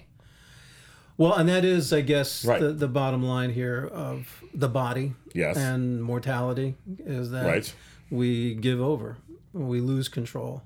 Well, 1.17 1.33
and 1.33 1.47
that 1.47 1.63
is, 1.63 1.93
I 1.93 2.01
guess, 2.01 2.43
Right. 2.43 2.59
the, 2.59 2.73
the 2.73 2.87
bottom 2.89 3.23
line 3.23 3.51
here 3.51 3.85
of 3.91 4.43
the 4.53 4.67
body 4.67 5.13
Yes. 5.33 5.55
and 5.57 6.03
mortality 6.03 6.75
is 7.05 7.31
that 7.31 7.45
Right. 7.47 7.73
we 8.11 8.53
give 8.55 8.81
over, 8.81 9.15
we 9.53 9.79
lose 9.79 10.09
control. 10.09 10.63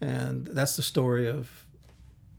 And 0.00 0.46
that's 0.46 0.76
the 0.76 0.82
story 0.82 1.28
of 1.28 1.66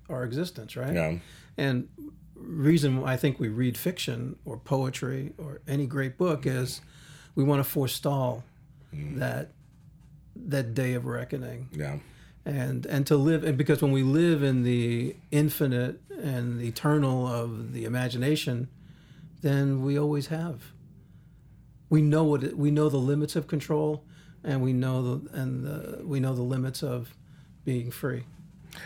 our 0.10 0.24
existence, 0.24 0.76
right? 0.78 0.94
Yeah. 0.94 1.18
And 1.58 1.88
reason 2.36 3.04
I 3.04 3.16
think 3.18 3.40
we 3.40 3.48
read 3.48 3.78
fiction 3.78 4.36
or 4.46 4.58
poetry 4.58 5.34
or 5.38 5.62
any 5.68 5.86
great 5.88 6.18
book 6.18 6.46
is 6.46 6.82
we 7.36 7.44
want 7.44 7.60
to 7.64 7.70
forestall 7.70 8.44
Mm. 8.94 9.18
that 9.18 9.50
that 10.36 10.76
day 10.76 10.94
of 10.94 11.06
reckoning 11.06 11.68
Yeah. 11.72 11.98
and 12.46 12.86
and 12.86 13.08
to 13.08 13.18
live 13.18 13.44
and 13.44 13.58
because 13.58 13.82
when 13.82 13.92
we 13.92 14.04
live 14.04 14.44
in 14.44 14.62
the 14.62 15.16
infinite 15.32 16.00
and 16.22 16.60
the 16.60 16.68
eternal 16.68 17.26
of 17.26 17.74
the 17.74 17.86
imagination 17.86 18.68
then 19.42 19.82
we 19.84 19.98
always 19.98 20.28
have 20.28 20.74
we 21.90 22.02
know 22.04 22.24
what 22.24 22.44
it, 22.44 22.56
we 22.58 22.70
know 22.70 22.88
the 22.88 22.98
limits 22.98 23.36
of 23.36 23.48
control 23.48 24.04
and 24.44 24.62
we 24.62 24.74
know 24.74 25.02
the 25.18 25.36
and 25.42 25.64
the, 25.64 26.02
we 26.06 26.20
know 26.20 26.36
the 26.36 26.44
limits 26.44 26.84
of 26.84 27.16
being 27.66 27.90
free 27.90 28.24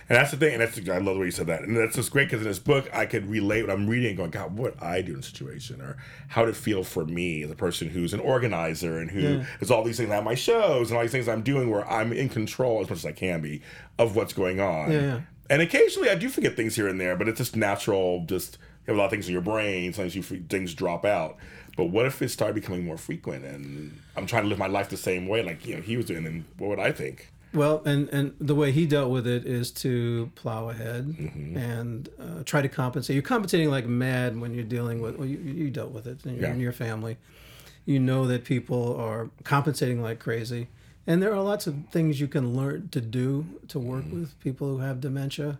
And 0.10 0.17
that's 0.17 0.32
the 0.32 0.38
thing, 0.38 0.54
and 0.54 0.62
that's 0.62 0.78
I 0.89 0.97
love 0.97 1.15
the 1.15 1.19
way 1.19 1.26
you 1.28 1.32
said 1.32 1.47
that, 1.47 1.62
and 1.62 1.76
that's 1.76 1.95
just 1.95 2.12
great 2.12 2.30
because 2.30 2.41
in 2.41 2.47
this 2.47 2.60
book 2.60 2.89
I 2.93 3.06
could 3.06 3.30
relate 3.30 3.63
what 3.63 3.71
I'm 3.71 3.88
reading, 3.88 4.10
and 4.10 4.17
going, 4.17 4.32
God, 4.32 4.58
what 4.58 4.82
I 4.82 5.02
do 5.02 5.13
in 5.13 5.19
a 5.19 5.23
situation, 5.23 5.82
or 5.82 5.97
how 6.30 6.45
did 6.45 6.52
it 6.52 6.58
feel 6.58 6.84
for 6.84 7.06
me 7.06 7.43
as 7.43 7.52
a 7.52 7.56
person 7.56 7.89
who's 7.89 8.13
an 8.13 8.19
organizer 8.19 9.00
and 9.00 9.12
who 9.12 9.17
who 9.17 9.45
is 9.60 9.71
all 9.71 9.84
these 9.84 9.97
things. 9.97 10.10
I 10.10 10.15
have 10.15 10.23
my 10.23 10.36
shows 10.36 10.89
and 10.89 10.97
all 10.97 11.04
these 11.04 11.12
things 11.12 11.28
I'm 11.28 11.41
doing 11.41 11.69
where 11.69 11.89
I'm 11.89 12.12
in 12.13 12.30
control 12.30 12.82
as 12.82 12.89
much 12.89 13.00
as 13.00 13.06
I 13.06 13.12
can 13.12 13.41
be 13.41 13.62
of 13.97 14.15
what's 14.15 14.34
going 14.34 14.60
on. 14.60 14.91
Yeah, 14.91 15.02
yeah. 15.02 15.21
And 15.50 15.62
occasionally 15.62 16.10
I 16.10 16.15
do 16.15 16.30
forget 16.30 16.56
things 16.56 16.76
here 16.76 16.88
and 16.88 17.00
there, 17.00 17.15
but 17.15 17.28
it's 17.28 17.38
just 17.38 17.56
natural. 17.56 18.26
Just 18.26 18.58
you 18.86 18.91
have 18.91 18.97
a 18.97 19.00
lot 19.00 19.06
of 19.06 19.12
things 19.12 19.28
in 19.28 19.34
your 19.34 19.41
brain. 19.41 19.93
Sometimes 19.93 20.15
you 20.15 20.23
things 20.23 20.73
drop 20.73 21.06
out. 21.06 21.38
But 21.76 21.86
what 21.86 22.06
if 22.06 22.21
it 22.21 22.30
started 22.30 22.56
becoming 22.56 22.84
more 22.84 22.97
frequent, 22.97 23.45
and 23.45 24.02
I'm 24.15 24.26
trying 24.26 24.43
to 24.43 24.50
live 24.50 24.58
my 24.58 24.67
life 24.67 24.89
the 24.89 24.97
same 24.97 25.28
way, 25.28 25.43
like 25.43 25.65
you 25.65 25.76
know 25.76 25.82
he 25.82 25.95
was 25.95 26.06
doing? 26.06 26.26
And 26.26 26.45
what 26.58 26.69
would 26.69 26.80
I 26.80 26.91
think? 26.91 27.32
Well 27.58 27.82
and 27.86 28.08
and 28.10 28.34
the 28.39 28.56
way 28.56 28.72
he 28.72 28.86
dealt 28.86 29.12
with 29.12 29.26
it 29.28 29.46
is 29.46 29.72
to 29.72 30.32
plow 30.36 30.70
ahead 30.70 31.06
Mm-hmm. 31.08 31.58
and 31.58 32.10
uh, 32.20 32.43
try 32.46 32.62
to 32.62 32.70
compensate 32.70 33.13
you're 33.15 33.24
compensating 33.36 33.70
like 33.70 33.86
mad 33.86 34.39
when 34.39 34.54
you're 34.54 34.63
dealing 34.78 35.02
with 35.02 35.17
well 35.17 35.28
you, 35.28 35.38
you 35.39 35.70
dealt 35.70 35.91
with 35.91 36.06
it 36.08 36.26
in 36.26 36.36
your, 36.36 36.41
Yeah. 36.43 36.54
in 36.54 36.60
your 36.60 36.72
family 36.72 37.17
you 37.86 38.00
know 38.00 38.26
that 38.28 38.43
people 38.43 38.96
are 38.98 39.30
compensating 39.43 40.02
like 40.02 40.20
crazy 40.20 40.67
and 41.06 41.22
there 41.24 41.34
are 41.34 41.41
lots 41.41 41.67
of 41.67 41.76
things 41.91 42.20
you 42.20 42.28
can 42.28 42.56
learn 42.56 42.89
to 42.89 43.02
do 43.02 43.46
to 43.70 43.80
work 43.80 44.06
Mm-hmm. 44.06 44.20
with 44.22 44.39
people 44.39 44.67
who 44.67 44.80
have 44.80 45.00
dementia 45.02 45.60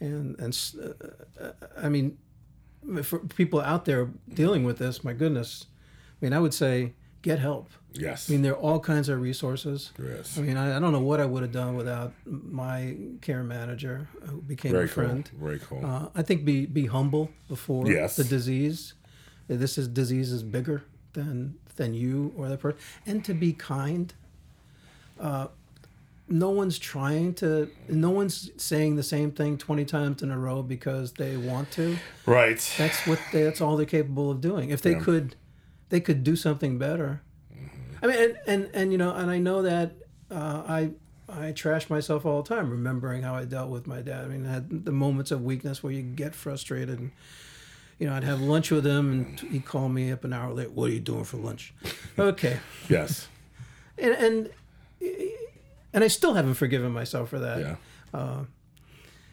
and 0.00 0.38
and 0.38 0.52
uh, 0.82 1.44
uh, 1.44 1.52
i 1.82 1.88
mean 1.88 2.16
for 3.02 3.18
people 3.18 3.60
out 3.60 3.84
there 3.84 4.08
dealing 4.32 4.64
with 4.64 4.78
this 4.78 5.02
my 5.04 5.12
goodness 5.12 5.66
i 6.20 6.24
mean 6.24 6.32
i 6.32 6.38
would 6.38 6.54
say 6.54 6.92
get 7.22 7.38
help 7.38 7.68
Yes. 7.94 8.28
i 8.28 8.32
mean 8.32 8.42
there 8.42 8.52
are 8.52 8.56
all 8.60 8.78
kinds 8.80 9.08
of 9.08 9.20
resources 9.20 9.90
yes. 9.98 10.38
I 10.38 10.42
mean, 10.42 10.56
I, 10.56 10.76
I 10.76 10.78
don't 10.78 10.92
know 10.92 11.00
what 11.00 11.20
I 11.20 11.24
would 11.24 11.42
have 11.42 11.52
done 11.52 11.74
without 11.76 12.12
my 12.24 12.96
care 13.22 13.42
manager, 13.42 14.06
who 14.26 14.40
became 14.42 14.72
Very 14.72 14.84
a 14.84 14.88
friend. 14.88 15.28
cool. 15.30 15.46
Very 15.48 15.58
cool. 15.58 15.84
Uh, 15.84 16.08
I 16.14 16.22
think 16.22 16.44
be 16.44 16.66
be 16.66 16.86
humble 16.86 17.30
before 17.48 17.90
Yes. 17.90 18.14
the 18.16 18.24
disease. 18.24 18.94
This 19.48 19.78
is 19.78 19.88
disease 19.88 20.30
is 20.30 20.42
bigger 20.42 20.84
than 21.14 21.54
than 21.76 21.94
you 21.94 22.32
or 22.36 22.48
the 22.48 22.56
person, 22.58 22.78
and 23.06 23.24
to 23.24 23.34
be 23.34 23.52
kind. 23.52 24.12
Uh, 25.18 25.48
no 26.28 26.50
one's 26.50 26.78
trying 26.78 27.34
to. 27.34 27.70
No 27.88 28.10
one's 28.10 28.50
saying 28.62 28.96
the 28.96 29.02
same 29.02 29.30
thing 29.32 29.56
twenty 29.58 29.84
times 29.86 30.22
in 30.22 30.30
a 30.30 30.38
row 30.38 30.62
because 30.62 31.12
they 31.14 31.36
want 31.36 31.70
to. 31.72 31.96
right. 32.26 32.60
That's 32.76 33.06
what 33.06 33.18
they, 33.32 33.42
that's 33.44 33.60
all 33.62 33.76
they're 33.76 33.86
capable 33.86 34.30
of 34.30 34.40
doing. 34.40 34.70
If 34.70 34.82
they 34.82 34.92
Yeah. 34.92 35.00
could, 35.00 35.36
they 35.88 36.00
could 36.00 36.22
do 36.24 36.36
something 36.36 36.78
better. 36.78 37.22
I 38.02 38.06
mean, 38.06 38.16
and, 38.18 38.38
and 38.46 38.70
and 38.74 38.92
you 38.92 38.98
know, 38.98 39.12
and 39.14 39.30
I 39.30 39.38
know 39.38 39.62
that 39.62 39.92
uh, 40.30 40.62
I 40.68 40.90
I 41.28 41.52
trash 41.52 41.90
myself 41.90 42.24
all 42.24 42.42
the 42.42 42.48
time, 42.54 42.70
remembering 42.70 43.22
how 43.22 43.34
I 43.34 43.44
dealt 43.44 43.70
with 43.70 43.86
my 43.86 44.00
dad. 44.02 44.24
I 44.24 44.28
mean, 44.28 44.46
I 44.46 44.52
had 44.52 44.84
the 44.84 44.92
moments 44.92 45.30
of 45.30 45.42
weakness 45.42 45.82
where 45.82 45.92
you 45.92 46.02
get 46.02 46.34
frustrated, 46.34 46.98
and 46.98 47.10
you 47.98 48.06
know, 48.06 48.14
I'd 48.14 48.24
have 48.24 48.40
lunch 48.40 48.70
with 48.70 48.86
him, 48.86 49.10
and 49.12 49.40
he'd 49.50 49.64
call 49.64 49.88
me 49.88 50.12
up 50.12 50.22
an 50.24 50.32
hour 50.32 50.52
later. 50.52 50.70
What 50.70 50.90
are 50.90 50.92
you 50.92 51.00
doing 51.00 51.24
for 51.24 51.36
lunch? 51.38 51.72
Okay, 52.18 52.58
Yes. 52.88 53.28
and 53.98 54.12
and 54.14 54.50
and 55.92 56.04
I 56.04 56.08
still 56.08 56.34
haven't 56.34 56.54
forgiven 56.54 56.92
myself 56.92 57.28
for 57.30 57.38
that. 57.40 57.58
Yeah. 58.14 58.44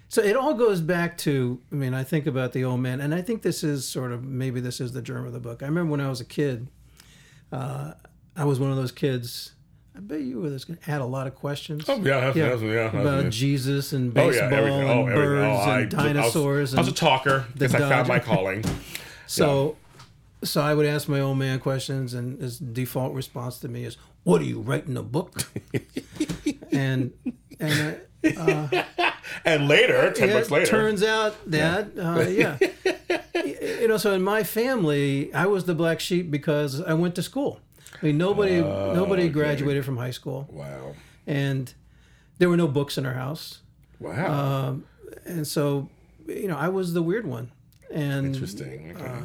So 0.08 0.22
it 0.22 0.36
all 0.36 0.54
goes 0.54 0.82
back 0.82 1.18
to, 1.20 1.60
I 1.72 1.76
mean, 1.76 1.94
I 1.94 2.04
think 2.04 2.28
about 2.28 2.54
the 2.54 2.63
old 2.63 2.80
man, 2.80 3.02
and 3.02 3.13
I 3.13 3.22
think 3.22 3.41
this 3.41 3.63
is 3.63 3.88
sort 3.88 4.12
of 4.12 4.24
maybe 4.24 4.60
this 4.60 4.80
is 4.80 4.94
the 4.94 5.02
germ 5.02 5.26
of 5.26 5.34
the 5.34 5.39
book. 5.39 5.63
I 5.63 5.65
remember 5.65 5.91
when 5.91 6.02
I 6.02 6.10
was 6.10 6.22
a 6.22 6.26
kid, 6.26 6.68
uh, 7.52 7.94
I 8.36 8.46
was 8.46 8.60
one 8.60 8.70
of 8.70 8.78
those 8.78 8.91
kids. 8.91 9.52
I 9.96 10.02
bet 10.02 10.22
you 10.22 10.41
were 10.41 10.50
this 10.50 10.65
had 10.82 11.00
a 11.02 11.06
lot 11.06 11.26
of 11.26 11.36
questions. 11.36 11.86
Oh 11.88 11.96
yeah. 11.98 12.32
That's, 12.32 12.36
Yeah. 12.36 12.56
Yeah. 12.56 13.00
About 13.00 13.24
yeah. 13.26 13.30
Jesus 13.30 13.94
and 13.94 14.12
Oh 14.12 14.28
baseball 14.28 14.52
yeah. 14.52 14.58
Everything. 14.58 14.89
Oh, 14.89 15.06
and 15.06 15.15
birds 15.15 15.46
Oh, 15.46 15.70
I, 15.70 15.80
and 15.82 15.91
dinosaurs. 15.91 16.74
I 16.76 16.78
was, 16.80 16.80
I 16.80 16.80
was 16.82 16.88
a 16.89 16.94
talker. 16.94 17.46
Guess 17.58 17.74
I 17.74 17.80
found 17.80 18.08
my 18.08 18.20
calling. 18.20 18.63
so, 19.28 19.78
so 20.44 20.62
I 20.62 20.74
would 20.74 20.86
ask 20.86 21.08
my 21.08 21.22
old 21.22 21.38
man 21.38 21.60
questions, 21.60 22.13
and 22.13 22.41
his 22.41 22.60
default 22.60 23.13
response 23.13 23.60
to 23.60 23.70
me 23.70 23.86
is, 23.86 23.96
"What 24.24 24.41
are 24.41 24.46
you 24.46 24.60
writing 24.60 24.98
a 24.98 25.04
book?" 25.04 25.44
and 26.74 27.13
and 27.60 27.74
I, 27.74 27.98
And 29.43 29.67
later, 29.67 30.11
ten 30.11 30.29
Yeah, 30.29 30.43
later. 30.49 30.65
Turns 30.65 31.03
out 31.03 31.35
that, 31.51 31.89
uh, 31.97 32.21
yeah. 32.29 32.57
You 33.81 33.88
know, 33.88 33.97
so 33.97 34.13
in 34.13 34.23
my 34.23 34.43
family, 34.43 35.31
I 35.33 35.45
was 35.45 35.65
the 35.65 35.75
black 35.75 35.99
sheep 35.99 36.31
because 36.31 36.81
I 36.81 36.93
went 36.93 37.15
to 37.15 37.21
school. 37.23 37.59
I 38.01 38.05
mean, 38.07 38.17
nobody, 38.17 38.59
nobody 38.61 39.23
okay. 39.23 39.31
graduated 39.31 39.85
from 39.85 39.97
high 39.97 40.11
school, 40.11 40.47
wow. 40.51 40.95
and 41.27 41.71
there 42.39 42.49
were 42.49 42.57
no 42.57 42.67
books 42.67 42.97
in 42.97 43.05
our 43.05 43.13
house, 43.13 43.59
Wow. 43.99 44.79
and 45.25 45.45
so, 45.45 45.89
you 46.27 46.47
know, 46.47 46.57
I 46.57 46.69
was 46.69 46.93
the 46.93 47.01
weird 47.01 47.25
one. 47.27 47.51
And 47.91 48.27
Interesting. 48.27 48.95
Okay. 48.95 49.19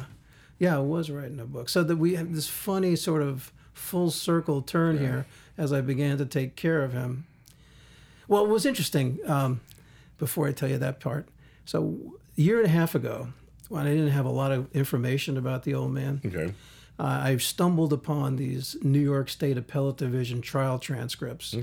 yeah, 0.59 0.77
I 0.77 0.79
was 0.79 1.09
writing 1.09 1.39
a 1.39 1.45
book. 1.45 1.67
So 1.69 1.83
that 1.83 1.97
we 1.97 2.15
have 2.15 2.33
this 2.33 2.47
funny 2.47 2.95
sort 2.95 3.21
of 3.21 3.51
full 3.73 4.11
circle 4.11 4.61
turn 4.61 4.99
here 4.99 5.25
as 5.57 5.73
I 5.73 5.81
began 5.81 6.17
to 6.19 6.25
take 6.25 6.55
care 6.55 6.83
of 6.83 6.93
him. 6.93 7.25
Well, 8.31 8.45
it 8.45 8.47
was 8.49 8.65
interesting. 8.65 9.19
Um, 9.27 9.59
before 10.17 10.47
I 10.47 10.53
tell 10.53 10.69
you 10.69 10.77
that 10.77 11.01
part, 11.01 11.27
so 11.65 11.97
a 12.37 12.41
year 12.41 12.59
and 12.59 12.65
a 12.65 12.69
half 12.69 12.95
ago, 12.95 13.27
when 13.67 13.85
I 13.85 13.89
didn't 13.89 14.11
have 14.11 14.25
a 14.25 14.29
lot 14.29 14.53
of 14.53 14.73
information 14.73 15.35
about 15.37 15.63
the 15.63 15.73
old 15.73 15.91
man, 15.91 16.21
Okay. 16.25 16.53
uh, 16.97 17.03
I 17.23 17.35
stumbled 17.37 17.91
upon 17.91 18.37
these 18.37 18.77
New 18.83 19.01
York 19.01 19.27
State 19.27 19.57
Appellate 19.57 19.97
Division 19.97 20.39
trial 20.39 20.79
transcripts, 20.79 21.53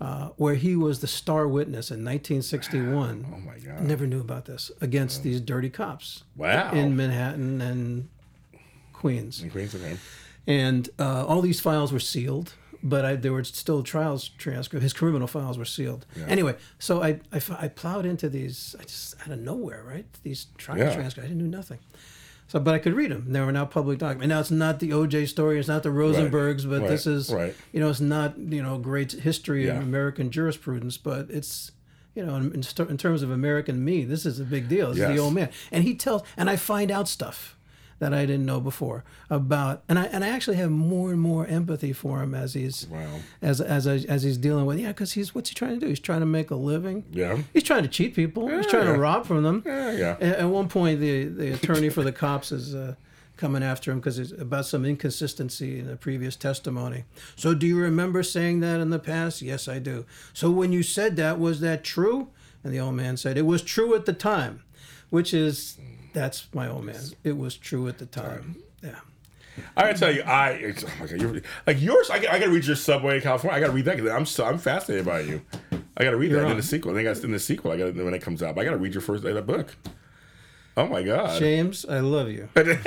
uh, 0.00 0.28
where 0.36 0.54
he 0.54 0.76
was 0.76 1.00
the 1.00 1.08
star 1.08 1.48
witness 1.48 1.90
in 1.90 2.04
1961. 2.04 3.26
Oh 3.34 3.38
my 3.40 3.58
God. 3.58 3.82
Never 3.82 4.06
knew 4.06 4.20
about 4.20 4.44
this 4.44 4.70
against 4.80 5.24
these 5.24 5.40
dirty 5.40 5.70
cops 5.70 6.22
Wow. 6.36 6.70
in 6.72 6.94
Manhattan 6.94 7.60
and 7.60 8.08
Queens, 8.92 9.42
In 9.42 9.50
Queens, 9.50 9.74
okay. 9.74 9.96
and 10.46 10.88
uh, 11.00 11.26
all 11.26 11.40
these 11.42 11.58
files 11.60 11.92
were 11.92 11.98
sealed. 11.98 12.54
But 12.82 13.04
I, 13.04 13.16
there 13.16 13.32
were 13.32 13.44
still 13.44 13.82
trials 13.82 14.28
transcript. 14.28 14.82
His 14.82 14.92
criminal 14.94 15.28
files 15.28 15.58
were 15.58 15.66
sealed. 15.66 16.06
Anyway, 16.26 16.56
so 16.78 17.02
I 17.02 17.20
I 17.32 17.68
plowed 17.68 18.06
into 18.06 18.28
these. 18.30 18.74
I 18.80 18.84
just 18.84 19.14
out 19.22 19.30
of 19.32 19.38
nowhere, 19.40 19.82
right? 19.86 20.06
These 20.22 20.46
trial 20.56 20.78
Yeah. 20.78 20.94
transcripts. 20.94 21.26
I 21.26 21.28
didn't 21.28 21.50
know 21.50 21.56
nothing. 21.58 21.78
So, 22.48 22.58
but 22.58 22.74
I 22.74 22.78
could 22.78 22.94
read 22.94 23.12
them. 23.12 23.26
They 23.32 23.40
were 23.40 23.52
now 23.52 23.64
public 23.64 23.98
documents. 24.00 24.28
Now 24.28 24.40
it's 24.40 24.50
not 24.50 24.80
the 24.80 24.92
O.J. 24.92 25.26
story. 25.26 25.58
It's 25.60 25.68
not 25.68 25.84
the 25.84 25.90
Rosenbergs, 25.90 26.68
but 26.68 26.80
Right. 26.80 26.88
this 26.90 27.06
is, 27.06 27.30
Right. 27.32 27.54
you 27.72 27.78
know, 27.78 27.90
it's 27.90 28.00
not 28.00 28.36
you 28.38 28.62
know 28.62 28.76
great 28.78 29.12
history 29.12 29.66
Yeah. 29.66 29.76
of 29.76 29.82
American 29.84 30.30
jurisprudence, 30.32 30.96
but 30.96 31.30
it's, 31.30 31.70
you 32.16 32.24
know, 32.26 32.34
in, 32.36 32.52
in, 32.52 32.62
st- 32.64 32.90
in 32.90 32.96
terms 32.96 33.22
of 33.22 33.30
American 33.30 33.84
me, 33.84 34.04
this 34.04 34.26
is 34.26 34.40
a 34.40 34.44
big 34.44 34.68
deal. 34.68 34.88
This 34.88 34.96
is 34.96 35.00
Yes. 35.02 35.12
the 35.16 35.18
old 35.18 35.34
man, 35.34 35.50
and 35.70 35.84
he 35.84 35.94
tells, 35.94 36.22
and 36.36 36.50
I 36.50 36.56
find 36.56 36.90
out 36.90 37.06
stuff 37.08 37.56
that 38.00 38.12
I 38.12 38.26
didn't 38.26 38.44
know 38.46 38.60
before 38.60 39.04
about, 39.30 39.82
and 39.88 39.98
I 39.98 40.04
and 40.06 40.24
I 40.24 40.28
actually 40.28 40.56
have 40.56 40.70
more 40.70 41.10
and 41.12 41.20
more 41.20 41.46
empathy 41.46 41.92
for 41.92 42.20
him 42.22 42.34
as 42.34 42.54
he's 42.54 42.86
Wow. 42.88 43.20
as 43.40 43.60
as 43.60 43.86
as 43.86 44.22
he's 44.24 44.36
dealing 44.38 44.66
with 44.66 44.78
yeah 44.80 44.88
because 44.88 45.12
he's 45.12 45.34
what's 45.34 45.48
he 45.50 45.54
trying 45.54 45.74
to 45.78 45.80
do 45.80 45.86
he's 45.86 46.00
trying 46.00 46.20
to 46.20 46.26
make 46.26 46.50
a 46.50 46.56
living 46.56 47.04
Yeah. 47.12 47.38
he's 47.52 47.62
trying 47.62 47.82
to 47.84 47.88
cheat 47.88 48.14
people 48.14 48.48
he's 48.48 48.66
trying 48.66 48.86
Yeah. 48.86 48.94
to 48.94 48.98
rob 48.98 49.24
from 49.26 49.42
them 49.44 49.62
Yeah, 49.64 49.92
yeah. 49.92 50.16
at, 50.20 50.36
at 50.40 50.48
one 50.48 50.68
point 50.68 50.98
the 50.98 51.24
the 51.26 51.52
attorney 51.52 51.88
for 51.90 52.02
the 52.02 52.12
cops 52.12 52.50
is 52.52 52.74
uh, 52.74 52.94
coming 53.36 53.62
after 53.62 53.90
him 53.90 54.00
because 54.00 54.18
it's 54.18 54.32
about 54.32 54.66
some 54.66 54.84
inconsistency 54.84 55.78
in 55.78 55.86
the 55.86 55.96
previous 55.96 56.36
testimony 56.36 57.04
so 57.36 57.54
do 57.54 57.66
you 57.66 57.78
remember 57.78 58.22
saying 58.22 58.60
that 58.60 58.80
in 58.80 58.90
the 58.90 58.98
past 58.98 59.40
yes 59.42 59.68
I 59.68 59.78
do 59.78 60.04
so 60.32 60.50
when 60.50 60.72
you 60.72 60.82
said 60.82 61.16
that 61.16 61.38
was 61.38 61.60
that 61.60 61.84
true 61.84 62.28
and 62.64 62.72
the 62.72 62.80
old 62.80 62.94
man 62.94 63.16
said 63.16 63.36
it 63.38 63.46
was 63.46 63.62
true 63.62 63.94
at 63.94 64.04
the 64.06 64.12
time 64.12 64.62
which 65.10 65.32
is 65.34 65.76
that's 66.12 66.46
my 66.54 66.68
old 66.68 66.84
man 66.84 67.00
it 67.24 67.36
was 67.36 67.56
true 67.56 67.88
at 67.88 67.98
the 67.98 68.06
time 68.06 68.56
yeah 68.82 68.94
I 69.76 69.82
gotta 69.82 69.98
tell 69.98 70.14
you, 70.14 70.22
I 70.22 70.50
it's, 70.52 70.84
oh 70.84 70.88
my 71.00 71.06
god, 71.06 71.20
you're, 71.20 71.42
like 71.66 71.82
yours. 71.82 72.08
I, 72.08 72.18
got- 72.20 72.32
I 72.32 72.38
gotta 72.38 72.52
read 72.52 72.64
your 72.64 72.76
Subway 72.76 73.16
in 73.16 73.22
California. 73.22 73.58
I 73.58 73.60
gotta 73.60 73.72
read 73.72 73.84
that. 73.86 73.98
'cause 73.98 74.08
I'm 74.08 74.24
so 74.24 74.44
I'm 74.46 74.56
fascinated 74.58 75.04
by 75.04 75.20
you. 75.20 75.42
I 75.96 76.04
gotta 76.04 76.16
read 76.16 76.30
that 76.32 76.46
in 76.48 76.56
the 76.56 76.62
sequel. 76.62 76.92
I 76.92 76.94
think 76.94 77.08
that's 77.08 77.22
in 77.24 77.32
the 77.32 77.38
sequel. 77.38 77.72
I 77.72 77.76
gotta 77.76 77.92
when 78.04 78.14
it 78.14 78.22
comes 78.22 78.42
out. 78.42 78.56
I 78.58 78.64
gotta 78.64 78.78
read 78.78 78.94
your 78.94 79.02
first 79.02 79.22
that 79.24 79.46
book. 79.46 79.76
Oh 80.78 80.86
my 80.86 81.02
god. 81.02 81.38
James 81.38 81.84
I 81.84 82.00
love 82.00 82.30
you 82.30 82.48
That's 82.54 82.86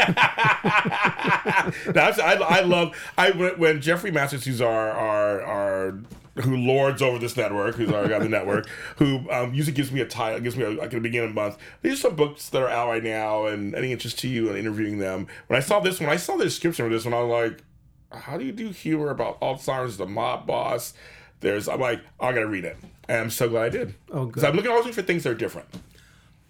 I, 2.19 2.33
I 2.41 2.61
love 2.61 2.95
I 3.17 3.31
when 3.31 3.59
when 3.59 3.81
Jeffrey 3.81 4.11
Masters, 4.11 4.45
who's 4.45 4.61
our 4.61 4.91
our 4.91 5.41
our 5.41 5.99
who 6.35 6.57
lords 6.57 7.01
over 7.01 7.19
this 7.19 7.37
network, 7.37 7.75
who's 7.75 7.89
guy 7.91 8.13
on 8.13 8.21
the 8.21 8.29
network, 8.29 8.67
who 8.97 9.29
um, 9.29 9.53
usually 9.53 9.75
gives 9.75 9.91
me 9.91 10.01
a 10.01 10.05
title, 10.05 10.39
gives 10.39 10.57
me 10.57 10.63
a, 10.63 10.69
like 10.69 10.85
at 10.85 10.91
the 10.91 10.99
beginning 10.99 11.29
of 11.29 11.35
the 11.35 11.41
month. 11.41 11.57
These 11.81 11.93
are 11.93 12.09
some 12.09 12.15
books 12.15 12.49
that 12.49 12.61
are 12.61 12.69
out 12.69 12.87
right 12.89 13.03
now, 13.03 13.45
and 13.45 13.75
any 13.75 13.91
interest 13.91 14.19
to 14.19 14.27
you 14.27 14.49
and 14.49 14.57
interviewing 14.57 14.97
them. 14.97 15.27
When 15.47 15.57
I 15.57 15.61
saw 15.61 15.79
this, 15.79 15.99
when 15.99 16.09
I 16.09 16.17
saw 16.17 16.35
the 16.37 16.43
description 16.45 16.85
of 16.85 16.91
this 16.91 17.05
one, 17.05 17.13
I 17.13 17.21
was 17.21 17.51
like, 17.51 17.63
how 18.11 18.37
do 18.37 18.45
you 18.45 18.51
do 18.51 18.69
humor 18.69 19.09
about 19.09 19.39
Alzhammer's, 19.41 19.97
the 19.97 20.05
mob 20.07 20.47
boss? 20.47 20.93
There's, 21.41 21.67
I'm 21.67 21.79
like, 21.79 22.01
I 22.19 22.31
gotta 22.31 22.47
read 22.47 22.65
it, 22.65 22.77
and 23.07 23.19
I'm 23.19 23.29
so 23.29 23.49
glad 23.49 23.65
I 23.65 23.69
did. 23.69 23.95
Oh, 24.11 24.25
Because 24.25 24.43
good. 24.43 24.49
I'm 24.49 24.55
looking 24.55 24.71
always 24.71 24.95
for 24.95 25.01
things 25.01 25.23
that 25.23 25.31
are 25.31 25.35
different 25.35 25.67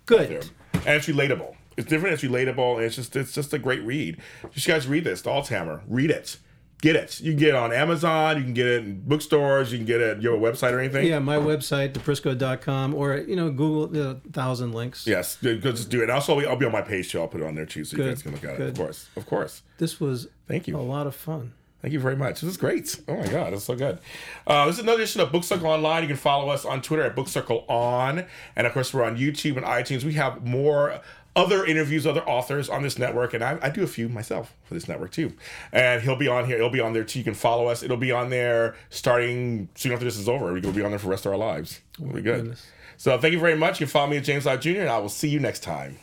good. 0.05 0.49
And 0.85 0.95
it's 0.97 1.07
relatable. 1.07 1.55
It's 1.77 1.87
different, 1.87 2.13
it's 2.13 2.23
relatable, 2.23 2.75
and 2.75 2.85
it's 2.85 2.95
just 2.95 3.15
it's 3.15 3.33
just 3.33 3.53
a 3.53 3.59
great 3.59 3.81
read. 3.83 4.17
You 4.53 4.61
guys 4.61 4.87
read 4.87 5.03
this, 5.03 5.21
Alzheimer. 5.23 5.81
Read 5.87 6.11
it. 6.11 6.37
Get 6.83 6.97
it. 6.97 7.21
You 7.21 7.31
can 7.31 7.39
get 7.39 7.49
it 7.49 7.55
on 7.55 7.71
Amazon, 7.71 8.35
you 8.35 8.43
can 8.43 8.53
get 8.53 8.67
it 8.67 8.83
in 8.83 8.99
bookstores, 8.99 9.71
you 9.71 9.77
can 9.77 9.85
get 9.85 10.01
it 10.01 10.17
at 10.17 10.21
your 10.21 10.37
website 10.37 10.73
or 10.73 10.81
anything. 10.81 11.07
Yeah, 11.07 11.19
my 11.19 11.37
website, 11.37 11.93
theprisco.com, 11.93 12.93
or, 12.93 13.19
you 13.19 13.37
know, 13.37 13.49
Google 13.51 13.87
the 13.87 14.19
thousand 14.33 14.73
links. 14.73 15.07
Yes, 15.07 15.37
good, 15.37 15.61
good, 15.61 15.77
just 15.77 15.89
do 15.89 16.03
it. 16.03 16.09
Also, 16.09 16.37
I'll 16.41 16.57
be 16.57 16.65
on 16.65 16.73
my 16.73 16.81
page 16.81 17.09
too. 17.09 17.21
I'll 17.21 17.29
put 17.29 17.39
it 17.39 17.47
on 17.47 17.55
there 17.55 17.65
too, 17.65 17.85
so 17.85 17.95
you 17.95 18.03
guys 18.03 18.21
can 18.21 18.33
look 18.33 18.43
at 18.43 18.59
it. 18.59 18.67
Of 18.67 18.75
course, 18.75 19.07
of 19.15 19.25
course. 19.25 19.61
This 19.77 20.01
was 20.01 20.27
Thank 20.45 20.67
you. 20.67 20.75
a 20.75 20.81
lot 20.81 21.07
of 21.07 21.15
fun. 21.15 21.53
Thank 21.81 21.93
you 21.93 22.01
very 22.01 22.17
much. 22.17 22.41
This 22.41 22.49
is 22.49 22.57
great. 22.57 22.99
Oh 23.07 23.15
my 23.15 23.27
god, 23.27 23.53
that's 23.53 23.63
so 23.63 23.75
good. 23.75 23.99
Uh, 24.45 24.65
this 24.65 24.75
is 24.75 24.81
another 24.83 24.97
edition 24.99 25.21
of 25.21 25.31
Book 25.31 25.45
Circle 25.45 25.67
Online. 25.67 26.01
You 26.01 26.07
can 26.09 26.17
follow 26.17 26.49
us 26.49 26.65
on 26.65 26.81
Twitter 26.81 27.03
at 27.03 27.15
Book 27.15 27.29
Circle 27.29 27.63
On, 27.69 28.25
and 28.57 28.67
of 28.67 28.73
course 28.73 28.93
we're 28.93 29.05
on 29.05 29.15
YouTube 29.17 29.55
and 29.55 29.65
iTunes. 29.65 30.03
We 30.03 30.15
have 30.15 30.45
more 30.45 30.99
other 31.35 31.65
interviews, 31.65 32.05
other 32.05 32.21
authors 32.27 32.69
on 32.69 32.83
this 32.83 32.99
network, 32.99 33.33
and 33.33 33.43
I, 33.43 33.57
I 33.61 33.69
do 33.69 33.83
a 33.83 33.87
few 33.87 34.07
myself 34.07 34.53
for 34.63 34.73
this 34.73 34.87
network 34.87 35.11
too. 35.11 35.33
And 35.71 36.01
he'll 36.01 36.15
be 36.15 36.27
on 36.27 36.45
here. 36.45 36.57
It'll 36.57 36.69
be 36.69 36.79
on 36.79 36.93
there 36.93 37.03
too. 37.03 37.19
You 37.19 37.25
can 37.25 37.33
follow 37.33 37.67
us. 37.67 37.83
It'll 37.83 37.97
be 37.97 38.11
on 38.11 38.29
there 38.29 38.75
starting 38.89 39.69
soon 39.75 39.91
after 39.91 40.05
this 40.05 40.17
is 40.17 40.29
over. 40.29 40.53
We'll 40.53 40.71
be 40.71 40.83
on 40.83 40.91
there 40.91 40.99
for 40.99 41.05
the 41.05 41.11
rest 41.11 41.25
of 41.25 41.31
our 41.31 41.37
lives. 41.37 41.81
It'll 41.99 42.13
be 42.13 42.19
oh 42.19 42.23
good. 42.23 42.41
goodness. 42.41 42.65
So 42.97 43.17
thank 43.17 43.33
you 43.33 43.39
very 43.39 43.57
much. 43.57 43.79
You 43.79 43.85
can 43.87 43.91
follow 43.91 44.07
me 44.07 44.17
at 44.17 44.23
James 44.23 44.45
Lott 44.45 44.61
Jr. 44.61 44.81
and 44.81 44.89
I 44.89 44.99
will 44.99 45.09
see 45.09 45.29
you 45.29 45.39
next 45.39 45.61
time. 45.61 45.97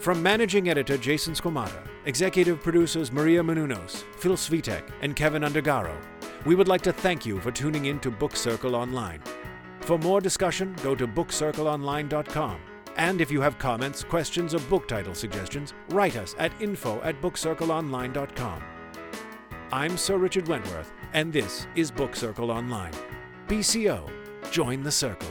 From 0.00 0.22
managing 0.22 0.68
editor 0.70 0.96
Jason 0.96 1.34
Squamata, 1.34 1.86
executive 2.06 2.62
producers 2.62 3.12
Maria 3.12 3.42
Menounos, 3.42 4.04
Phil 4.16 4.36
Svitek, 4.36 4.82
and 5.02 5.14
Kevin 5.14 5.42
Undergaro, 5.42 5.94
we 6.46 6.54
would 6.54 6.68
like 6.68 6.82
to 6.82 6.92
thank 6.92 7.26
you 7.26 7.40
for 7.40 7.50
tuning 7.50 7.86
in 7.86 7.98
to 8.00 8.10
Book 8.10 8.36
Circle 8.36 8.74
Online. 8.74 9.20
For 9.88 9.96
more 9.96 10.20
discussion, 10.20 10.76
go 10.82 10.94
to 10.94 11.08
bookcircleonline.com. 11.08 12.60
And 12.98 13.22
if 13.22 13.30
you 13.30 13.40
have 13.40 13.58
comments, 13.58 14.04
questions, 14.04 14.54
or 14.54 14.58
book 14.68 14.86
title 14.86 15.14
suggestions, 15.14 15.72
write 15.88 16.14
us 16.14 16.34
at 16.38 16.52
info 16.60 17.00
at 17.00 17.22
bookcircleonline.com. 17.22 18.62
I'm 19.72 19.96
Sir 19.96 20.18
Richard 20.18 20.46
Wentworth, 20.46 20.92
and 21.14 21.32
this 21.32 21.66
is 21.74 21.90
Book 21.90 22.14
Circle 22.16 22.50
Online. 22.50 22.92
BCO, 23.46 24.10
join 24.50 24.82
the 24.82 24.92
circle. 24.92 25.30